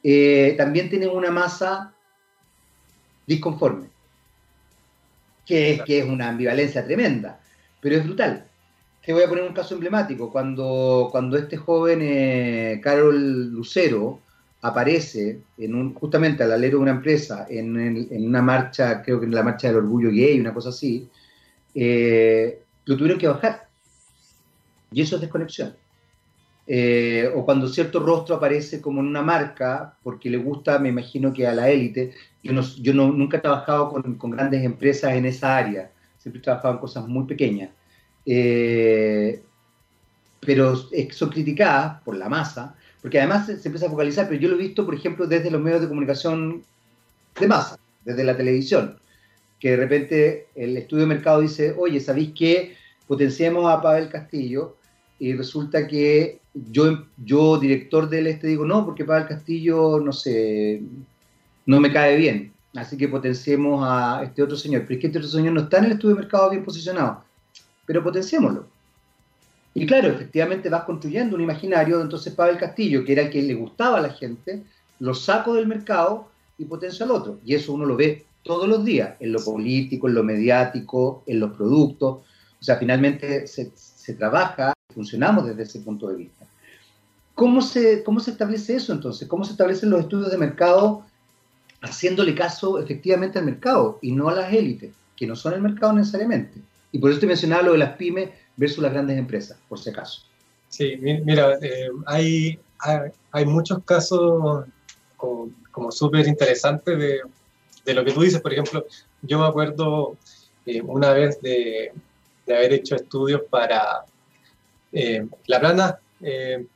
eh, 0.02 0.54
también 0.56 0.88
tienen 0.88 1.10
una 1.10 1.30
masa 1.30 1.92
disconforme, 3.26 3.88
que 5.44 5.82
que 5.84 5.98
es 5.98 6.06
una 6.06 6.30
ambivalencia 6.30 6.86
tremenda, 6.86 7.38
pero 7.82 7.96
es 7.96 8.04
brutal. 8.06 8.46
Te 9.04 9.12
voy 9.12 9.22
a 9.22 9.28
poner 9.28 9.44
un 9.44 9.52
caso 9.52 9.74
emblemático. 9.74 10.30
Cuando, 10.30 11.08
cuando 11.10 11.36
este 11.36 11.58
joven, 11.58 12.00
eh, 12.02 12.80
Carol 12.82 13.50
Lucero, 13.50 14.20
aparece 14.62 15.40
en 15.58 15.74
un, 15.74 15.92
justamente 15.94 16.42
al 16.42 16.52
alero 16.52 16.78
de 16.78 16.82
una 16.84 16.92
empresa, 16.92 17.46
en, 17.50 17.76
una 18.26 18.40
marcha, 18.40 19.02
creo 19.02 19.20
que 19.20 19.26
en 19.26 19.34
la 19.34 19.42
marcha 19.42 19.68
del 19.68 19.76
orgullo 19.76 20.10
gay, 20.10 20.40
una 20.40 20.54
cosa 20.54 20.70
así, 20.70 21.06
eh, 21.74 22.62
lo 22.86 22.96
tuvieron 22.96 23.18
que 23.18 23.28
bajar. 23.28 23.68
Y 24.90 25.02
eso 25.02 25.16
es 25.16 25.20
desconexión. 25.20 25.76
Eh, 26.66 27.30
o 27.34 27.44
cuando 27.44 27.68
cierto 27.68 28.00
rostro 28.00 28.36
aparece 28.36 28.80
como 28.80 29.00
en 29.00 29.08
una 29.08 29.20
marca, 29.20 29.98
porque 30.02 30.30
le 30.30 30.38
gusta, 30.38 30.78
me 30.78 30.88
imagino 30.88 31.30
que 31.30 31.46
a 31.46 31.54
la 31.54 31.68
élite, 31.68 32.14
yo, 32.42 32.54
no, 32.54 32.62
yo 32.62 32.94
no, 32.94 33.12
nunca 33.12 33.36
he 33.36 33.40
trabajado 33.40 33.90
con, 33.90 34.14
con, 34.14 34.30
grandes 34.30 34.64
empresas 34.64 35.12
en 35.12 35.26
esa 35.26 35.58
área, 35.58 35.90
siempre 36.16 36.40
he 36.40 36.42
trabajado 36.42 36.74
en 36.74 36.80
cosas 36.80 37.06
muy 37.06 37.24
pequeñas. 37.26 37.68
Eh, 38.26 39.42
pero 40.40 40.76
son 40.76 41.30
criticadas 41.30 42.02
por 42.02 42.16
la 42.16 42.28
masa, 42.28 42.76
porque 43.00 43.18
además 43.18 43.46
se, 43.46 43.52
empieza 43.54 43.86
a 43.86 43.90
focalizar, 43.90 44.28
pero 44.28 44.40
yo 44.40 44.48
lo 44.48 44.56
he 44.56 44.62
visto, 44.62 44.84
por 44.84 44.94
ejemplo, 44.94 45.26
desde 45.26 45.50
los 45.50 45.60
medios 45.60 45.80
de 45.80 45.88
comunicación 45.88 46.62
de 47.38 47.46
masa, 47.46 47.78
desde 48.04 48.24
la 48.24 48.36
televisión, 48.36 48.98
que 49.58 49.70
de 49.70 49.76
repente 49.76 50.46
el 50.54 50.76
estudio 50.76 51.02
de 51.02 51.14
mercado 51.14 51.40
dice, 51.40 51.74
oye, 51.78 52.00
¿sabéis 52.00 52.32
qué? 52.34 52.76
Potenciemos 53.06 53.70
a 53.70 53.80
Pavel 53.82 54.08
Castillo, 54.08 54.76
y 55.18 55.32
resulta 55.34 55.86
que 55.86 56.40
yo, 56.54 57.06
yo, 57.16 57.58
director 57.58 58.08
del 58.08 58.26
este, 58.26 58.48
digo, 58.48 58.64
no, 58.64 58.84
porque 58.84 59.04
Pavel 59.04 59.28
Castillo, 59.28 60.00
no 60.00 60.12
sé, 60.12 60.82
no 61.66 61.80
me 61.80 61.92
cae 61.92 62.16
bien, 62.16 62.52
así 62.74 62.96
que 62.96 63.08
potenciemos 63.08 63.82
a 63.86 64.22
este 64.24 64.42
otro 64.42 64.56
señor, 64.56 64.82
pero 64.82 64.94
es 64.94 65.00
que 65.00 65.06
este 65.06 65.18
otro 65.18 65.30
señor 65.30 65.52
no 65.52 65.62
está 65.62 65.78
en 65.78 65.84
el 65.84 65.92
estudio 65.92 66.14
de 66.14 66.22
mercado 66.22 66.50
bien 66.50 66.64
posicionado 66.64 67.24
pero 67.86 68.02
potenciémoslo. 68.02 68.66
Y 69.74 69.86
claro, 69.86 70.08
efectivamente 70.08 70.68
vas 70.68 70.84
construyendo 70.84 71.34
un 71.34 71.42
imaginario, 71.42 72.00
entonces 72.00 72.32
Pavel 72.32 72.58
Castillo, 72.58 73.04
que 73.04 73.12
era 73.12 73.22
el 73.22 73.30
que 73.30 73.42
le 73.42 73.54
gustaba 73.54 73.98
a 73.98 74.02
la 74.02 74.10
gente, 74.10 74.62
lo 75.00 75.14
saco 75.14 75.54
del 75.54 75.66
mercado 75.66 76.28
y 76.58 76.64
potencio 76.64 77.04
al 77.04 77.10
otro. 77.10 77.40
Y 77.44 77.54
eso 77.54 77.72
uno 77.72 77.84
lo 77.84 77.96
ve 77.96 78.24
todos 78.44 78.68
los 78.68 78.84
días, 78.84 79.16
en 79.18 79.32
lo 79.32 79.42
político, 79.42 80.08
en 80.08 80.14
lo 80.14 80.22
mediático, 80.22 81.24
en 81.26 81.40
los 81.40 81.56
productos. 81.56 82.18
O 82.60 82.64
sea, 82.64 82.76
finalmente 82.76 83.48
se, 83.48 83.72
se 83.74 84.14
trabaja, 84.14 84.72
funcionamos 84.94 85.46
desde 85.46 85.64
ese 85.64 85.80
punto 85.80 86.08
de 86.08 86.16
vista. 86.16 86.46
¿Cómo 87.34 87.60
se, 87.62 88.04
¿Cómo 88.04 88.20
se 88.20 88.30
establece 88.30 88.76
eso 88.76 88.92
entonces? 88.92 89.26
¿Cómo 89.26 89.44
se 89.44 89.52
establecen 89.52 89.90
los 89.90 90.00
estudios 90.00 90.30
de 90.30 90.38
mercado 90.38 91.04
haciéndole 91.82 92.34
caso 92.34 92.78
efectivamente 92.78 93.38
al 93.38 93.44
mercado 93.44 93.98
y 94.00 94.12
no 94.12 94.28
a 94.28 94.34
las 94.34 94.52
élites, 94.52 94.94
que 95.16 95.26
no 95.26 95.34
son 95.34 95.54
el 95.54 95.62
mercado 95.62 95.92
necesariamente? 95.94 96.60
Y 96.94 96.98
por 97.00 97.10
eso 97.10 97.18
te 97.18 97.26
mencionaba 97.26 97.64
lo 97.64 97.72
de 97.72 97.78
las 97.78 97.96
pymes 97.96 98.30
versus 98.56 98.78
las 98.78 98.92
grandes 98.92 99.18
empresas, 99.18 99.58
por 99.68 99.80
si 99.80 99.90
acaso. 99.90 100.22
Sí, 100.68 100.96
mira, 100.96 101.58
eh, 101.60 101.88
hay, 102.06 102.56
hay, 103.32 103.44
muchos 103.44 103.82
casos 103.84 104.64
como, 105.16 105.90
súper 105.90 106.28
interesantes 106.28 106.96
de, 106.96 107.20
de, 107.84 107.94
lo 107.94 108.04
que 108.04 108.12
tú 108.12 108.20
dices. 108.20 108.40
Por 108.40 108.52
ejemplo, 108.52 108.86
yo 109.22 109.40
me 109.40 109.46
acuerdo 109.46 110.16
eh, 110.66 110.80
una 110.82 111.10
vez 111.10 111.40
de, 111.42 111.92
de, 112.46 112.56
haber 112.56 112.74
hecho 112.74 112.94
estudios 112.94 113.42
para 113.50 114.04
eh, 114.92 115.26
la 115.46 115.58
plana 115.58 115.98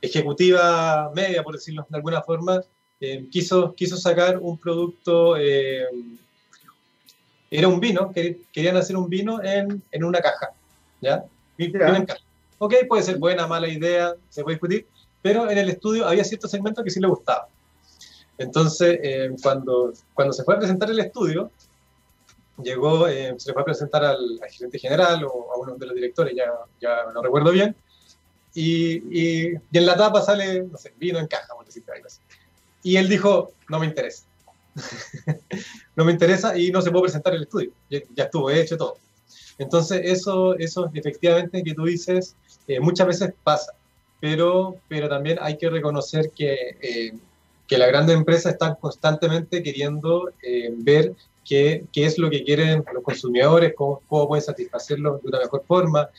ejecutiva 0.01 1.13
media, 1.15 1.43
por 1.43 1.53
decirlo 1.53 1.87
de 1.89 1.95
alguna 1.95 2.21
forma, 2.21 2.61
quiso, 3.31 3.73
quiso 3.73 3.95
sacar 3.95 4.37
un 4.37 4.57
producto 4.57 5.37
era 7.51 7.67
un 7.67 7.79
vino, 7.79 8.11
querían 8.13 8.77
hacer 8.77 8.95
un 8.95 9.09
vino 9.09 9.43
en, 9.43 9.81
en 9.91 10.03
una 10.03 10.19
caja, 10.19 10.51
¿ya? 11.01 11.23
Vino 11.57 11.95
en 11.95 12.05
caja. 12.05 12.21
Ok, 12.59 12.75
puede 12.87 13.03
ser 13.03 13.17
buena, 13.17 13.47
mala 13.47 13.67
idea, 13.67 14.13
se 14.29 14.43
puede 14.43 14.55
discutir, 14.55 14.87
pero 15.21 15.49
en 15.49 15.57
el 15.57 15.69
estudio 15.69 16.07
había 16.07 16.23
ciertos 16.23 16.51
segmentos 16.51 16.83
que 16.83 16.91
sí 16.91 16.99
le 16.99 17.07
gustaban. 17.07 17.47
Entonces, 18.37 18.99
eh, 19.01 19.31
cuando, 19.41 19.93
cuando 20.13 20.33
se 20.33 20.43
fue 20.43 20.55
a 20.55 20.59
presentar 20.59 20.89
el 20.89 20.99
estudio, 20.99 21.51
llegó, 22.61 23.07
eh, 23.07 23.33
se 23.37 23.49
le 23.49 23.53
fue 23.53 23.61
a 23.61 23.65
presentar 23.65 24.03
al, 24.03 24.39
gerente 24.51 24.79
general 24.79 25.23
o 25.23 25.53
a 25.53 25.57
uno 25.57 25.75
de 25.75 25.85
los 25.85 25.95
directores, 25.95 26.33
ya, 26.35 26.51
ya 26.79 27.11
no 27.13 27.21
recuerdo 27.21 27.51
bien, 27.51 27.75
y, 28.53 28.97
y, 29.09 29.53
y, 29.71 29.77
en 29.77 29.85
la 29.85 29.95
tapa 29.95 30.21
sale, 30.21 30.63
no 30.63 30.77
sé, 30.77 30.93
vino 30.97 31.19
en 31.19 31.27
caja, 31.27 31.53
por 31.55 31.65
decirte 31.65 31.91
algo 31.91 32.07
así. 32.07 32.19
Y 32.83 32.97
él 32.97 33.07
dijo, 33.09 33.51
no 33.69 33.79
me 33.79 33.85
interesa. 33.85 34.28
no 35.95 36.05
me 36.05 36.11
interesa 36.11 36.57
y 36.57 36.71
no 36.71 36.81
se 36.81 36.91
puede 36.91 37.03
presentar 37.03 37.33
el 37.33 37.43
estudio, 37.43 37.71
ya, 37.89 38.23
estuvo 38.23 38.49
hecho 38.49 38.77
todo. 38.77 38.97
Entonces, 39.57 40.01
eso, 40.03 40.57
eso 40.57 40.89
efectivamente 40.93 41.63
que 41.63 41.73
tú 41.73 41.85
dices, 41.85 42.35
eh, 42.67 42.79
muchas 42.79 43.07
veces 43.07 43.33
pasa, 43.43 43.73
pero, 44.19 44.77
pero 44.87 45.09
también 45.09 45.37
hay 45.41 45.57
que 45.57 45.69
reconocer 45.69 46.31
que, 46.31 46.77
eh, 46.81 47.13
que 47.67 47.77
las 47.77 47.89
grandes 47.89 48.15
empresas 48.15 48.53
están 48.53 48.75
constantemente 48.75 49.61
queriendo 49.61 50.31
eh, 50.41 50.69
ver 50.77 51.13
qué, 51.45 51.85
qué, 51.91 52.05
es 52.05 52.17
lo 52.17 52.29
que 52.29 52.43
quieren 52.43 52.83
los 52.93 53.03
consumidores, 53.03 53.73
cómo, 53.75 54.01
cómo 54.07 54.27
pueden 54.27 54.43
satisfacerlo 54.43 55.19
de 55.21 55.27
una 55.27 55.39
mejor 55.39 55.63
forma. 55.67 56.09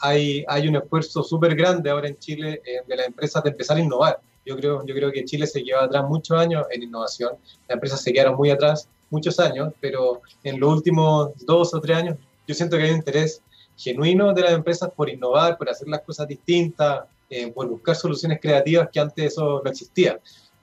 hay, 0.00 0.44
hay 0.48 0.68
un 0.68 0.76
esfuerzo 0.76 1.22
súper 1.22 1.54
grande 1.54 1.90
ahora 1.90 2.08
en 2.08 2.18
Chile 2.18 2.60
de 2.86 2.96
las 2.96 3.06
empresas 3.06 3.42
de 3.44 3.50
empezar 3.50 3.76
a 3.76 3.80
innovar. 3.80 4.20
Yo 4.46 4.56
creo, 4.56 4.86
yo 4.86 4.94
creo 4.94 5.10
que 5.10 5.24
Chile 5.24 5.46
se 5.46 5.62
lleva 5.62 5.84
atrás 5.84 6.04
muchos 6.08 6.38
años 6.38 6.64
en 6.70 6.84
innovación. 6.84 7.32
Las 7.68 7.74
empresas 7.74 8.00
se 8.00 8.12
quedaron 8.12 8.36
muy 8.36 8.50
atrás 8.50 8.88
muchos 9.10 9.38
años, 9.40 9.72
pero 9.80 10.22
en 10.44 10.60
los 10.60 10.72
últimos 10.72 11.30
dos 11.44 11.74
o 11.74 11.80
tres 11.80 11.96
años 11.96 12.16
yo 12.46 12.54
siento 12.54 12.76
que 12.76 12.84
hay 12.84 12.90
un 12.90 12.98
interés 12.98 13.42
genuino 13.76 14.32
de 14.32 14.42
las 14.42 14.52
empresas 14.52 14.90
por 14.94 15.10
innovar, 15.10 15.58
por 15.58 15.68
hacer 15.68 15.88
las 15.88 16.00
cosas 16.02 16.28
distintas, 16.28 17.04
eh, 17.28 17.50
por 17.50 17.68
buscar 17.68 17.96
soluciones 17.96 18.38
creativas 18.40 18.88
que 18.92 19.00
antes 19.00 19.32
eso 19.32 19.60
no 19.64 19.70
existía. 19.70 20.18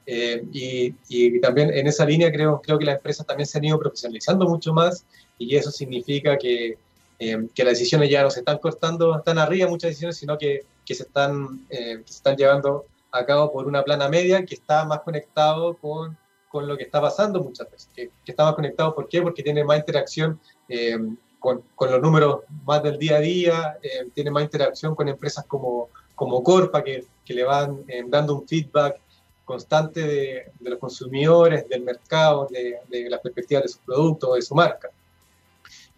Eh, 0.06 0.44
y, 0.52 0.94
y, 1.08 1.40
también 1.40 1.74
en 1.74 1.88
esa 1.88 2.06
línea 2.06 2.32
creo, 2.32 2.62
creo 2.62 2.78
que 2.78 2.86
las 2.86 2.96
empresas 2.96 3.26
también 3.26 3.48
se 3.48 3.58
han 3.58 3.66
ido 3.66 3.80
profesionalizando 3.80 4.48
mucho 4.48 4.74
más 4.74 5.06
y 5.38 5.56
eso 5.56 5.72
significa 5.72 6.38
que, 6.38 6.78
eh, 7.20 7.48
que 7.54 7.64
las 7.64 7.74
decisiones 7.78 8.10
ya 8.10 8.24
no 8.24 8.30
se 8.30 8.40
están 8.40 8.58
cortando 8.58 9.22
tan 9.22 9.38
arriba 9.38 9.70
muchas 9.70 9.92
decisiones, 9.92 10.18
sino 10.18 10.38
que, 10.38 10.66
que 10.86 10.96
se, 10.96 11.04
están, 11.04 11.66
que 11.70 12.04
se 12.06 12.16
están 12.16 12.36
llevando 12.36 12.86
a 13.14 13.26
cabo 13.26 13.52
por 13.52 13.68
una 13.68 13.84
plana 13.84 14.10
media 14.10 14.44
que 14.44 14.56
está 14.56 14.86
más 14.86 15.02
conectado 15.02 15.78
con, 15.78 16.18
con 16.50 16.68
lo 16.68 16.76
que 16.76 16.84
está 16.84 17.00
pasando 17.00 17.44
muchas 17.44 17.70
veces, 17.70 17.90
que, 17.96 18.10
está 18.26 18.44
más 18.44 18.56
conectado, 18.56 18.94
¿por 18.96 19.08
qué? 19.08 19.22
Porque 19.22 19.44
tiene 19.44 19.64
más 19.64 19.78
interacción 19.78 20.40
eh, 20.68 20.98
con, 21.38 21.64
con, 21.76 21.92
los 21.92 22.02
números 22.02 22.40
más 22.66 22.82
del 22.82 22.98
día 22.98 23.18
a 23.18 23.20
día, 23.20 23.78
eh, 23.84 24.10
tiene 24.16 24.32
más 24.32 24.44
interacción 24.44 24.96
con 24.96 25.08
empresas 25.08 25.46
como, 25.46 25.90
como 26.16 26.44
Corpa, 26.44 26.84
que, 26.84 27.06
que 27.24 27.36
le 27.36 27.44
van 27.44 27.84
eh, 27.88 28.04
dando 28.08 28.36
un 28.36 28.48
feedback 28.48 29.00
constante 29.46 30.00
de, 30.02 30.52
de, 30.60 30.70
los 30.72 30.80
consumidores, 30.80 31.70
del 31.70 31.84
mercado, 31.84 32.48
de, 32.50 32.80
de 32.90 33.10
las 33.12 33.20
perspectivas 33.20 33.64
de 33.64 33.70
sus 33.70 33.82
productos, 33.82 34.36
de 34.36 34.42
su 34.42 34.56
marca. 34.56 34.90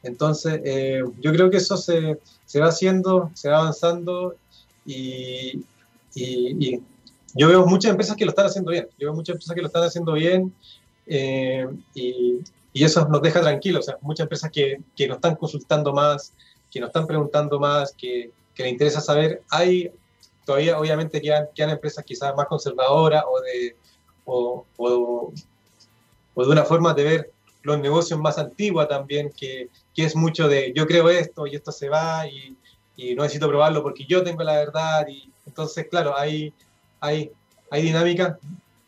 Entonces, 0.04 0.62
yo 1.20 1.32
creo 1.32 1.50
que 1.50 1.58
eso 1.58 1.78
se, 1.78 2.20
se, 2.46 2.60
va 2.60 2.68
haciendo, 2.68 3.32
se 3.34 3.50
va 3.50 3.58
avanzando 3.58 4.36
y, 4.86 5.64
y, 6.14 6.74
y 6.74 6.84
yo 7.36 7.50
veo 7.50 7.66
muchas 7.66 7.92
empresas 7.92 8.16
que 8.16 8.26
lo 8.26 8.32
están 8.32 8.48
haciendo 8.48 8.72
bien, 8.72 8.88
yo 8.98 9.08
veo 9.08 9.14
muchas 9.14 9.36
empresas 9.36 9.54
que 9.54 9.62
lo 9.62 9.68
están 9.68 9.84
haciendo 9.84 10.14
bien 10.14 10.54
eh, 11.06 11.68
y, 11.94 12.40
y, 12.74 12.84
eso 12.84 13.08
nos 13.08 13.22
deja 13.22 13.42
tranquilos, 13.42 13.82
o 13.82 13.84
sea, 13.84 13.98
muchas 14.02 14.24
empresas 14.24 14.50
que, 14.52 14.80
que 14.96 15.08
nos 15.08 15.18
están 15.18 15.36
consultando 15.36 15.94
más, 15.94 16.34
que 16.72 16.80
nos 16.80 16.88
están 16.88 17.06
preguntando 17.06 17.60
más, 17.60 17.94
que, 17.94 18.32
que 18.56 18.64
les 18.64 18.72
interesa 18.72 19.02
saber, 19.02 19.44
hay 19.50 19.92
todavía 20.46 20.80
obviamente 20.80 21.22
quedan, 21.22 21.48
quedan 21.54 21.72
empresas 21.72 22.06
quizás 22.06 22.34
más 22.36 22.48
conservadoras 22.48 23.24
o 23.28 23.42
de, 23.42 23.76
o, 24.24 24.66
o, 24.78 25.34
o 26.34 26.44
de 26.44 26.52
una 26.52 26.64
forma 26.64 26.94
de 26.94 27.04
ver 27.04 27.32
los 27.64 27.80
negocios 27.80 28.20
más 28.20 28.38
antigua 28.38 28.88
también, 28.88 29.32
que, 29.36 29.70
que, 29.94 30.06
es 30.06 30.16
mucho 30.16 30.48
de 30.48 30.72
yo 30.76 30.86
creo 30.86 31.10
esto 31.10 31.48
y 31.48 31.56
esto 31.56 31.72
se 31.72 31.90
va 31.90 32.28
y, 32.28 32.56
y 32.96 33.16
no 33.16 33.24
necesito 33.24 33.48
probarlo 33.48 33.82
porque 33.82 34.06
yo 34.06 34.24
tengo 34.24 34.44
la 34.44 34.54
verdad 34.54 35.06
y 35.08 35.32
entonces 35.48 35.88
claro, 35.90 36.18
hay 36.18 36.54
hay, 37.06 37.32
hay 37.70 37.82
dinámicas 37.84 38.38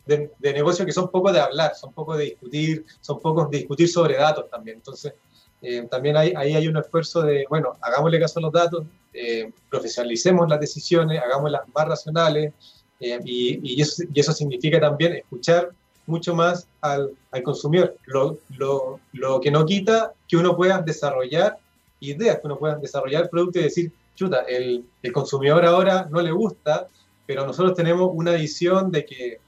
de, 0.06 0.32
de, 0.40 0.54
negocio 0.54 0.86
que 0.86 0.92
son 0.92 1.10
poco 1.10 1.32
de 1.32 1.40
hablar, 1.40 1.76
son 1.76 1.94
poco 1.94 2.16
de 2.16 2.26
discutir, 2.26 2.86
son 3.02 3.20
pocos 3.20 3.50
de 3.50 3.60
discutir 3.60 3.90
sobre 3.90 4.16
datos 4.16 4.50
también. 4.50 4.78
Entonces, 4.78 5.14
eh, 5.62 5.88
también 5.90 6.16
hay, 6.16 6.34
ahí 6.36 6.54
hay 6.54 6.68
un 6.68 6.78
esfuerzo 6.78 7.22
de, 7.22 7.46
bueno, 7.50 7.74
hagámosle 7.82 8.20
caso 8.20 8.40
a 8.40 8.44
los 8.44 8.54
datos, 8.54 8.86
eh, 9.14 9.52
profesionalicemos 9.70 10.48
las 10.48 10.60
decisiones, 10.60 11.22
hagámoslas 11.22 11.62
más 11.74 11.88
racionales, 11.88 12.54
eh, 13.00 13.20
y, 13.26 13.76
y, 13.76 13.82
eso, 13.82 14.04
y, 14.14 14.20
eso, 14.20 14.34
significa 14.34 14.80
también 14.80 15.14
escuchar 15.14 15.70
mucho 16.06 16.34
más 16.34 16.68
al, 16.82 17.12
al 17.32 17.44
consumidor, 17.44 17.98
lo, 18.06 18.40
lo, 18.58 19.00
lo, 19.14 19.42
que 19.42 19.52
no 19.52 19.66
quita 19.66 20.14
que 20.28 20.38
uno 20.38 20.56
pueda 20.56 20.82
desarrollar 20.82 21.58
ideas, 22.00 22.40
que 22.40 22.48
uno 22.48 22.58
pueda 22.58 22.76
desarrollar 22.76 23.30
productos 23.30 23.62
y 23.62 23.66
decir, 23.66 23.92
chuta, 24.16 24.42
el, 24.48 24.86
el 25.04 25.12
consumidor 25.12 25.66
ahora 25.66 26.08
no 26.10 26.22
le 26.22 26.32
gusta 26.32 26.88
pero 27.28 27.46
nosotros 27.46 27.76
tenemos 27.76 28.10
una 28.14 28.32
visión 28.32 28.90
de 28.90 29.06
que, 29.06 29.40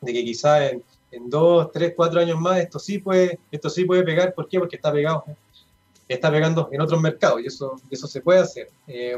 de 0.00 0.12
que 0.12 0.24
quizá 0.24 0.68
en, 0.68 0.82
en 1.12 1.30
dos, 1.30 1.70
tres, 1.72 1.94
cuatro 1.96 2.20
años 2.20 2.38
más 2.38 2.58
esto 2.58 2.78
sí 2.78 2.98
puede, 2.98 3.38
esto 3.50 3.70
sí 3.70 3.84
puede 3.84 4.02
pegar. 4.02 4.34
¿Por 4.34 4.48
qué? 4.48 4.58
Porque 4.58 4.76
está 4.76 4.92
pegado, 4.92 5.24
está 6.08 6.30
pegando 6.30 6.68
en 6.72 6.80
otros 6.80 7.00
mercados 7.00 7.40
y 7.40 7.46
eso, 7.46 7.80
eso 7.90 8.06
se 8.06 8.20
puede 8.20 8.40
hacer. 8.40 8.68
Eh, 8.88 9.16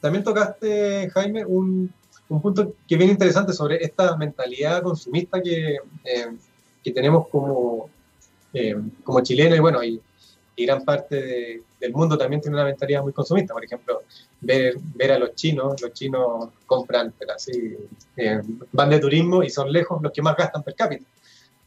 también 0.00 0.22
tocaste, 0.22 1.08
Jaime, 1.10 1.44
un, 1.46 1.92
un, 2.28 2.42
punto 2.42 2.74
que 2.86 2.96
bien 2.96 3.10
interesante 3.10 3.52
sobre 3.52 3.82
esta 3.82 4.16
mentalidad 4.16 4.82
consumista 4.82 5.40
que, 5.40 5.78
eh, 6.04 6.36
que 6.82 6.90
tenemos 6.90 7.28
como, 7.28 7.88
eh, 8.52 8.76
como 9.04 9.20
chilenos 9.20 9.56
y 9.56 9.60
bueno, 9.60 9.82
y, 9.82 10.00
gran 10.64 10.84
parte 10.84 11.16
de, 11.16 11.62
del 11.80 11.92
mundo 11.92 12.16
también 12.16 12.40
tiene 12.40 12.56
una 12.56 12.64
mentalidad 12.64 13.02
muy 13.02 13.12
consumista. 13.12 13.54
Por 13.54 13.64
ejemplo, 13.64 14.02
ver, 14.40 14.76
ver 14.94 15.12
a 15.12 15.18
los 15.18 15.34
chinos, 15.34 15.80
los 15.80 15.92
chinos 15.92 16.50
compran, 16.66 17.12
pero 17.18 17.34
así, 17.34 17.76
eh, 18.16 18.40
van 18.72 18.90
de 18.90 18.98
turismo 18.98 19.42
y 19.42 19.50
son 19.50 19.72
lejos 19.72 20.02
los 20.02 20.12
que 20.12 20.22
más 20.22 20.36
gastan 20.36 20.62
per 20.62 20.74
cápita. 20.74 21.04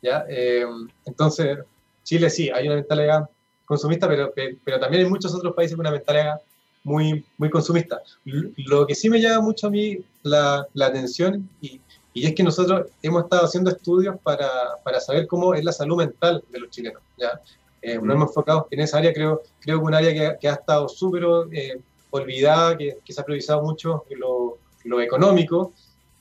¿ya? 0.02 0.26
Eh, 0.30 0.66
entonces, 1.06 1.60
Chile 2.04 2.30
sí, 2.30 2.50
hay 2.50 2.68
una 2.68 2.76
mentalidad 2.76 3.30
consumista, 3.66 4.08
pero, 4.08 4.32
pero 4.64 4.80
también 4.80 5.04
hay 5.04 5.10
muchos 5.10 5.34
otros 5.34 5.54
países 5.54 5.78
una 5.78 5.92
mentalidad 5.92 6.40
muy, 6.86 7.26
muy 7.38 7.50
consumista. 7.50 8.02
Lo 8.24 8.86
que 8.88 8.96
sí 8.96 9.10
me 9.10 9.20
llama 9.20 9.42
mucho 9.42 9.68
a 9.68 9.70
mí 9.72 9.98
la, 10.24 10.66
la 10.74 10.86
atención 10.86 11.50
y, 11.60 11.82
y, 12.14 12.28
es 12.28 12.36
que 12.36 12.44
nosotros 12.44 12.88
hemos 13.02 13.24
estado 13.24 13.46
haciendo 13.46 13.72
estudios 13.72 14.16
para, 14.22 14.48
para, 14.84 15.02
saber 15.02 15.28
cómo 15.28 15.56
es 15.56 15.66
la 15.66 15.72
salud 15.72 15.98
mental 15.98 16.44
de 16.52 16.60
los 16.60 16.70
chilenos. 16.70 17.02
¿ya? 17.18 17.42
Eh, 17.86 18.00
nos 18.02 18.16
hemos 18.16 18.30
enfocado 18.30 18.68
en 18.72 18.80
esa 18.80 18.98
área, 18.98 19.14
creo, 19.14 19.44
creo 19.60 19.78
que 19.78 19.86
un 19.86 19.94
área 19.94 20.12
que, 20.12 20.38
que 20.40 20.48
ha 20.48 20.54
estado 20.54 20.90
súper 20.90 21.24
eh, 21.52 21.80
olvidada, 22.10 22.76
que, 22.76 22.98
que, 23.06 23.14
se 23.14 23.22
ha 23.22 23.24
priorizado 23.24 23.62
mucho 23.62 24.06
lo, 24.10 24.58
lo, 24.86 25.02
económico, 25.02 25.72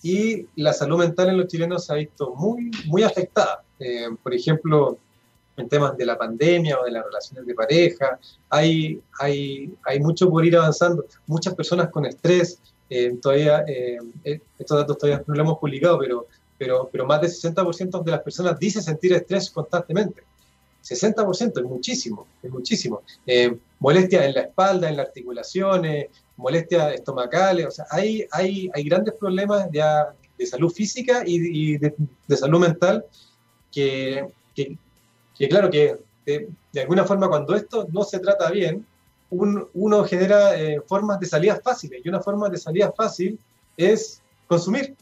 y 0.02 0.46
la 0.56 0.74
salud 0.74 0.98
mental 0.98 1.30
en 1.30 1.38
los 1.38 1.48
chilenos 1.48 1.86
se 1.86 1.92
ha 1.94 1.96
visto 1.96 2.34
muy, 2.34 2.70
muy 2.84 3.02
afectada. 3.02 3.62
Eh, 3.80 4.08
por 4.22 4.34
ejemplo, 4.34 4.98
en 5.56 5.66
temas 5.70 5.96
de 5.96 6.04
la 6.04 6.18
pandemia 6.18 6.78
o 6.78 6.84
de 6.84 6.90
las 6.90 7.06
relaciones 7.06 7.46
de 7.46 7.54
pareja, 7.54 8.18
hay, 8.50 9.00
hay, 9.18 9.72
hay 9.84 10.00
mucho 10.00 10.28
por 10.28 10.44
ir 10.44 10.58
avanzando. 10.58 11.06
Muchas 11.26 11.54
personas 11.54 11.88
con 11.88 12.04
estrés, 12.04 12.60
eh, 12.90 13.16
todavía, 13.22 13.64
eh, 13.66 13.98
estos 14.58 14.78
datos 14.78 14.98
todavía 14.98 15.24
no 15.26 15.34
lo 15.34 15.40
hemos 15.40 15.58
publicado, 15.58 15.98
pero, 15.98 16.26
pero, 16.58 16.90
pero 16.92 17.06
más 17.06 17.22
del 17.22 17.30
60% 17.30 18.02
de 18.02 18.10
las 18.10 18.20
personas 18.20 18.58
dice 18.58 18.82
sentir 18.82 19.14
estrés 19.14 19.50
constantemente. 19.50 20.22
60% 20.85 21.59
es 21.59 21.64
muchísimo, 21.64 22.26
es 22.43 22.51
muchísimo. 22.51 23.03
Eh, 23.26 23.57
molestias 23.80 24.24
en 24.26 24.35
la 24.35 24.41
espalda, 24.43 24.89
en 24.89 24.97
las 24.97 25.07
articulaciones, 25.07 26.09
molestias 26.37 26.95
estomacales, 26.95 27.66
o 27.66 27.70
sea, 27.70 27.87
hay, 27.91 28.26
hay, 28.30 28.70
hay 28.74 28.85
grandes 28.85 29.14
problemas 29.14 29.68
ya 29.72 30.14
de 30.37 30.47
salud 30.47 30.70
física 30.70 31.22
y, 31.24 31.78
de, 31.78 31.95
de, 32.26 32.37
salud 32.37 32.61
mental 32.61 33.05
que, 33.70 34.26
que, 34.55 35.49
claro, 35.49 35.70
que 35.70 35.97
de, 36.26 36.49
de, 36.72 36.80
alguna 36.80 37.05
forma 37.05 37.28
cuando 37.28 37.55
esto 37.55 37.87
no 37.93 38.03
se 38.03 38.18
trata 38.18 38.51
bien, 38.51 38.85
un, 39.30 39.68
uno 39.74 40.05
genera 40.05 40.61
eh, 40.61 40.80
formas 40.87 41.20
de 41.20 41.26
salida 41.26 41.61
fáciles 41.62 42.01
y 42.05 42.09
una 42.09 42.20
forma 42.20 42.49
de 42.49 42.59
salida 42.59 42.93
fácil 42.93 43.39
es 43.76 44.22
consumir. 44.47 44.95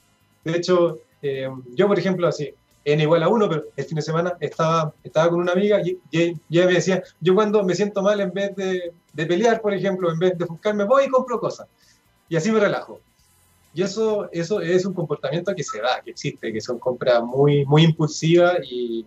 De 0.44 0.56
hecho, 0.56 1.00
eh, 1.22 1.48
yo 1.74 1.86
por 1.86 1.98
ejemplo, 1.98 2.26
así, 2.26 2.54
n 2.84 3.02
igual 3.02 3.22
a 3.22 3.28
1, 3.28 3.48
pero 3.48 3.64
el 3.76 3.84
fin 3.84 3.96
de 3.96 4.02
semana 4.02 4.36
estaba, 4.40 4.92
estaba 5.02 5.30
con 5.30 5.40
una 5.40 5.52
amiga 5.52 5.80
y, 5.80 5.98
y, 6.10 6.36
ella 6.50 6.66
me 6.66 6.74
decía, 6.74 7.02
yo 7.20 7.34
cuando 7.34 7.62
me 7.62 7.74
siento 7.74 8.02
mal, 8.02 8.20
en 8.20 8.32
vez 8.32 8.54
de, 8.56 8.92
de, 9.12 9.26
pelear, 9.26 9.60
por 9.60 9.72
ejemplo, 9.72 10.10
en 10.10 10.18
vez 10.18 10.36
de 10.36 10.44
buscarme, 10.44 10.84
voy 10.84 11.04
y 11.04 11.08
compro 11.08 11.38
cosas. 11.38 11.66
Y 12.28 12.36
así 12.36 12.50
me 12.50 12.60
relajo. 12.60 13.00
Y 13.74 13.82
eso, 13.82 14.28
eso 14.32 14.60
es 14.60 14.84
un 14.84 14.94
comportamiento 14.94 15.54
que 15.54 15.62
se 15.62 15.80
da, 15.80 16.00
que 16.02 16.10
existe, 16.10 16.52
que 16.52 16.60
son 16.60 16.78
compras 16.78 17.22
muy, 17.22 17.64
muy 17.64 17.84
impulsivas 17.84 18.58
y, 18.68 19.06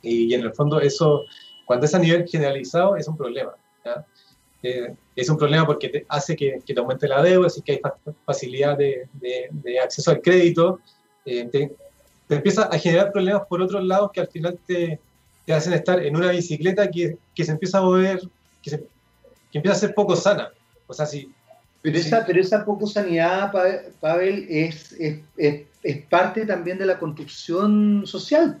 y, 0.00 0.32
en 0.32 0.42
el 0.42 0.52
fondo 0.54 0.80
eso, 0.80 1.24
cuando 1.66 1.86
es 1.86 1.94
a 1.94 1.98
nivel 1.98 2.26
generalizado, 2.26 2.96
es 2.96 3.08
un 3.08 3.16
problema. 3.16 3.52
Eh, 4.62 4.94
es 5.16 5.28
un 5.28 5.36
problema 5.36 5.66
porque 5.66 5.88
te 5.88 6.06
hace 6.08 6.36
que, 6.36 6.60
que, 6.64 6.72
te 6.72 6.80
aumente 6.80 7.08
la 7.08 7.20
deuda, 7.20 7.48
así 7.48 7.62
que 7.62 7.72
hay 7.72 7.80
facilidad 8.24 8.78
de, 8.78 9.08
de, 9.14 9.48
de 9.50 9.80
acceso 9.80 10.12
al 10.12 10.22
crédito, 10.22 10.78
eh, 11.24 11.48
te, 11.50 11.72
te 12.32 12.36
empieza 12.36 12.62
a 12.62 12.78
generar 12.78 13.12
problemas 13.12 13.42
por 13.46 13.60
otros 13.60 13.84
lados 13.84 14.10
que 14.10 14.22
al 14.22 14.26
final 14.26 14.58
te, 14.66 14.98
te 15.44 15.52
hacen 15.52 15.74
estar 15.74 16.02
en 16.02 16.16
una 16.16 16.30
bicicleta 16.30 16.90
que, 16.90 17.18
que, 17.34 17.44
se 17.44 17.52
empieza 17.52 17.76
a 17.76 17.82
mover, 17.82 18.22
que, 18.62 18.70
se, 18.70 18.78
que 19.50 19.58
empieza 19.58 19.76
a 19.76 19.80
ser 19.80 19.94
poco 19.94 20.16
sana. 20.16 20.48
O 20.86 20.94
sea, 20.94 21.04
si, 21.04 21.30
pero, 21.82 21.98
si, 21.98 22.06
esa, 22.06 22.24
pero 22.24 22.40
esa 22.40 22.64
poco 22.64 22.86
sanidad, 22.86 23.52
Pavel, 24.00 24.46
es, 24.48 24.92
es, 24.92 25.18
es, 25.36 25.60
es, 25.82 25.96
parte 26.06 26.46
también 26.46 26.78
de 26.78 26.86
la 26.86 26.98
construcción 26.98 28.04
social. 28.06 28.58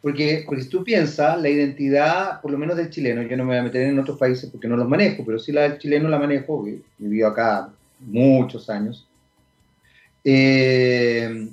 Porque, 0.00 0.44
porque 0.46 0.62
si 0.62 0.70
tú 0.70 0.82
piensas, 0.82 1.38
la 1.38 1.50
identidad, 1.50 2.40
por 2.40 2.50
lo 2.50 2.56
menos 2.56 2.78
del 2.78 2.88
chileno, 2.88 3.20
yo 3.24 3.36
no 3.36 3.44
me 3.44 3.50
voy 3.50 3.58
a 3.58 3.62
meter 3.64 3.82
en 3.82 3.98
otros 3.98 4.16
países 4.16 4.48
porque 4.48 4.68
no 4.68 4.76
los 4.78 4.88
manejo, 4.88 5.22
pero 5.22 5.38
sí 5.38 5.52
la 5.52 5.68
del 5.68 5.76
chileno 5.76 6.08
la 6.08 6.18
manejo, 6.18 6.66
he 6.66 6.80
vivido 6.96 7.28
acá 7.28 7.68
muchos 8.00 8.70
años. 8.70 9.06
Eh, 10.24 11.50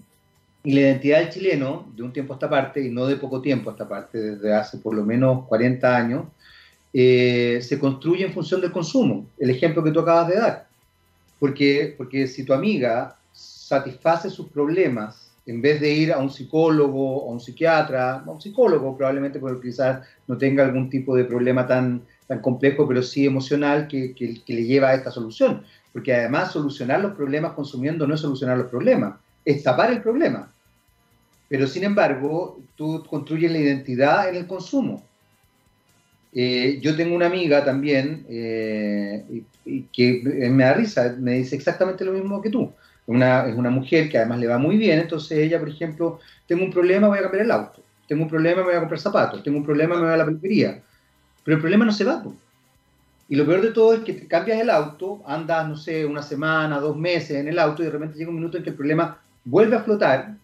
y 0.63 0.73
la 0.73 0.81
identidad 0.81 1.19
del 1.19 1.29
chileno, 1.29 1.91
de 1.95 2.03
un 2.03 2.13
tiempo 2.13 2.33
a 2.33 2.35
esta 2.37 2.49
parte, 2.49 2.81
y 2.81 2.89
no 2.89 3.05
de 3.05 3.17
poco 3.17 3.41
tiempo 3.41 3.69
a 3.69 3.73
esta 3.73 3.87
parte, 3.87 4.17
desde 4.17 4.53
hace 4.53 4.77
por 4.77 4.95
lo 4.95 5.03
menos 5.03 5.45
40 5.47 5.95
años, 5.95 6.25
eh, 6.93 7.59
se 7.61 7.79
construye 7.79 8.25
en 8.25 8.33
función 8.33 8.61
del 8.61 8.71
consumo. 8.71 9.25
El 9.37 9.49
ejemplo 9.49 9.83
que 9.83 9.91
tú 9.91 9.99
acabas 9.99 10.29
de 10.29 10.35
dar. 10.35 10.67
Porque, 11.39 11.93
porque 11.97 12.27
si 12.27 12.45
tu 12.45 12.53
amiga 12.53 13.17
satisface 13.33 14.29
sus 14.29 14.47
problemas 14.47 15.31
en 15.45 15.61
vez 15.61 15.81
de 15.81 15.91
ir 15.91 16.13
a 16.13 16.19
un 16.19 16.29
psicólogo 16.29 17.27
a 17.27 17.33
un 17.33 17.41
psiquiatra, 17.41 18.19
a 18.19 18.31
un 18.31 18.39
psicólogo 18.39 18.95
probablemente 18.95 19.39
porque 19.39 19.67
quizás 19.67 20.07
no 20.27 20.37
tenga 20.37 20.63
algún 20.63 20.89
tipo 20.89 21.17
de 21.17 21.25
problema 21.25 21.67
tan, 21.67 22.03
tan 22.27 22.39
complejo, 22.39 22.87
pero 22.87 23.03
sí 23.03 23.25
emocional 23.25 23.89
que, 23.89 24.15
que, 24.15 24.41
que 24.41 24.53
le 24.53 24.63
lleva 24.63 24.89
a 24.89 24.95
esta 24.95 25.11
solución. 25.11 25.63
Porque 25.91 26.15
además 26.15 26.53
solucionar 26.53 27.01
los 27.01 27.13
problemas 27.13 27.51
consumiendo 27.53 28.07
no 28.07 28.15
es 28.15 28.21
solucionar 28.21 28.57
los 28.57 28.67
problemas, 28.67 29.15
es 29.43 29.61
tapar 29.63 29.91
el 29.91 30.01
problema. 30.01 30.52
Pero 31.47 31.67
sin 31.67 31.83
embargo, 31.83 32.59
tú 32.75 33.03
construyes 33.09 33.51
la 33.51 33.59
identidad 33.59 34.29
en 34.29 34.35
el 34.35 34.47
consumo. 34.47 35.03
Eh, 36.33 36.79
yo 36.81 36.95
tengo 36.95 37.15
una 37.15 37.27
amiga 37.27 37.63
también 37.63 38.25
eh, 38.27 39.43
que 39.91 40.49
me 40.49 40.63
da 40.63 40.73
risa, 40.73 41.15
me 41.19 41.33
dice 41.33 41.55
exactamente 41.55 42.03
lo 42.03 42.11
mismo 42.11 42.41
que 42.41 42.49
tú. 42.49 42.71
Una, 43.05 43.47
es 43.47 43.55
una 43.55 43.69
mujer 43.69 44.09
que 44.09 44.17
además 44.17 44.39
le 44.39 44.47
va 44.47 44.57
muy 44.57 44.77
bien, 44.77 44.99
entonces 44.99 45.37
ella, 45.37 45.59
por 45.59 45.69
ejemplo, 45.69 46.19
tengo 46.47 46.63
un 46.63 46.71
problema, 46.71 47.07
voy 47.07 47.19
a 47.19 47.23
cambiar 47.23 47.43
el 47.43 47.51
auto. 47.51 47.83
Tengo 48.07 48.23
un 48.23 48.29
problema, 48.29 48.57
me 48.61 48.67
voy 48.67 48.75
a 48.75 48.79
comprar 48.79 48.99
zapatos. 48.99 49.43
Tengo 49.43 49.57
un 49.57 49.65
problema, 49.65 49.95
me 49.95 50.01
voy 50.01 50.13
a 50.13 50.17
la 50.17 50.25
peluquería. 50.25 50.81
Pero 51.43 51.55
el 51.55 51.61
problema 51.61 51.85
no 51.85 51.91
se 51.91 52.03
va. 52.03 52.23
Y 53.29 53.35
lo 53.35 53.45
peor 53.45 53.61
de 53.61 53.71
todo 53.71 53.93
es 53.93 54.01
que 54.01 54.13
te 54.13 54.27
cambias 54.27 54.59
el 54.59 54.69
auto, 54.69 55.21
andas, 55.25 55.67
no 55.67 55.77
sé, 55.77 56.05
una 56.05 56.21
semana, 56.21 56.79
dos 56.79 56.97
meses 56.97 57.37
en 57.37 57.47
el 57.47 57.57
auto 57.57 57.81
y 57.81 57.85
de 57.85 57.91
repente 57.91 58.17
llega 58.17 58.29
un 58.29 58.35
minuto 58.35 58.57
en 58.57 58.63
que 58.63 58.69
el 58.71 58.75
problema 58.75 59.19
vuelve 59.45 59.75
a 59.75 59.83
flotar 59.83 60.35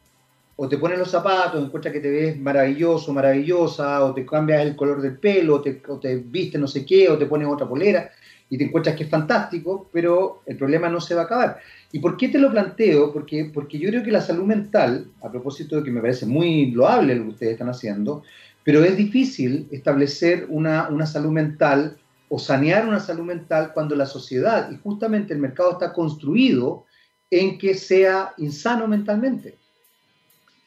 o 0.62 0.68
te 0.68 0.78
pones 0.78 1.00
los 1.00 1.10
zapatos, 1.10 1.64
encuentras 1.64 1.94
que 1.94 2.02
te 2.02 2.12
ves 2.12 2.38
maravilloso, 2.38 3.14
maravillosa, 3.14 4.04
o 4.04 4.14
te 4.14 4.26
cambias 4.26 4.62
el 4.62 4.76
color 4.76 5.02
del 5.02 5.18
pelo, 5.18 5.56
o 5.56 5.62
te, 5.62 5.82
o 5.88 5.98
te 5.98 6.22
no 6.58 6.68
sé 6.68 6.86
qué, 6.86 7.08
o 7.08 7.18
te 7.18 7.28
pones 7.28 7.48
otra 7.48 7.66
polera, 7.66 8.12
y 8.50 8.58
te 8.58 8.66
encuentras 8.66 8.98
que 8.98 9.06
es 9.06 9.10
fantástico, 9.10 9.90
pero 9.94 10.42
el 10.46 10.58
problema 10.58 10.90
no 10.90 11.00
se 11.00 11.16
va 11.16 11.22
a 11.22 11.24
acabar. 11.24 11.60
¿Y 11.94 12.00
por 12.00 12.18
qué 12.18 12.28
te 12.28 12.40
lo 12.40 12.52
planteo? 12.52 13.14
Porque, 13.14 13.50
porque 13.54 13.80
yo 13.80 13.88
creo 13.88 14.04
que 14.04 14.12
la 14.12 14.20
salud 14.20 14.44
mental, 14.44 15.10
a 15.22 15.32
propósito 15.32 15.78
de 15.78 15.84
que 15.84 15.92
me 15.92 16.02
parece 16.02 16.26
muy 16.26 16.72
loable 16.72 17.16
lo 17.16 17.24
que 17.24 17.30
ustedes 17.30 17.54
están 17.54 17.70
haciendo, 17.70 18.24
pero 18.66 18.84
es 18.84 18.98
difícil 18.98 19.70
establecer 19.72 20.46
una, 20.50 20.90
una 20.90 21.06
salud 21.06 21.32
mental 21.32 21.98
o 22.28 22.38
sanear 22.38 22.86
una 22.86 23.00
salud 23.00 23.24
mental 23.24 23.72
cuando 23.74 23.96
la 23.96 24.06
sociedad 24.06 24.70
y 24.70 24.76
justamente 24.76 25.34
el 25.34 25.40
mercado 25.40 25.72
está 25.72 25.94
construido 25.94 26.84
en 27.32 27.58
que 27.58 27.76
sea 27.76 28.34
insano 28.38 28.90
mentalmente. 28.90 29.58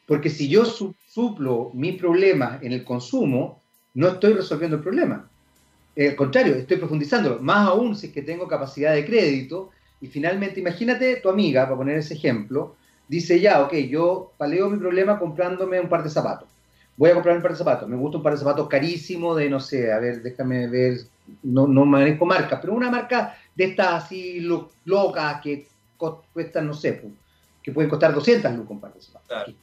Porque 0.05 0.29
si 0.29 0.49
yo 0.49 0.65
suplo 0.65 1.71
mi 1.73 1.93
problema 1.93 2.59
en 2.61 2.73
el 2.73 2.83
consumo, 2.83 3.61
no 3.93 4.09
estoy 4.09 4.33
resolviendo 4.33 4.77
el 4.77 4.83
problema. 4.83 5.29
Al 5.97 6.15
contrario, 6.15 6.55
estoy 6.55 6.77
profundizándolo. 6.77 7.39
Más 7.39 7.67
aún 7.67 7.95
si 7.95 8.07
es 8.07 8.13
que 8.13 8.21
tengo 8.21 8.47
capacidad 8.47 8.93
de 8.93 9.05
crédito. 9.05 9.69
Y 10.01 10.07
finalmente, 10.07 10.59
imagínate 10.59 11.17
tu 11.17 11.29
amiga, 11.29 11.63
para 11.63 11.77
poner 11.77 11.97
ese 11.97 12.15
ejemplo, 12.15 12.75
dice 13.07 13.39
ya, 13.39 13.61
ok, 13.63 13.73
yo 13.89 14.33
paleo 14.37 14.69
mi 14.69 14.77
problema 14.77 15.17
comprándome 15.17 15.79
un 15.79 15.87
par 15.87 16.03
de 16.03 16.09
zapatos. 16.09 16.49
Voy 16.97 17.09
a 17.09 17.13
comprar 17.13 17.37
un 17.37 17.41
par 17.41 17.51
de 17.51 17.57
zapatos. 17.57 17.87
Me 17.87 17.95
gusta 17.95 18.17
un 18.17 18.23
par 18.23 18.33
de 18.33 18.39
zapatos 18.39 18.67
carísimo 18.67 19.33
de, 19.33 19.49
no 19.49 19.59
sé, 19.59 19.93
a 19.93 19.99
ver, 19.99 20.21
déjame 20.21 20.67
ver, 20.67 20.97
no, 21.43 21.67
no 21.67 21.85
manejo 21.85 22.25
marcas, 22.25 22.59
pero 22.59 22.73
una 22.73 22.91
marca 22.91 23.37
de 23.55 23.63
estas 23.63 24.03
así 24.03 24.41
locas 24.85 25.41
que 25.41 25.67
cuestan, 26.33 26.67
no 26.67 26.73
sé, 26.73 27.01
que 27.61 27.71
pueden 27.71 27.89
costar 27.89 28.13
200 28.13 28.51
lucas 28.53 28.71
un 28.71 28.81
par 28.81 28.93
de 28.93 29.01
zapatos 29.01 29.55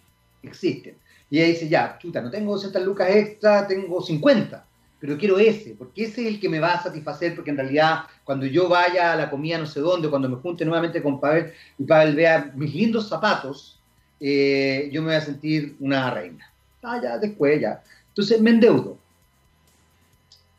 existen. 0.43 0.97
Y 1.31 1.39
ella 1.39 1.49
dice, 1.49 1.69
ya, 1.69 1.99
chuta, 1.99 2.21
no 2.21 2.31
tengo 2.31 2.53
200 2.53 2.85
lucas 2.85 3.09
extra, 3.11 3.67
tengo 3.67 4.03
50, 4.03 4.65
pero 4.99 5.17
quiero 5.17 5.39
ese, 5.39 5.75
porque 5.79 6.05
ese 6.05 6.23
es 6.23 6.35
el 6.35 6.41
que 6.41 6.49
me 6.49 6.59
va 6.59 6.75
a 6.75 6.83
satisfacer, 6.83 7.35
porque 7.35 7.51
en 7.51 7.57
realidad 7.57 8.01
cuando 8.25 8.47
yo 8.47 8.69
vaya 8.69 9.13
a 9.13 9.17
la 9.17 9.31
comida 9.31 9.59
no 9.59 9.67
sé 9.67 9.81
dónde, 9.81 10.11
cuando 10.11 10.29
me 10.29 10.37
junte 10.37 10.65
nuevamente 10.65 11.03
con 11.03 11.21
Pavel 11.21 11.53
y 11.79 11.85
Pavel 11.85 12.15
vea 12.15 12.53
mis 12.55 12.75
lindos 12.75 13.09
zapatos, 13.09 13.81
eh, 14.19 14.91
yo 14.93 15.01
me 15.01 15.09
voy 15.09 15.17
a 15.17 15.21
sentir 15.21 15.77
una 15.81 16.11
reina. 16.11 16.51
Ah, 16.83 17.01
ya, 17.03 17.17
después, 17.19 17.61
ya. 17.61 17.83
Entonces 18.09 18.41
me 18.41 18.51
endeudo. 18.51 18.99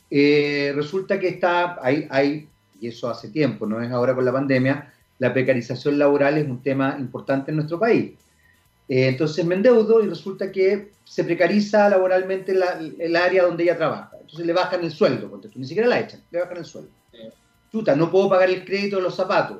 Eh, 0.09 0.73
resulta 0.75 1.19
que 1.19 1.27
está, 1.29 1.77
hay, 1.81 2.07
hay, 2.09 2.49
y 2.79 2.87
eso 2.87 3.09
hace 3.09 3.29
tiempo, 3.29 3.65
no 3.65 3.81
es 3.81 3.91
ahora 3.91 4.15
con 4.15 4.25
la 4.25 4.31
pandemia, 4.31 4.91
la 5.19 5.31
precarización 5.31 5.99
laboral 5.99 6.37
es 6.37 6.47
un 6.47 6.63
tema 6.63 6.97
importante 6.99 7.51
en 7.51 7.57
nuestro 7.57 7.79
país. 7.79 8.13
Eh, 8.91 9.07
entonces 9.07 9.45
me 9.45 9.55
endeudo 9.55 10.03
y 10.03 10.09
resulta 10.09 10.51
que 10.51 10.91
se 11.05 11.23
precariza 11.23 11.87
laboralmente 11.87 12.51
el 12.51 13.15
área 13.15 13.43
donde 13.43 13.63
ella 13.63 13.77
trabaja. 13.77 14.09
Entonces 14.19 14.45
le 14.45 14.51
bajan 14.51 14.83
el 14.83 14.91
sueldo, 14.91 15.41
ni 15.55 15.65
siquiera 15.65 15.87
la 15.87 16.01
echan, 16.01 16.21
le 16.29 16.41
bajan 16.41 16.57
el 16.57 16.65
sueldo. 16.65 16.89
Chuta, 17.71 17.95
no 17.95 18.11
puedo 18.11 18.27
pagar 18.27 18.49
el 18.49 18.65
crédito 18.65 18.97
de 18.97 19.03
los 19.03 19.15
zapatos. 19.15 19.59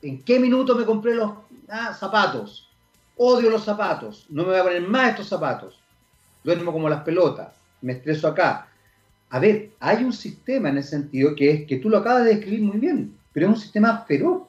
¿En 0.00 0.22
qué 0.22 0.40
minuto 0.40 0.74
me 0.74 0.86
compré 0.86 1.14
los 1.14 1.30
ah, 1.68 1.92
zapatos? 1.92 2.70
Odio 3.18 3.50
los 3.50 3.64
zapatos, 3.64 4.24
no 4.30 4.44
me 4.44 4.48
voy 4.52 4.60
a 4.60 4.64
poner 4.64 4.88
más 4.88 5.10
estos 5.10 5.28
zapatos. 5.28 5.78
Duermo 6.42 6.72
como 6.72 6.88
las 6.88 7.02
pelotas, 7.02 7.52
me 7.82 7.92
estreso 7.92 8.28
acá. 8.28 8.66
A 9.28 9.38
ver, 9.38 9.72
hay 9.78 10.04
un 10.04 10.14
sistema 10.14 10.70
en 10.70 10.78
ese 10.78 10.88
sentido 10.88 11.34
que 11.34 11.50
es 11.50 11.66
que 11.66 11.76
tú 11.76 11.90
lo 11.90 11.98
acabas 11.98 12.24
de 12.24 12.36
describir 12.36 12.62
muy 12.62 12.78
bien, 12.78 13.14
pero 13.34 13.44
es 13.44 13.56
un 13.56 13.60
sistema 13.60 14.06
feroz 14.08 14.44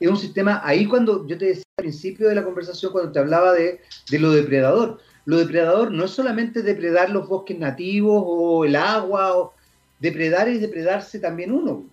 es 0.00 0.08
un 0.08 0.16
sistema, 0.16 0.62
ahí 0.64 0.86
cuando 0.86 1.26
yo 1.26 1.36
te 1.36 1.44
decía 1.44 1.64
al 1.76 1.82
principio 1.82 2.28
de 2.28 2.34
la 2.34 2.42
conversación, 2.42 2.90
cuando 2.90 3.12
te 3.12 3.18
hablaba 3.18 3.52
de, 3.52 3.82
lo 4.12 4.32
depredador, 4.32 4.98
lo 5.26 5.36
depredador 5.36 5.92
no 5.92 6.06
es 6.06 6.10
solamente 6.10 6.62
depredar 6.62 7.10
los 7.10 7.28
bosques 7.28 7.58
nativos 7.58 8.22
o 8.26 8.64
el 8.64 8.76
agua, 8.76 9.36
o 9.36 9.52
depredar 9.98 10.48
es 10.48 10.62
depredarse 10.62 11.18
también 11.18 11.52
uno. 11.52 11.84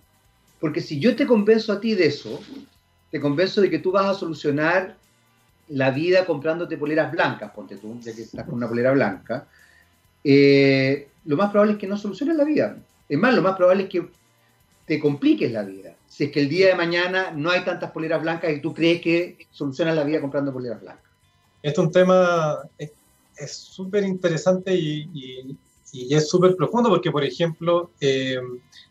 Porque 0.58 0.80
si 0.80 0.98
yo 0.98 1.14
te 1.14 1.26
convenzo 1.26 1.70
a 1.70 1.80
ti 1.80 1.94
de 1.94 2.06
eso, 2.06 2.40
te 3.10 3.20
convenzo 3.20 3.60
de 3.60 3.68
que 3.68 3.78
tú 3.78 3.92
vas 3.92 4.06
a 4.06 4.18
solucionar 4.18 4.96
la 5.68 5.90
vida 5.90 6.24
comprándote 6.24 6.78
poleras 6.78 7.12
blancas, 7.12 7.50
ponte 7.50 7.76
tú, 7.76 8.00
ya 8.00 8.14
que 8.14 8.22
estás 8.22 8.46
con 8.46 8.54
una 8.54 8.68
polera 8.68 8.92
blanca, 8.92 9.46
eh, 10.24 11.08
lo 11.26 11.36
más 11.36 11.50
probable 11.50 11.74
es 11.74 11.78
que 11.78 11.86
no 11.86 11.98
soluciones 11.98 12.36
la 12.36 12.44
vida. 12.44 12.78
Es 13.06 13.18
más, 13.18 13.34
lo 13.34 13.42
más 13.42 13.54
probable 13.54 13.82
es 13.82 13.90
que 13.90 14.08
te 14.86 14.98
compliques 14.98 15.52
la 15.52 15.62
vida 15.62 15.97
si 16.18 16.24
es 16.24 16.32
que 16.32 16.40
el 16.40 16.48
día 16.48 16.66
de 16.66 16.74
mañana 16.74 17.30
no 17.30 17.48
hay 17.48 17.64
tantas 17.64 17.92
poleras 17.92 18.20
blancas 18.20 18.50
y 18.50 18.60
tú 18.60 18.74
crees 18.74 19.00
que 19.00 19.46
solucionas 19.52 19.94
la 19.94 20.02
vida 20.02 20.20
comprando 20.20 20.52
poleras 20.52 20.80
blancas. 20.80 21.04
Este 21.62 21.80
es 21.80 21.86
un 21.86 21.92
tema, 21.92 22.58
es 23.36 23.52
súper 23.52 24.02
interesante 24.02 24.74
y, 24.74 25.56
y, 25.92 26.12
es 26.12 26.28
súper 26.28 26.56
profundo 26.56 26.88
porque, 26.88 27.12
por 27.12 27.22
ejemplo, 27.22 27.92
eh, 28.00 28.40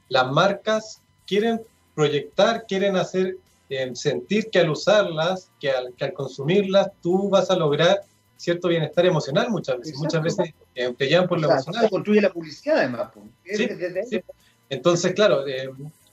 las 0.08 0.32
marcas 0.32 1.02
quieren 1.26 1.60
proyectar, 1.94 2.66
quieren 2.66 2.96
hacer 2.96 3.36
eh, 3.70 3.92
sentir 3.94 4.50
que 4.50 4.60
al 4.60 4.70
usarlas, 4.70 5.52
que 5.60 5.70
al, 5.70 5.94
que 5.96 6.06
al, 6.06 6.14
consumirlas, 6.14 6.92
tú 7.04 7.28
vas 7.28 7.52
a 7.52 7.58
lograr 7.58 8.04
cierto 8.38 8.70
bienestar 8.70 9.06
emocional 9.06 9.50
muchas 9.50 9.80
veces. 9.80 9.98
Muchas 9.98 10.24
veces 10.24 10.54
eh, 10.76 10.94
te 10.98 11.08
llevan 11.08 11.28
por 11.28 11.42
lo 11.42 11.52
emocional. 11.52 11.90
construye 11.90 12.22
la 12.22 12.32
publicidad 12.32 12.78
además. 12.78 13.10
Sí, 13.44 13.68
sí. 14.10 14.22
Entonces, 14.70 15.14
claro, 15.14 15.44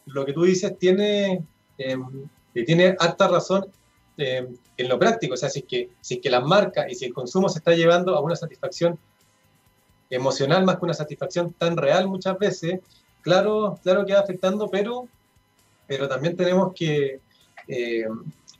lo 0.06 0.24
que 0.24 0.32
tú 0.32 0.44
dices 0.44 0.78
tiene, 0.78 1.42
eh, 1.78 1.96
tiene 2.66 2.96
harta 2.98 3.28
razón 3.28 3.66
eh, 4.16 4.46
en 4.76 4.88
lo 4.88 4.98
práctico. 4.98 5.34
O 5.34 5.36
sea, 5.36 5.48
si 5.48 5.60
es, 5.60 5.64
que, 5.64 5.90
si 6.00 6.14
es 6.14 6.20
que 6.20 6.30
la 6.30 6.40
marca 6.40 6.88
y 6.88 6.94
si 6.94 7.04
el 7.06 7.12
consumo 7.12 7.48
se 7.48 7.58
está 7.58 7.72
llevando 7.72 8.14
a 8.14 8.20
una 8.20 8.36
satisfacción 8.36 8.98
emocional 10.10 10.64
más 10.64 10.76
que 10.76 10.84
una 10.84 10.94
satisfacción 10.94 11.52
tan 11.52 11.76
real 11.76 12.06
muchas 12.06 12.38
veces, 12.38 12.80
claro, 13.22 13.78
claro 13.82 14.04
que 14.06 14.12
va 14.12 14.20
afectando, 14.20 14.68
pero, 14.70 15.08
pero 15.86 16.08
también 16.08 16.36
tenemos 16.36 16.72
que, 16.74 17.20
eh, 17.66 18.04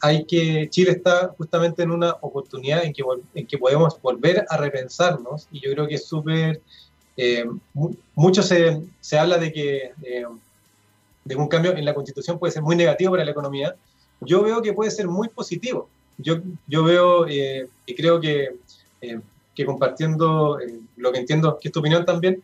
hay 0.01 0.25
que, 0.25 0.69
Chile 0.71 0.93
está 0.93 1.29
justamente 1.37 1.83
en 1.83 1.93
una 1.93 2.17
oportunidad 2.21 2.85
en 2.85 2.93
que, 2.93 3.05
en 3.35 3.47
que 3.47 3.59
podemos 3.59 4.01
volver 4.01 4.45
a 4.49 4.57
repensarnos 4.57 5.47
y 5.53 5.61
yo 5.61 5.73
creo 5.73 5.87
que 5.87 5.95
es 5.97 6.07
súper, 6.07 6.61
eh, 7.17 7.45
mucho 8.15 8.43
se, 8.43 8.83
se, 9.01 9.19
habla 9.19 9.39
de 9.39 9.53
que 9.53 9.93
de 11.25 11.37
un 11.37 11.49
cambio 11.49 11.77
en 11.77 11.85
la 11.85 11.95
constitución 11.95 12.39
puede 12.39 12.53
ser 12.53 12.63
muy 12.63 12.77
negativo 12.77 13.13
para 13.13 13.25
la 13.25 13.31
economía, 13.31 13.75
yo 14.21 14.43
veo 14.43 14.63
que 14.63 14.73
puede 14.73 14.91
ser 14.91 15.09
muy 15.09 15.29
positivo. 15.29 15.89
Yo, 16.19 16.37
yo 16.67 16.85
veo 16.85 17.27
eh, 17.27 17.69
y 17.87 17.95
creo 17.95 18.21
que, 18.21 18.57
eh, 19.01 19.21
que 19.55 19.67
compartiendo 19.67 20.61
eh, 20.61 20.81
lo 20.97 21.13
que 21.13 21.19
entiendo, 21.19 21.59
que 21.59 21.69
es 21.69 21.73
tu 21.73 21.81
opinión 21.81 22.05
también, 22.05 22.43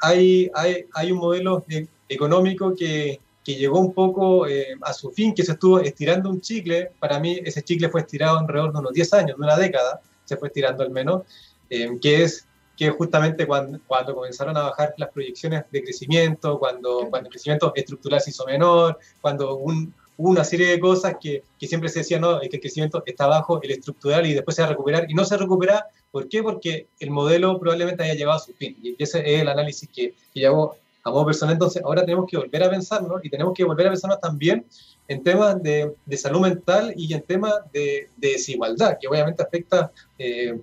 hay, 0.00 0.50
hay, 0.54 0.86
hay, 0.94 1.12
un 1.12 1.18
modelo 1.18 1.66
económico 2.08 2.74
que, 2.74 3.20
que, 3.44 3.56
llegó 3.56 3.78
un 3.78 3.92
poco 3.92 4.46
a 4.80 4.92
su 4.94 5.10
fin, 5.10 5.34
que 5.34 5.42
se 5.42 5.52
estuvo 5.52 5.80
estirando 5.80 6.30
un 6.30 6.40
chicle. 6.40 6.92
Para 6.98 7.20
mí 7.20 7.38
ese 7.44 7.62
chicle 7.62 7.90
fue 7.90 8.00
estirado 8.00 8.38
alrededor 8.38 8.72
de 8.72 8.78
unos 8.78 8.92
10 8.94 9.12
años, 9.12 9.36
de 9.36 9.44
una 9.44 9.58
década, 9.58 10.00
se 10.24 10.38
fue 10.38 10.48
estirando 10.48 10.82
al 10.82 10.90
menos. 10.90 11.24
que 11.68 12.22
es 12.22 12.46
que 12.76 12.90
justamente 12.90 13.46
cuando, 13.46 13.78
cuando 13.86 14.14
comenzaron 14.14 14.56
a 14.56 14.62
bajar 14.64 14.94
las 14.96 15.10
proyecciones 15.10 15.64
de 15.70 15.82
crecimiento, 15.82 16.58
cuando, 16.58 17.08
cuando 17.10 17.28
el 17.28 17.32
crecimiento 17.32 17.72
estructural 17.74 18.20
se 18.20 18.30
hizo 18.30 18.44
menor, 18.46 18.98
cuando 19.20 19.56
un, 19.56 19.94
hubo 20.16 20.30
una 20.30 20.44
serie 20.44 20.68
de 20.68 20.80
cosas 20.80 21.16
que, 21.20 21.42
que, 21.58 21.66
siempre 21.66 21.88
se 21.88 22.00
decía, 22.00 22.18
no, 22.18 22.40
es 22.40 22.48
que 22.48 22.56
el 22.56 22.62
crecimiento 22.62 23.02
está 23.06 23.26
bajo, 23.26 23.60
el 23.62 23.70
estructural, 23.70 24.26
y 24.26 24.34
después 24.34 24.56
se 24.56 24.62
va 24.62 24.68
a 24.68 24.70
recuperar, 24.70 25.06
y 25.08 25.14
no 25.14 25.24
se 25.24 25.36
recupera, 25.36 25.86
¿por 26.10 26.28
qué? 26.28 26.42
Porque 26.42 26.88
el 27.00 27.10
modelo 27.10 27.58
probablemente 27.58 28.02
haya 28.02 28.14
llegado 28.14 28.36
a 28.36 28.40
su 28.40 28.52
fin, 28.54 28.76
y 28.82 28.94
ese 29.02 29.20
es 29.20 29.42
el 29.42 29.48
análisis 29.48 29.88
que, 29.88 30.14
que 30.32 30.40
llevó 30.40 30.76
a 31.02 31.10
modo 31.10 31.26
personal, 31.26 31.52
entonces 31.52 31.82
ahora 31.84 32.02
tenemos 32.02 32.26
que 32.30 32.38
volver 32.38 32.62
a 32.62 32.70
pensarnos, 32.70 33.24
y 33.24 33.30
tenemos 33.30 33.54
que 33.54 33.64
volver 33.64 33.86
a 33.86 33.90
pensarnos 33.90 34.20
también 34.20 34.64
en 35.06 35.22
temas 35.22 35.62
de, 35.62 35.94
de 36.06 36.16
salud 36.16 36.40
mental 36.40 36.94
y 36.96 37.12
en 37.12 37.22
temas 37.22 37.54
de, 37.72 38.08
de 38.16 38.28
desigualdad, 38.28 38.96
que 38.98 39.06
obviamente 39.08 39.42
afecta 39.42 39.92
eh, 40.18 40.58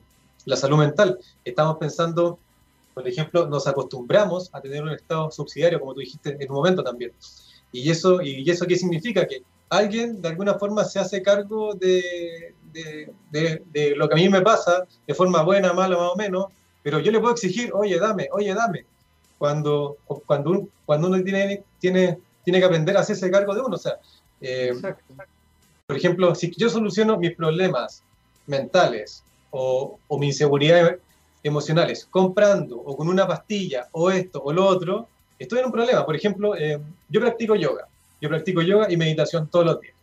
la 0.45 0.55
salud 0.55 0.77
mental. 0.77 1.19
Estamos 1.43 1.77
pensando, 1.77 2.39
por 2.93 3.07
ejemplo, 3.07 3.47
nos 3.47 3.67
acostumbramos 3.67 4.49
a 4.53 4.61
tener 4.61 4.83
un 4.83 4.89
Estado 4.89 5.31
subsidiario, 5.31 5.79
como 5.79 5.93
tú 5.93 5.99
dijiste 5.99 6.37
en 6.39 6.49
un 6.49 6.55
momento 6.55 6.83
también. 6.83 7.11
¿Y 7.71 7.89
eso, 7.89 8.21
y 8.21 8.49
eso 8.49 8.65
qué 8.65 8.75
significa? 8.75 9.25
Que 9.25 9.43
alguien 9.69 10.21
de 10.21 10.27
alguna 10.27 10.55
forma 10.55 10.83
se 10.83 10.99
hace 10.99 11.21
cargo 11.21 11.73
de, 11.73 12.53
de, 12.73 13.63
de, 13.71 13.95
lo 13.95 14.07
que 14.09 14.15
a 14.15 14.17
mí 14.17 14.29
me 14.29 14.41
pasa, 14.41 14.85
de 15.07 15.13
forma 15.13 15.43
buena, 15.43 15.73
mala, 15.73 15.97
más 15.97 16.11
o 16.11 16.15
menos, 16.15 16.47
pero 16.83 16.99
yo 16.99 17.11
le 17.11 17.19
puedo 17.19 17.33
exigir, 17.33 17.71
oye, 17.73 17.97
dame, 17.97 18.27
oye, 18.33 18.53
dame, 18.53 18.85
cuando, 19.37 19.97
cuando, 20.25 20.67
cuando 20.85 21.07
uno 21.07 21.23
tiene, 21.23 21.63
tiene, 21.79 22.19
tiene 22.43 22.59
que 22.59 22.65
aprender 22.65 22.97
a 22.97 23.01
hacerse 23.01 23.31
cargo 23.31 23.55
de 23.55 23.61
uno. 23.61 23.75
O 23.75 23.79
sea, 23.79 23.97
eh, 24.41 24.73
por 25.87 25.95
ejemplo, 25.95 26.35
si 26.35 26.51
yo 26.57 26.69
soluciono 26.69 27.17
mis 27.17 27.35
problemas 27.35 28.03
mentales 28.47 29.23
o, 29.51 29.99
o 30.07 30.19
mis 30.19 30.29
inseguridades 30.29 30.99
emocionales 31.43 32.07
comprando 32.09 32.77
o 32.77 32.95
con 32.95 33.07
una 33.07 33.27
pastilla 33.27 33.87
o 33.91 34.11
esto 34.11 34.41
o 34.43 34.53
lo 34.53 34.65
otro, 34.65 35.07
estoy 35.39 35.59
en 35.59 35.65
un 35.65 35.71
problema. 35.71 36.05
Por 36.05 36.15
ejemplo, 36.15 36.55
eh, 36.55 36.79
yo 37.09 37.19
practico 37.19 37.55
yoga. 37.55 37.87
Yo 38.19 38.29
practico 38.29 38.61
yoga 38.61 38.91
y 38.91 38.97
meditación 38.97 39.47
todos 39.49 39.65
los 39.65 39.81
días. 39.81 39.95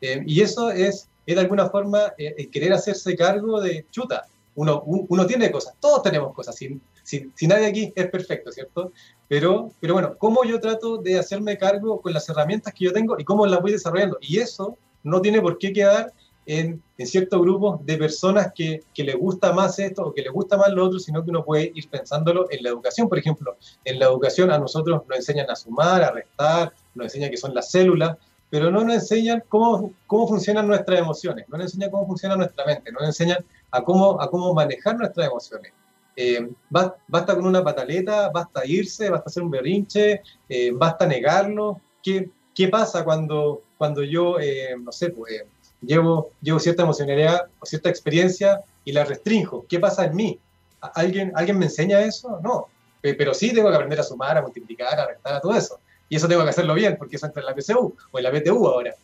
Eh, 0.00 0.22
y 0.26 0.40
eso 0.40 0.70
es, 0.70 1.08
es, 1.26 1.34
de 1.34 1.40
alguna 1.40 1.68
forma 1.68 2.14
eh, 2.16 2.48
querer 2.48 2.72
hacerse 2.72 3.16
cargo 3.16 3.60
de 3.60 3.84
chuta. 3.90 4.26
Uno, 4.54 4.82
uno 4.84 5.24
tiene 5.26 5.52
cosas, 5.52 5.74
todos 5.78 6.02
tenemos 6.02 6.34
cosas. 6.34 6.56
Si, 6.56 6.80
si, 7.04 7.30
si, 7.36 7.46
nadie 7.46 7.66
aquí 7.66 7.92
es 7.94 8.08
perfecto, 8.08 8.50
¿cierto? 8.50 8.92
Pero, 9.28 9.70
pero 9.78 9.94
bueno, 9.94 10.16
¿cómo 10.18 10.42
yo 10.44 10.58
trato 10.58 10.98
de 10.98 11.16
hacerme 11.16 11.56
cargo 11.56 12.00
con 12.00 12.12
las 12.12 12.28
herramientas 12.28 12.74
que 12.74 12.86
yo 12.86 12.92
tengo 12.92 13.16
y 13.20 13.24
cómo 13.24 13.46
las 13.46 13.60
voy 13.60 13.70
desarrollando? 13.70 14.18
Y 14.20 14.38
eso 14.38 14.76
no 15.04 15.20
tiene 15.20 15.40
por 15.40 15.58
qué 15.58 15.72
quedar 15.72 16.12
en, 16.48 16.82
en 16.96 17.06
ciertos 17.06 17.38
grupos 17.42 17.84
de 17.84 17.98
personas 17.98 18.52
que, 18.54 18.82
les 18.96 19.16
gusta 19.16 19.52
más 19.52 19.78
esto 19.78 20.02
o 20.06 20.14
que 20.14 20.22
les 20.22 20.32
gusta 20.32 20.56
más 20.56 20.70
lo 20.70 20.86
otro, 20.86 20.98
sino 20.98 21.22
que 21.22 21.28
uno 21.28 21.44
puede 21.44 21.70
ir 21.74 21.90
pensándolo 21.90 22.46
en 22.50 22.62
la 22.62 22.70
educación. 22.70 23.06
Por 23.06 23.18
ejemplo, 23.18 23.56
en 23.84 23.98
la 23.98 24.06
educación 24.06 24.50
a 24.50 24.58
nosotros 24.58 25.02
nos 25.06 25.18
enseñan 25.18 25.50
a 25.50 25.54
sumar, 25.54 26.02
a 26.02 26.10
restar, 26.10 26.72
nos 26.94 27.04
enseñan 27.04 27.30
que 27.30 27.36
son 27.36 27.54
las 27.54 27.70
células, 27.70 28.16
pero 28.48 28.70
no 28.70 28.82
nos 28.82 28.94
enseñan 28.94 29.44
cómo, 29.46 29.92
cómo 30.06 30.26
funcionan 30.26 30.66
nuestras 30.66 30.98
emociones, 30.98 31.44
no 31.50 31.58
nos 31.58 31.66
enseñan 31.66 31.90
cómo 31.90 32.06
funciona 32.06 32.34
nuestra 32.34 32.64
mente, 32.64 32.90
no 32.92 33.00
nos 33.00 33.08
enseñan 33.08 33.44
a 33.70 33.84
cómo, 33.84 34.18
a 34.18 34.30
cómo 34.30 34.54
manejar 34.54 34.96
nuestras 34.96 35.26
emociones. 35.26 35.72
Eh, 36.16 36.48
basta 36.70 37.34
con 37.34 37.46
una 37.46 37.62
pataleta, 37.62 38.30
basta 38.30 38.64
irse, 38.64 39.10
basta 39.10 39.28
hacer 39.28 39.42
un 39.42 39.50
berrinche, 39.50 40.22
eh, 40.48 40.70
basta 40.72 41.06
negarlo. 41.06 41.78
¿Qué, 42.02 42.30
¿Qué, 42.54 42.68
pasa 42.68 43.04
cuando, 43.04 43.62
cuando 43.76 44.02
yo, 44.02 44.40
eh, 44.40 44.74
no 44.80 44.92
sé, 44.92 45.10
pues 45.10 45.44
llevo, 45.80 46.30
llevo 46.40 46.58
cierta 46.58 46.82
emocionalidad 46.82 47.46
o 47.60 47.66
cierta 47.66 47.88
experiencia 47.88 48.60
y 48.84 48.92
la 48.92 49.04
restringo. 49.04 49.66
¿Qué 49.68 49.78
pasa 49.78 50.04
en 50.06 50.16
mí? 50.16 50.38
¿Alguien, 50.80 51.32
¿Alguien 51.34 51.58
me 51.58 51.66
enseña 51.66 52.00
eso? 52.00 52.40
No. 52.42 52.68
Pero 53.00 53.32
sí 53.34 53.52
tengo 53.52 53.68
que 53.68 53.76
aprender 53.76 54.00
a 54.00 54.02
sumar, 54.02 54.36
a 54.36 54.42
multiplicar, 54.42 54.98
a 54.98 55.06
restar, 55.06 55.34
a 55.34 55.40
todo 55.40 55.54
eso. 55.54 55.78
Y 56.08 56.16
eso 56.16 56.26
tengo 56.26 56.42
que 56.42 56.50
hacerlo 56.50 56.74
bien, 56.74 56.96
porque 56.96 57.16
eso 57.16 57.26
entra 57.26 57.42
en 57.42 57.46
la 57.46 57.54
PCU 57.54 57.94
o 58.10 58.18
en 58.18 58.24
la 58.24 58.30
BTU 58.30 58.66
ahora. 58.66 58.94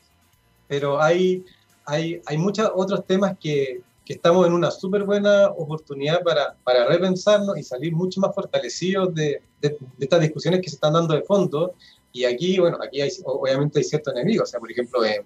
Pero 0.66 1.01
hay, 1.01 1.45
hay, 1.85 2.20
hay 2.27 2.39
muchos 2.39 2.70
otros 2.75 3.07
temas 3.07 3.37
que, 3.39 3.83
que 4.05 4.14
estamos 4.14 4.47
en 4.47 4.53
una 4.53 4.70
súper 4.70 5.05
buena 5.05 5.49
oportunidad 5.49 6.22
para, 6.22 6.57
para 6.64 6.87
repensarnos 6.87 7.57
y 7.59 7.62
salir 7.62 7.93
mucho 7.93 8.20
más 8.20 8.35
fortalecidos 8.35 9.14
de, 9.14 9.43
de, 9.61 9.70
de, 9.70 9.79
estas 9.99 10.20
discusiones 10.20 10.61
que 10.61 10.68
se 10.68 10.77
están 10.77 10.95
dando 10.95 11.14
de 11.14 11.22
fondo. 11.22 11.75
Y 12.12 12.25
aquí, 12.25 12.59
bueno, 12.59 12.79
aquí 12.83 13.01
hay, 13.01 13.11
obviamente 13.25 13.79
hay 13.79 13.85
ciertos 13.85 14.14
enemigos. 14.14 14.49
O 14.49 14.51
sea, 14.51 14.61
por 14.61 14.70
ejemplo, 14.70 15.05
eh, 15.05 15.25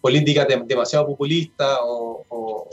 políticas 0.00 0.46
de, 0.48 0.62
demasiado 0.66 1.06
populistas 1.06 1.78
o, 1.82 2.24
o, 2.28 2.68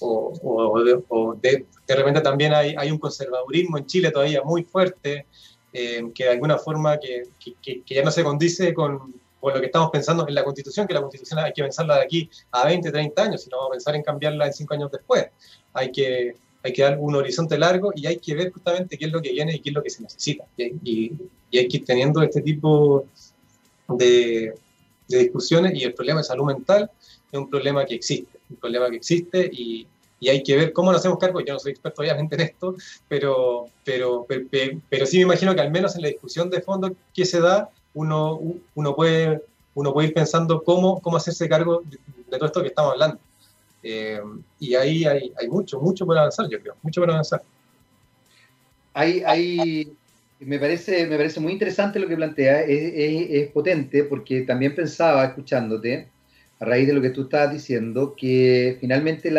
o, 0.00 1.02
o 1.08 1.34
de, 1.34 1.66
de, 1.86 1.96
repente 1.96 2.20
también 2.20 2.52
hay, 2.52 2.74
hay, 2.76 2.90
un 2.90 2.98
conservadurismo 2.98 3.78
en 3.78 3.86
Chile 3.86 4.10
todavía 4.10 4.42
muy 4.42 4.62
fuerte, 4.64 5.26
eh, 5.72 6.02
que 6.14 6.24
de 6.24 6.30
alguna 6.30 6.58
forma 6.58 6.98
que, 6.98 7.24
que, 7.62 7.82
ya 7.86 8.02
no 8.02 8.10
se 8.10 8.22
condice 8.22 8.72
con, 8.72 9.14
con, 9.40 9.54
lo 9.54 9.60
que 9.60 9.66
estamos 9.66 9.90
pensando 9.90 10.26
en 10.26 10.34
la 10.34 10.44
Constitución, 10.44 10.86
que 10.86 10.94
la 10.94 11.00
Constitución 11.00 11.40
hay 11.40 11.52
que 11.52 11.62
pensarla 11.62 11.96
de 11.96 12.02
aquí 12.02 12.30
a 12.52 12.66
20, 12.66 12.90
30 12.90 13.22
años, 13.22 13.42
sino 13.42 13.56
vamos 13.56 13.70
a 13.70 13.72
pensar 13.72 13.96
en 13.96 14.02
cambiarla 14.02 14.46
en 14.46 14.52
5 14.52 14.74
años 14.74 14.90
después. 14.90 15.26
Hay 15.72 15.90
que, 15.90 16.34
hay 16.62 16.72
que 16.72 16.82
dar 16.82 16.98
un 16.98 17.14
horizonte 17.16 17.58
largo 17.58 17.92
y 17.94 18.06
hay 18.06 18.18
que 18.18 18.34
ver 18.34 18.52
justamente 18.52 18.96
qué 18.96 19.06
es 19.06 19.12
lo 19.12 19.20
que 19.20 19.32
viene 19.32 19.54
y 19.54 19.60
qué 19.60 19.70
es 19.70 19.74
lo 19.74 19.82
que 19.82 19.90
se 19.90 20.02
necesita. 20.02 20.44
Y, 20.56 20.64
y, 20.84 21.12
y 21.50 21.58
hay 21.58 21.68
que 21.68 21.78
ir 21.78 21.84
teniendo 21.84 22.22
este 22.22 22.42
tipo 22.42 23.06
de, 23.88 24.54
de 25.08 25.18
discusiones 25.18 25.74
y 25.74 25.84
el 25.84 25.94
problema 25.94 26.20
de 26.20 26.24
salud 26.24 26.46
mental 26.46 26.90
es 27.30 27.38
un 27.38 27.48
problema 27.48 27.84
que 27.84 27.94
existe, 27.94 28.38
un 28.50 28.56
problema 28.56 28.88
que 28.90 28.96
existe 28.96 29.50
y, 29.52 29.86
y 30.20 30.28
hay 30.28 30.42
que 30.42 30.56
ver 30.56 30.72
cómo 30.72 30.90
nos 30.90 31.00
hacemos 31.00 31.18
cargo. 31.18 31.40
Yo 31.40 31.52
no 31.52 31.58
soy 31.58 31.72
experto 31.72 32.02
obviamente 32.02 32.34
en 32.34 32.42
esto, 32.42 32.74
pero, 33.08 33.66
pero, 33.84 34.24
pero, 34.28 34.46
pero, 34.88 35.06
sí 35.06 35.18
me 35.18 35.24
imagino 35.24 35.54
que 35.54 35.60
al 35.60 35.70
menos 35.70 35.96
en 35.96 36.02
la 36.02 36.08
discusión 36.08 36.50
de 36.50 36.60
fondo 36.60 36.94
que 37.14 37.24
se 37.24 37.40
da, 37.40 37.70
uno, 37.94 38.40
uno, 38.74 38.94
puede, 38.94 39.42
uno 39.74 39.92
puede 39.92 40.08
ir 40.08 40.14
pensando 40.14 40.62
cómo, 40.62 41.00
cómo 41.00 41.16
hacerse 41.16 41.48
cargo 41.48 41.82
de, 41.84 41.98
todo 42.36 42.46
esto 42.46 42.62
que 42.62 42.68
estamos 42.68 42.92
hablando. 42.92 43.18
Eh, 43.82 44.20
y 44.58 44.74
ahí 44.74 45.04
hay, 45.04 45.32
hay 45.38 45.48
mucho, 45.48 45.80
mucho 45.80 46.04
por 46.04 46.18
avanzar, 46.18 46.48
yo 46.48 46.60
creo, 46.60 46.76
mucho 46.82 47.00
por 47.00 47.10
avanzar. 47.10 47.42
Hay, 48.92 49.22
hay, 49.24 49.96
me 50.40 50.58
parece, 50.58 51.06
me 51.06 51.16
parece 51.16 51.40
muy 51.40 51.52
interesante 51.52 51.98
lo 51.98 52.08
que 52.08 52.16
plantea, 52.16 52.62
es, 52.62 53.50
potente 53.50 54.04
porque 54.04 54.42
también 54.42 54.74
pensaba, 54.74 55.24
escuchándote, 55.24 56.08
a 56.60 56.64
raíz 56.64 56.86
de 56.86 56.94
lo 56.94 57.00
que 57.00 57.10
tú 57.10 57.22
estabas 57.22 57.52
diciendo, 57.52 58.14
que 58.16 58.76
finalmente 58.80 59.32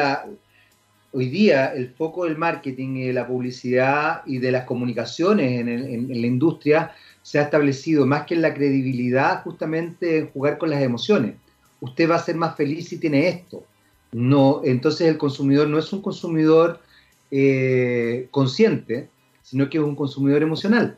hoy 1.12 1.30
día 1.30 1.68
el 1.68 1.89
foco 1.89 2.26
del 2.26 2.38
marketing, 2.38 3.08
de 3.08 3.14
la 3.14 3.28
publicidad 3.28 4.22
y 4.26 4.38
de 4.39 4.52
las 4.52 4.66
comunicaciones 4.66 5.62
en, 5.62 6.10
la 6.10 6.28
industria 6.28 6.91
se 7.22 7.39
ha 7.39 7.43
establecido 7.43 8.06
más 8.06 8.26
que 8.26 8.36
en 8.36 8.41
la 8.41 8.54
credibilidad, 8.54 9.43
justamente 9.43 10.20
en 10.20 10.30
jugar 10.30 10.58
con 10.58 10.70
las 10.70 10.82
emociones. 10.82 11.36
Usted 11.82 12.10
va 12.10 12.16
a 12.16 12.24
ser 12.24 12.36
más 12.36 12.56
feliz 12.56 12.89
si 12.89 12.97
tiene 12.97 13.28
esto. 13.28 13.64
No, 14.12 14.62
entonces 14.64 15.08
el 15.08 15.18
consumidor 15.18 15.68
no 15.68 15.78
es 15.78 15.93
un 15.93 16.02
consumidor 16.02 16.82
eh, 17.30 18.28
consciente, 18.32 19.10
sino 19.50 19.68
que 19.68 19.80
es 19.80 19.84
un 19.84 19.95
consumidor 19.95 20.43
emocional. 20.43 20.95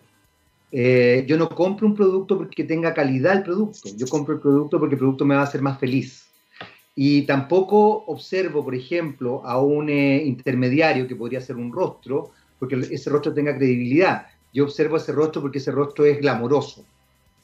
Eh, 0.74 1.24
yo 1.26 1.38
no 1.38 1.47
compro 1.47 1.88
un 1.88 1.95
producto 1.95 2.38
porque 2.38 2.66
tenga 2.66 2.93
calidad 2.93 3.38
el 3.38 3.43
producto, 3.43 3.89
yo 3.95 4.08
compro 4.08 4.36
el 4.36 4.41
producto 4.41 4.78
porque 4.78 4.95
el 4.95 4.99
producto 4.99 5.24
me 5.26 5.36
va 5.36 5.41
a 5.41 5.45
hacer 5.45 5.62
más 5.62 5.80
feliz. 5.80 6.28
Y 6.93 7.22
tampoco 7.22 8.04
observo, 8.08 8.62
por 8.64 8.76
ejemplo, 8.76 9.41
a 9.45 9.62
un 9.62 9.89
eh, 9.89 10.22
intermediario 10.26 11.08
que 11.08 11.16
podría 11.16 11.39
ser 11.39 11.56
un 11.56 11.72
rostro, 11.72 12.32
porque 12.60 12.76
ese 12.76 13.10
rostro 13.10 13.34
tenga 13.34 13.56
credibilidad. 13.56 14.28
Yo 14.54 14.66
observo 14.66 14.97
ese 14.97 15.14
rostro 15.14 15.41
porque 15.41 15.60
ese 15.60 15.72
rostro 15.72 16.04
es 16.04 16.20
glamoroso. 16.20 16.86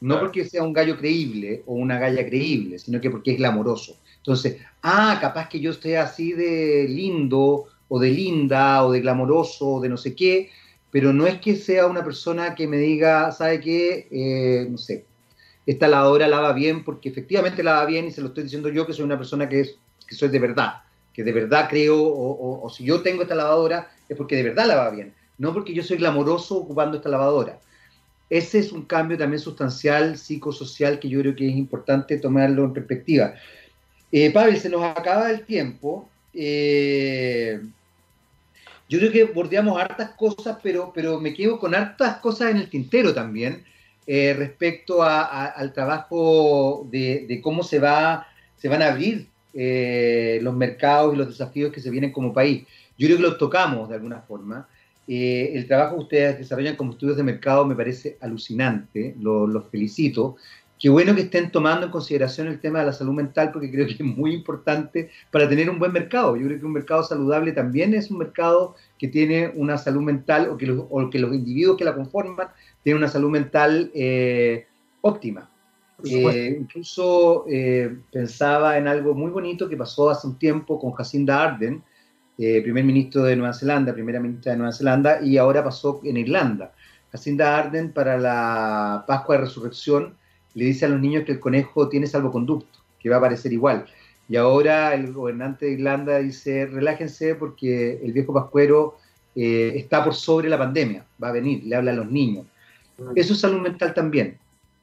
No 0.01 0.15
claro. 0.15 0.27
porque 0.27 0.43
sea 0.43 0.61
un 0.61 0.73
gallo 0.73 0.97
creíble 0.97 1.63
o 1.65 1.73
una 1.73 1.97
galla 1.97 2.25
creíble, 2.25 2.79
sino 2.79 2.99
que 2.99 3.09
porque 3.09 3.31
es 3.31 3.37
glamoroso. 3.37 3.97
Entonces, 4.17 4.57
ah, 4.83 5.17
capaz 5.21 5.47
que 5.47 5.61
yo 5.61 5.71
esté 5.71 5.97
así 5.97 6.33
de 6.33 6.85
lindo 6.89 7.65
o 7.87 7.97
de 7.97 8.11
linda 8.11 8.85
o 8.85 8.91
de 8.91 8.99
glamoroso 8.99 9.67
o 9.67 9.81
de 9.81 9.87
no 9.87 9.95
sé 9.95 10.13
qué, 10.13 10.49
pero 10.97 11.13
no 11.13 11.27
es 11.27 11.39
que 11.39 11.55
sea 11.55 11.85
una 11.85 12.03
persona 12.03 12.55
que 12.55 12.65
me 12.65 12.77
diga, 12.77 13.31
¿sabe 13.31 13.59
qué? 13.59 14.07
Eh, 14.09 14.67
no 14.67 14.79
sé, 14.79 15.05
esta 15.63 15.87
lavadora 15.87 16.27
lava 16.27 16.53
bien 16.53 16.83
porque 16.83 17.09
efectivamente 17.09 17.61
lava 17.61 17.85
bien 17.85 18.07
y 18.07 18.11
se 18.11 18.19
lo 18.19 18.29
estoy 18.29 18.45
diciendo 18.45 18.69
yo 18.69 18.87
que 18.87 18.93
soy 18.93 19.05
una 19.05 19.15
persona 19.15 19.47
que, 19.47 19.59
es, 19.59 19.75
que 20.07 20.15
soy 20.15 20.29
de 20.29 20.39
verdad, 20.39 20.81
que 21.13 21.23
de 21.23 21.31
verdad 21.31 21.67
creo, 21.69 22.01
o, 22.01 22.67
si 22.75 22.83
yo 22.83 23.03
tengo 23.03 23.21
esta 23.21 23.35
lavadora 23.35 23.91
es 24.09 24.17
porque 24.17 24.37
de 24.37 24.41
verdad 24.41 24.65
lava 24.65 24.89
bien, 24.89 25.13
no 25.37 25.53
porque 25.53 25.71
yo 25.71 25.83
soy 25.83 25.97
glamoroso 25.97 26.57
ocupando 26.57 26.97
esta 26.97 27.09
lavadora. 27.09 27.59
Ese 28.27 28.57
es 28.57 28.71
un 28.71 28.85
cambio 28.85 29.19
también 29.19 29.39
sustancial, 29.39 30.17
psicosocial, 30.17 30.99
que 30.99 31.09
yo 31.09 31.19
creo 31.19 31.35
que 31.35 31.47
es 31.47 31.55
importante 31.55 32.17
tomarlo 32.17 32.63
en 32.63 32.73
perspectiva. 32.73 33.35
Eh, 34.11 34.33
se 34.59 34.69
nos 34.69 34.81
acaba 34.81 35.29
el 35.29 35.45
tiempo. 35.45 36.09
Eh, 36.33 37.61
yo 38.89 38.99
creo 38.99 39.11
que 39.11 39.23
bordeamos 39.25 39.79
hartas 39.79 40.11
cosas, 40.11 40.57
pero, 40.63 40.91
pero 40.93 41.19
me 41.19 41.33
quedo 41.33 41.59
con 41.59 41.75
hartas 41.75 42.17
cosas 42.17 42.51
en 42.51 42.57
el 42.57 42.69
tintero 42.69 43.13
también 43.13 43.63
eh, 44.05 44.33
respecto 44.33 45.03
al 45.03 45.73
trabajo 45.73 46.87
de, 46.89 47.39
cómo 47.43 47.63
se, 47.63 47.79
va, 47.79 48.25
se 48.55 48.69
van 48.69 48.81
a 48.81 48.87
abrir 48.87 49.27
eh, 49.53 50.39
los 50.41 50.55
mercados 50.55 51.13
y 51.13 51.17
los 51.17 51.27
desafíos 51.27 51.73
que 51.73 51.81
se 51.81 51.89
vienen 51.89 52.13
como 52.13 52.33
país. 52.33 52.65
yo 52.97 53.07
creo 53.07 53.17
que 53.17 53.23
lo 53.23 53.37
tocamos 53.37 53.89
de 53.89 53.95
alguna 53.95 54.21
forma. 54.21 54.67
Eh, 55.09 55.51
el 55.55 55.67
trabajo 55.67 55.95
que 55.95 56.03
ustedes 56.03 56.37
desarrollan 56.37 56.75
como 56.75 56.91
estudios 56.91 57.17
de 57.17 57.23
mercado 57.23 57.65
me 57.65 57.75
parece 57.75 58.17
alucinante, 58.21 59.15
los 59.19 59.65
felicito. 59.69 60.37
Qué 60.79 60.89
bueno 60.89 61.15
que 61.15 61.21
estén 61.21 61.51
tomando 61.51 61.87
en 61.87 61.91
consideración 61.91 62.47
el 62.47 62.59
tema 62.59 62.79
de 62.79 62.85
la 62.85 62.93
salud 62.93 63.13
mental 63.13 63.51
porque 63.51 63.71
creo 63.71 63.87
que 63.87 63.93
es 63.93 64.01
muy 64.01 64.33
importante 64.33 65.09
para 65.31 65.49
tener 65.49 65.69
un 65.69 65.79
buen 65.79 65.91
mercado. 65.91 66.35
Yo 66.35 66.45
creo 66.45 66.59
que 66.59 66.65
un 66.65 66.73
mercado 66.73 67.03
saludable 67.03 67.51
también 67.51 67.93
es 67.93 68.11
un 68.11 68.19
mercado 68.19 68.75
que 68.99 69.07
tiene 69.07 69.51
una 69.55 69.77
salud 69.77 70.01
mental 70.01 70.49
o 70.49 70.57
que 70.57 70.67
los, 70.67 70.85
que 71.11 71.19
los 71.19 71.33
individuos 71.33 71.77
que 71.77 71.85
la 71.85 71.95
conforman 71.95 72.49
tienen 72.83 72.99
una 73.01 73.09
salud 73.09 73.31
mental 73.31 73.91
eh, 73.95 74.67
óptima. 75.01 75.49
Eh, 76.03 76.55
incluso 76.59 77.45
pensaba 78.11 78.77
en 78.77 78.87
algo 78.87 79.15
muy 79.15 79.31
bonito 79.31 79.67
que 79.67 79.75
pasó 79.75 80.11
hace 80.11 80.27
un 80.27 80.37
tiempo 80.37 80.79
con 80.79 80.91
Jacinda 80.91 81.43
Arden, 81.43 81.81
eh, 82.37 82.61
primer 82.61 82.83
ministro 82.83 83.23
de 83.23 83.35
Nueva 83.35 83.53
Zelanda, 83.53 83.93
primera 83.93 84.19
ministra 84.19 84.51
de 84.51 84.59
Nueva 84.59 84.71
Zelanda, 84.71 85.21
y 85.23 85.37
ahora 85.37 85.63
pasó 85.63 85.99
en 86.03 86.17
Irlanda. 86.17 86.71
Jacinda 87.11 87.57
Arden 87.57 87.91
para 87.91 88.17
la 88.17 89.03
Pascua 89.07 89.35
de 89.35 89.41
Resurrección 89.41 90.15
le 90.57 90.65
dice 90.65 90.85
a 90.85 90.89
los 90.89 90.99
niños 90.99 91.23
que 91.23 91.33
el 91.33 91.39
conejo 91.39 91.87
tiene 91.87 92.07
salvoconducto, 92.07 92.79
que 92.99 93.09
va 93.09 93.17
a 93.17 93.19
aparecer 93.19 93.53
igual. 93.53 93.85
Y 94.27 94.37
ahora 94.37 94.95
el 94.95 95.13
gobernante 95.13 95.67
de 95.67 95.73
Irlanda 95.73 96.17
dice, 96.17 96.65
relájense 96.65 97.35
porque 97.35 98.01
el 98.03 98.11
viejo 98.11 98.33
pascuero 98.33 98.97
eh, 99.35 99.73
está 99.75 100.03
por 100.03 100.15
sobre 100.15 100.49
la 100.49 100.57
pandemia, 100.57 101.05
va 101.23 101.29
a 101.29 101.31
venir, 101.31 101.63
le 101.63 101.75
habla 101.75 101.91
a 101.91 101.95
los 101.95 102.09
niños. 102.09 102.47
Mm. 102.97 103.11
Eso 103.13 103.33
es 103.33 103.39
salud 103.39 103.61
mental 103.61 103.93
también. 103.93 104.39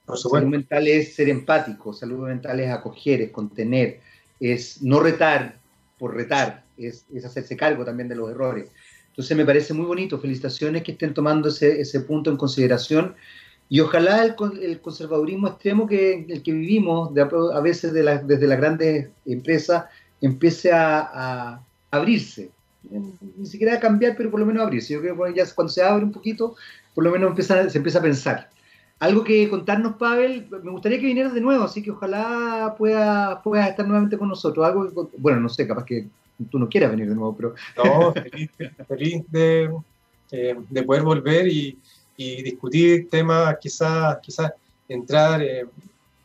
salud 0.06 0.46
mental 0.46 0.86
es 0.86 1.16
ser 1.16 1.28
empático, 1.28 1.92
salud 1.92 2.28
mental 2.28 2.60
es 2.60 2.70
acoger, 2.70 3.22
es 3.22 3.30
contener, 3.32 3.98
es 4.38 4.80
no 4.80 5.00
retar 5.00 5.58
por 5.98 6.14
retar, 6.14 6.62
es, 6.78 7.04
hacerse 7.24 7.56
cargo 7.56 7.84
también 7.84 8.08
de 8.08 8.14
los 8.14 8.30
errores. 8.30 8.70
Entonces 9.08 9.36
me 9.36 9.44
parece 9.44 9.74
muy 9.74 9.86
bonito, 9.86 10.20
felicitaciones 10.20 10.84
que 10.84 10.92
estén 10.92 11.14
tomando 11.14 11.48
ese, 11.48 11.80
ese 11.80 11.98
punto 11.98 12.30
en 12.30 12.36
consideración 12.36 13.16
y 13.68 13.80
ojalá 13.80 14.22
el, 14.24 14.34
el, 14.60 14.80
conservadurismo 14.80 15.48
extremo 15.48 15.86
que 15.86 16.26
el 16.28 16.42
que 16.42 16.52
vivimos 16.52 17.10
a 17.18 17.60
veces 17.60 17.92
de 17.92 18.02
desde 18.24 18.46
las 18.46 18.58
grandes 18.58 19.08
empresas 19.24 19.84
empiece 20.20 20.70
a, 20.72 21.60
abrirse. 21.90 22.50
Ni 23.36 23.46
siquiera 23.46 23.74
a 23.74 23.80
cambiar, 23.80 24.16
pero 24.16 24.30
por 24.30 24.40
lo 24.40 24.46
menos 24.46 24.62
abrirse. 24.62 24.94
Yo 24.94 25.00
creo 25.00 25.16
que 25.16 25.34
ya 25.34 25.44
cuando 25.54 25.72
se 25.72 25.82
abre 25.82 26.04
un 26.04 26.12
poquito, 26.12 26.56
por 26.94 27.04
lo 27.04 27.10
menos 27.10 27.30
empieza, 27.30 27.70
se 27.70 27.78
empieza 27.78 28.00
a 28.00 28.02
pensar. 28.02 28.50
Algo 28.98 29.24
que 29.24 29.48
contarnos, 29.48 29.96
Pavel, 29.96 30.46
me 30.62 30.70
gustaría 30.70 31.00
que 31.00 31.06
vinieras 31.06 31.34
de 31.34 31.40
nuevo, 31.40 31.64
así 31.64 31.82
que 31.82 31.90
ojalá 31.90 32.74
puedas 32.78 33.40
pueda 33.42 33.68
estar 33.68 33.86
nuevamente 33.86 34.18
con 34.18 34.28
nosotros. 34.28 34.66
Algo 34.66 35.10
bueno, 35.18 35.40
no 35.40 35.48
sé, 35.48 35.66
capaz 35.66 35.84
que 35.84 36.06
tú 36.50 36.58
no 36.58 36.68
quieras 36.68 36.90
venir 36.90 37.08
de 37.08 37.14
nuevo, 37.14 37.36
pero... 37.36 37.54
No, 37.76 38.12
feliz, 38.88 39.24
de, 39.30 39.70
eh, 40.30 40.56
de, 40.68 40.82
poder 40.82 41.02
volver 41.02 41.46
y, 41.48 41.78
y, 42.16 42.42
discutir 42.42 43.08
temas, 43.08 43.56
quizás 43.60 44.18
quizás 44.22 44.52
entrar 44.88 45.42
en 45.42 45.68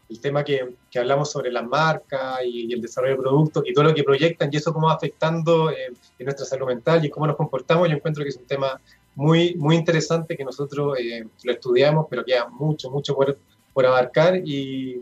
el 0.09 0.19
tema 0.19 0.43
que, 0.43 0.75
que, 0.89 0.99
hablamos 0.99 1.31
sobre 1.31 1.51
las 1.51 1.65
marcas 1.65 2.39
y, 2.45 2.73
el 2.73 2.81
desarrollo 2.81 3.15
de 3.15 3.21
productos 3.21 3.63
y 3.65 3.73
todo 3.73 3.85
lo 3.85 3.93
que 3.93 4.03
proyectan 4.03 4.49
y 4.51 4.57
eso 4.57 4.73
cómo 4.73 4.87
va 4.87 4.93
afectando 4.93 5.69
eh, 5.71 5.93
en 6.17 6.25
nuestra 6.25 6.45
salud 6.45 6.67
mental 6.67 7.03
y 7.05 7.09
cómo 7.09 7.27
nos 7.27 7.35
comportamos, 7.35 7.87
yo 7.87 7.95
encuentro 7.95 8.23
que 8.23 8.29
es 8.29 8.37
un 8.37 8.45
tema 8.45 8.79
muy, 9.15 9.55
muy 9.55 9.75
interesante 9.75 10.37
que 10.37 10.43
nosotros 10.43 10.97
eh, 10.99 11.25
lo 11.43 11.51
estudiamos, 11.51 12.07
pero 12.09 12.23
queda 12.23 12.47
mucho, 12.47 12.89
mucho 12.89 13.15
por, 13.15 13.37
por 13.73 13.85
abarcar 13.85 14.37
y, 14.37 15.01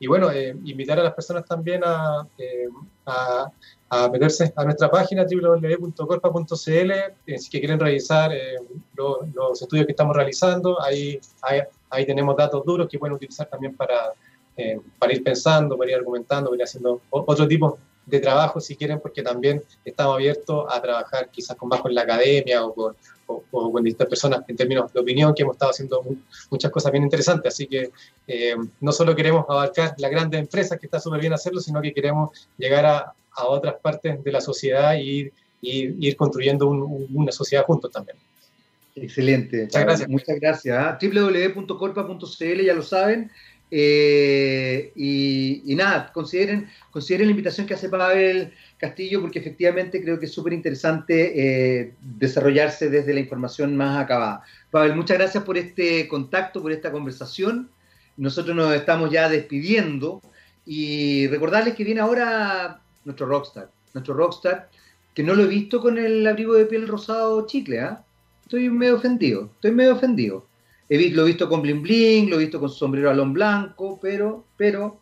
y 0.00 0.06
bueno, 0.06 0.28
invitar 0.64 1.00
a 1.00 1.02
las 1.02 1.14
personas 1.14 1.44
también 1.44 1.82
a, 1.84 2.26
a, 3.06 3.50
a 3.90 4.08
meterse 4.08 4.52
a 4.54 4.64
nuestra 4.64 4.90
página 4.90 5.24
www.corpa.cl 5.24 6.90
eh, 7.26 7.38
si 7.38 7.50
quieren 7.50 7.80
revisar 7.80 8.32
eh, 8.32 8.56
los 8.94 9.62
estudios 9.62 9.86
que 9.86 9.92
estamos 9.92 10.14
realizando. 10.14 10.80
Ahí, 10.82 11.18
ahí, 11.90 12.06
tenemos 12.06 12.36
datos 12.36 12.64
duros 12.64 12.88
que 12.88 12.98
pueden 12.98 13.16
utilizar 13.16 13.48
también 13.48 13.74
para, 13.74 14.12
eh, 14.56 14.78
para 14.98 15.12
ir 15.12 15.24
pensando, 15.24 15.76
para 15.78 15.90
ir 15.90 15.96
argumentando, 15.96 16.50
para 16.50 16.58
ir 16.58 16.64
haciendo 16.64 17.00
otro 17.10 17.48
tipo 17.48 17.78
de 18.04 18.20
trabajo 18.20 18.60
si 18.60 18.76
quieren, 18.76 19.00
porque 19.00 19.22
también 19.22 19.62
estamos 19.84 20.14
abiertos 20.14 20.66
a 20.68 20.80
trabajar 20.80 21.30
quizás 21.30 21.56
con 21.56 21.68
más 21.68 21.80
con 21.80 21.94
la 21.94 22.02
academia 22.02 22.64
o 22.64 22.74
con, 22.74 22.96
o, 23.28 23.72
con 23.72 23.82
distintas 23.84 24.08
personas 24.08 24.40
en 24.48 24.56
términos 24.56 24.92
de 24.92 25.00
opinión, 25.00 25.32
que 25.34 25.42
hemos 25.42 25.54
estado 25.54 25.70
haciendo 25.70 26.04
muchas 26.50 26.70
cosas 26.70 26.90
bien 26.90 27.04
interesantes. 27.04 27.54
Así 27.54 27.66
que 27.66 27.90
no 28.80 28.92
solo 28.92 29.14
queremos 29.14 29.44
abarcar 29.48 29.94
las 29.98 30.10
grandes 30.10 30.40
empresas, 30.40 30.78
que 30.78 30.86
está 30.86 30.98
súper 30.98 31.20
bien 31.20 31.32
hacerlo, 31.32 31.60
sino 31.60 31.80
que 31.80 31.92
queremos 31.92 32.48
llegar 32.58 32.84
a, 32.84 33.12
a 33.38 33.46
otras 33.46 33.76
partes 33.80 34.22
de 34.22 34.32
la 34.32 34.40
sociedad 34.40 34.96
y, 34.98 35.30
ir 35.60 36.16
construyendo 36.16 36.68
una 36.68 37.32
sociedad 37.32 37.64
juntos 37.64 37.90
también. 37.90 38.16
Excelente. 38.94 39.62
Muchas 39.64 39.82
gracias. 39.82 40.08
Muchas 40.08 40.40
gracias. 40.40 40.78
¿ah? 40.78 40.98
www.corpa.cl, 41.02 42.64
ya 42.64 42.74
lo 42.74 42.82
saben. 42.82 43.30
Eh, 43.70 44.92
y, 44.96 45.74
nada, 45.74 46.10
consideren, 46.12 46.68
consideren 46.90 47.26
la 47.26 47.32
invitación 47.32 47.66
que 47.66 47.74
hace 47.74 47.88
Pavel 47.88 48.52
Castillo, 48.78 49.20
porque 49.20 49.38
efectivamente 49.38 50.02
creo 50.02 50.18
que 50.18 50.26
es 50.26 50.32
súper 50.32 50.52
interesante 50.52 51.80
eh, 51.80 51.94
desarrollarse 52.00 52.88
desde 52.88 53.14
la 53.14 53.20
información 53.20 53.76
más 53.76 54.02
acabada. 54.02 54.42
Pavel, 54.70 54.96
muchas 54.96 55.18
gracias 55.18 55.44
por 55.44 55.58
este 55.58 56.08
contacto, 56.08 56.62
por 56.62 56.72
esta 56.72 56.90
conversación. 56.90 57.70
Nosotros 58.16 58.56
nos 58.56 58.74
estamos 58.74 59.10
ya 59.10 59.28
despidiendo 59.28 60.20
y 60.66 61.26
recordarles 61.28 61.74
que 61.74 61.84
viene 61.84 62.00
ahora 62.00 62.80
nuestro 63.04 63.26
rockstar. 63.26 63.70
Nuestro 63.94 64.14
rockstar, 64.14 64.68
que 65.14 65.22
no 65.22 65.34
lo 65.34 65.44
he 65.44 65.48
visto 65.48 65.80
con 65.80 65.98
el 65.98 66.26
abrigo 66.26 66.54
de 66.54 66.66
piel 66.66 66.88
rosado 66.88 67.46
chicle, 67.46 67.80
¿ah? 67.80 68.04
Estoy 68.42 68.70
medio 68.70 68.96
ofendido, 68.96 69.50
estoy 69.56 69.72
medio 69.72 69.94
ofendido. 69.94 70.46
He 70.88 71.10
lo 71.10 71.22
he 71.22 71.26
visto 71.26 71.48
con 71.48 71.60
bling 71.60 71.82
bling, 71.82 72.30
lo 72.30 72.36
he 72.36 72.44
visto 72.44 72.58
con 72.58 72.70
su 72.70 72.76
sombrero 72.76 73.10
alón 73.10 73.32
blanco, 73.32 73.98
pero, 74.00 74.44
pero, 74.56 75.00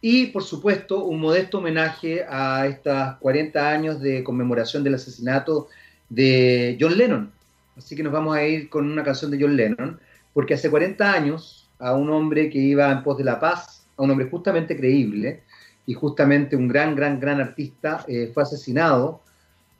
y 0.00 0.26
por 0.26 0.42
supuesto 0.42 1.04
un 1.04 1.20
modesto 1.20 1.58
homenaje 1.58 2.24
a 2.28 2.66
estos 2.66 3.16
40 3.20 3.70
años 3.70 4.00
de 4.00 4.24
conmemoración 4.24 4.82
del 4.82 4.94
asesinato 4.94 5.68
de 6.08 6.78
John 6.80 6.96
Lennon. 6.96 7.30
Así 7.76 7.94
que 7.94 8.02
nos 8.02 8.12
vamos 8.12 8.36
a 8.36 8.44
ir 8.44 8.70
con 8.70 8.90
una 8.90 9.04
canción 9.04 9.30
de 9.30 9.38
John 9.40 9.56
Lennon, 9.56 10.00
porque 10.32 10.54
hace 10.54 10.70
40 10.70 11.12
años 11.12 11.68
a 11.78 11.94
un 11.94 12.10
hombre 12.10 12.48
que 12.48 12.58
iba 12.58 12.90
en 12.90 13.02
pos 13.02 13.18
de 13.18 13.24
la 13.24 13.38
paz, 13.38 13.86
a 13.96 14.02
un 14.02 14.10
hombre 14.10 14.28
justamente 14.30 14.76
creíble, 14.76 15.42
y 15.88 15.94
justamente 15.94 16.54
un 16.54 16.68
gran, 16.68 16.94
gran, 16.94 17.18
gran 17.18 17.40
artista 17.40 18.04
eh, 18.08 18.30
fue 18.34 18.42
asesinado 18.42 19.22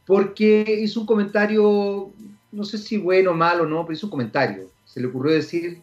porque 0.07 0.64
hizo 0.80 1.01
un 1.01 1.07
comentario, 1.07 2.11
no 2.51 2.64
sé 2.64 2.78
si 2.78 2.96
bueno 2.96 3.34
malo 3.34 3.64
o 3.64 3.66
no, 3.66 3.84
pero 3.84 3.94
hizo 3.94 4.07
un 4.07 4.12
comentario. 4.12 4.70
Se 4.99 5.03
le 5.03 5.11
ocurrió 5.11 5.32
decir 5.32 5.80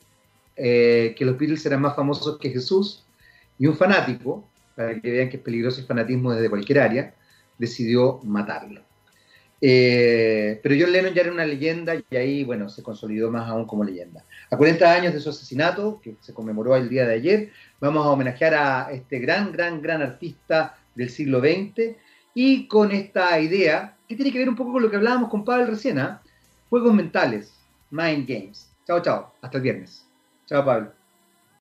eh, 0.58 1.16
que 1.18 1.24
los 1.24 1.38
Beatles 1.38 1.66
eran 1.66 1.80
más 1.80 1.96
famosos 1.96 2.38
que 2.38 2.50
Jesús 2.50 3.06
y 3.58 3.66
un 3.66 3.78
fanático, 3.78 4.46
para 4.76 5.00
que 5.00 5.10
vean 5.10 5.30
que 5.30 5.38
es 5.38 5.42
peligroso 5.42 5.80
el 5.80 5.88
fanatismo 5.88 6.34
desde 6.34 6.50
cualquier 6.50 6.80
área, 6.80 7.16
decidió 7.58 8.20
matarlo. 8.26 8.82
Eh, 9.62 10.60
pero 10.62 10.76
John 10.78 10.92
Lennon 10.92 11.14
ya 11.14 11.22
era 11.22 11.32
una 11.32 11.46
leyenda 11.46 11.96
y 11.96 12.16
ahí, 12.18 12.44
bueno, 12.44 12.68
se 12.68 12.84
consolidó 12.84 13.32
más 13.32 13.50
aún 13.50 13.66
como 13.66 13.86
leyenda. 13.86 14.26
A 14.52 14.58
40 14.58 14.92
años 14.92 15.14
de 15.14 15.22
su 15.22 15.30
asesinato, 15.30 16.02
que 16.04 16.18
se 16.20 16.34
conmemoró 16.34 16.76
el 16.76 16.90
día 16.90 17.08
de 17.08 17.14
ayer, 17.14 17.52
vamos 17.80 18.06
a 18.06 18.10
homenajear 18.10 18.54
a 18.54 18.92
este 18.92 19.20
gran, 19.20 19.54
gran, 19.54 19.82
gran 19.82 20.02
artista 20.02 20.78
del 20.94 21.10
siglo 21.10 21.40
XX 21.40 21.96
y 22.34 22.68
con 22.68 22.92
esta 22.92 23.40
idea, 23.40 23.96
que 24.10 24.18
tiene 24.18 24.34
que 24.34 24.40
ver 24.40 24.50
un 24.50 24.58
poco 24.58 24.74
con 24.74 24.82
lo 24.82 24.90
que 24.90 24.98
hablábamos 24.98 25.30
con 25.30 25.46
Pablo 25.46 25.68
recién, 25.68 26.00
¿ah? 26.00 26.22
juegos 26.70 26.94
mentales, 26.94 27.54
mind 27.92 28.28
games. 28.28 28.65
Chao, 28.88 29.02
chao, 29.02 29.34
hasta 29.42 29.58
el 29.58 29.64
viernes. 29.64 30.10
Chao, 30.48 30.64
Pablo. 30.66 30.95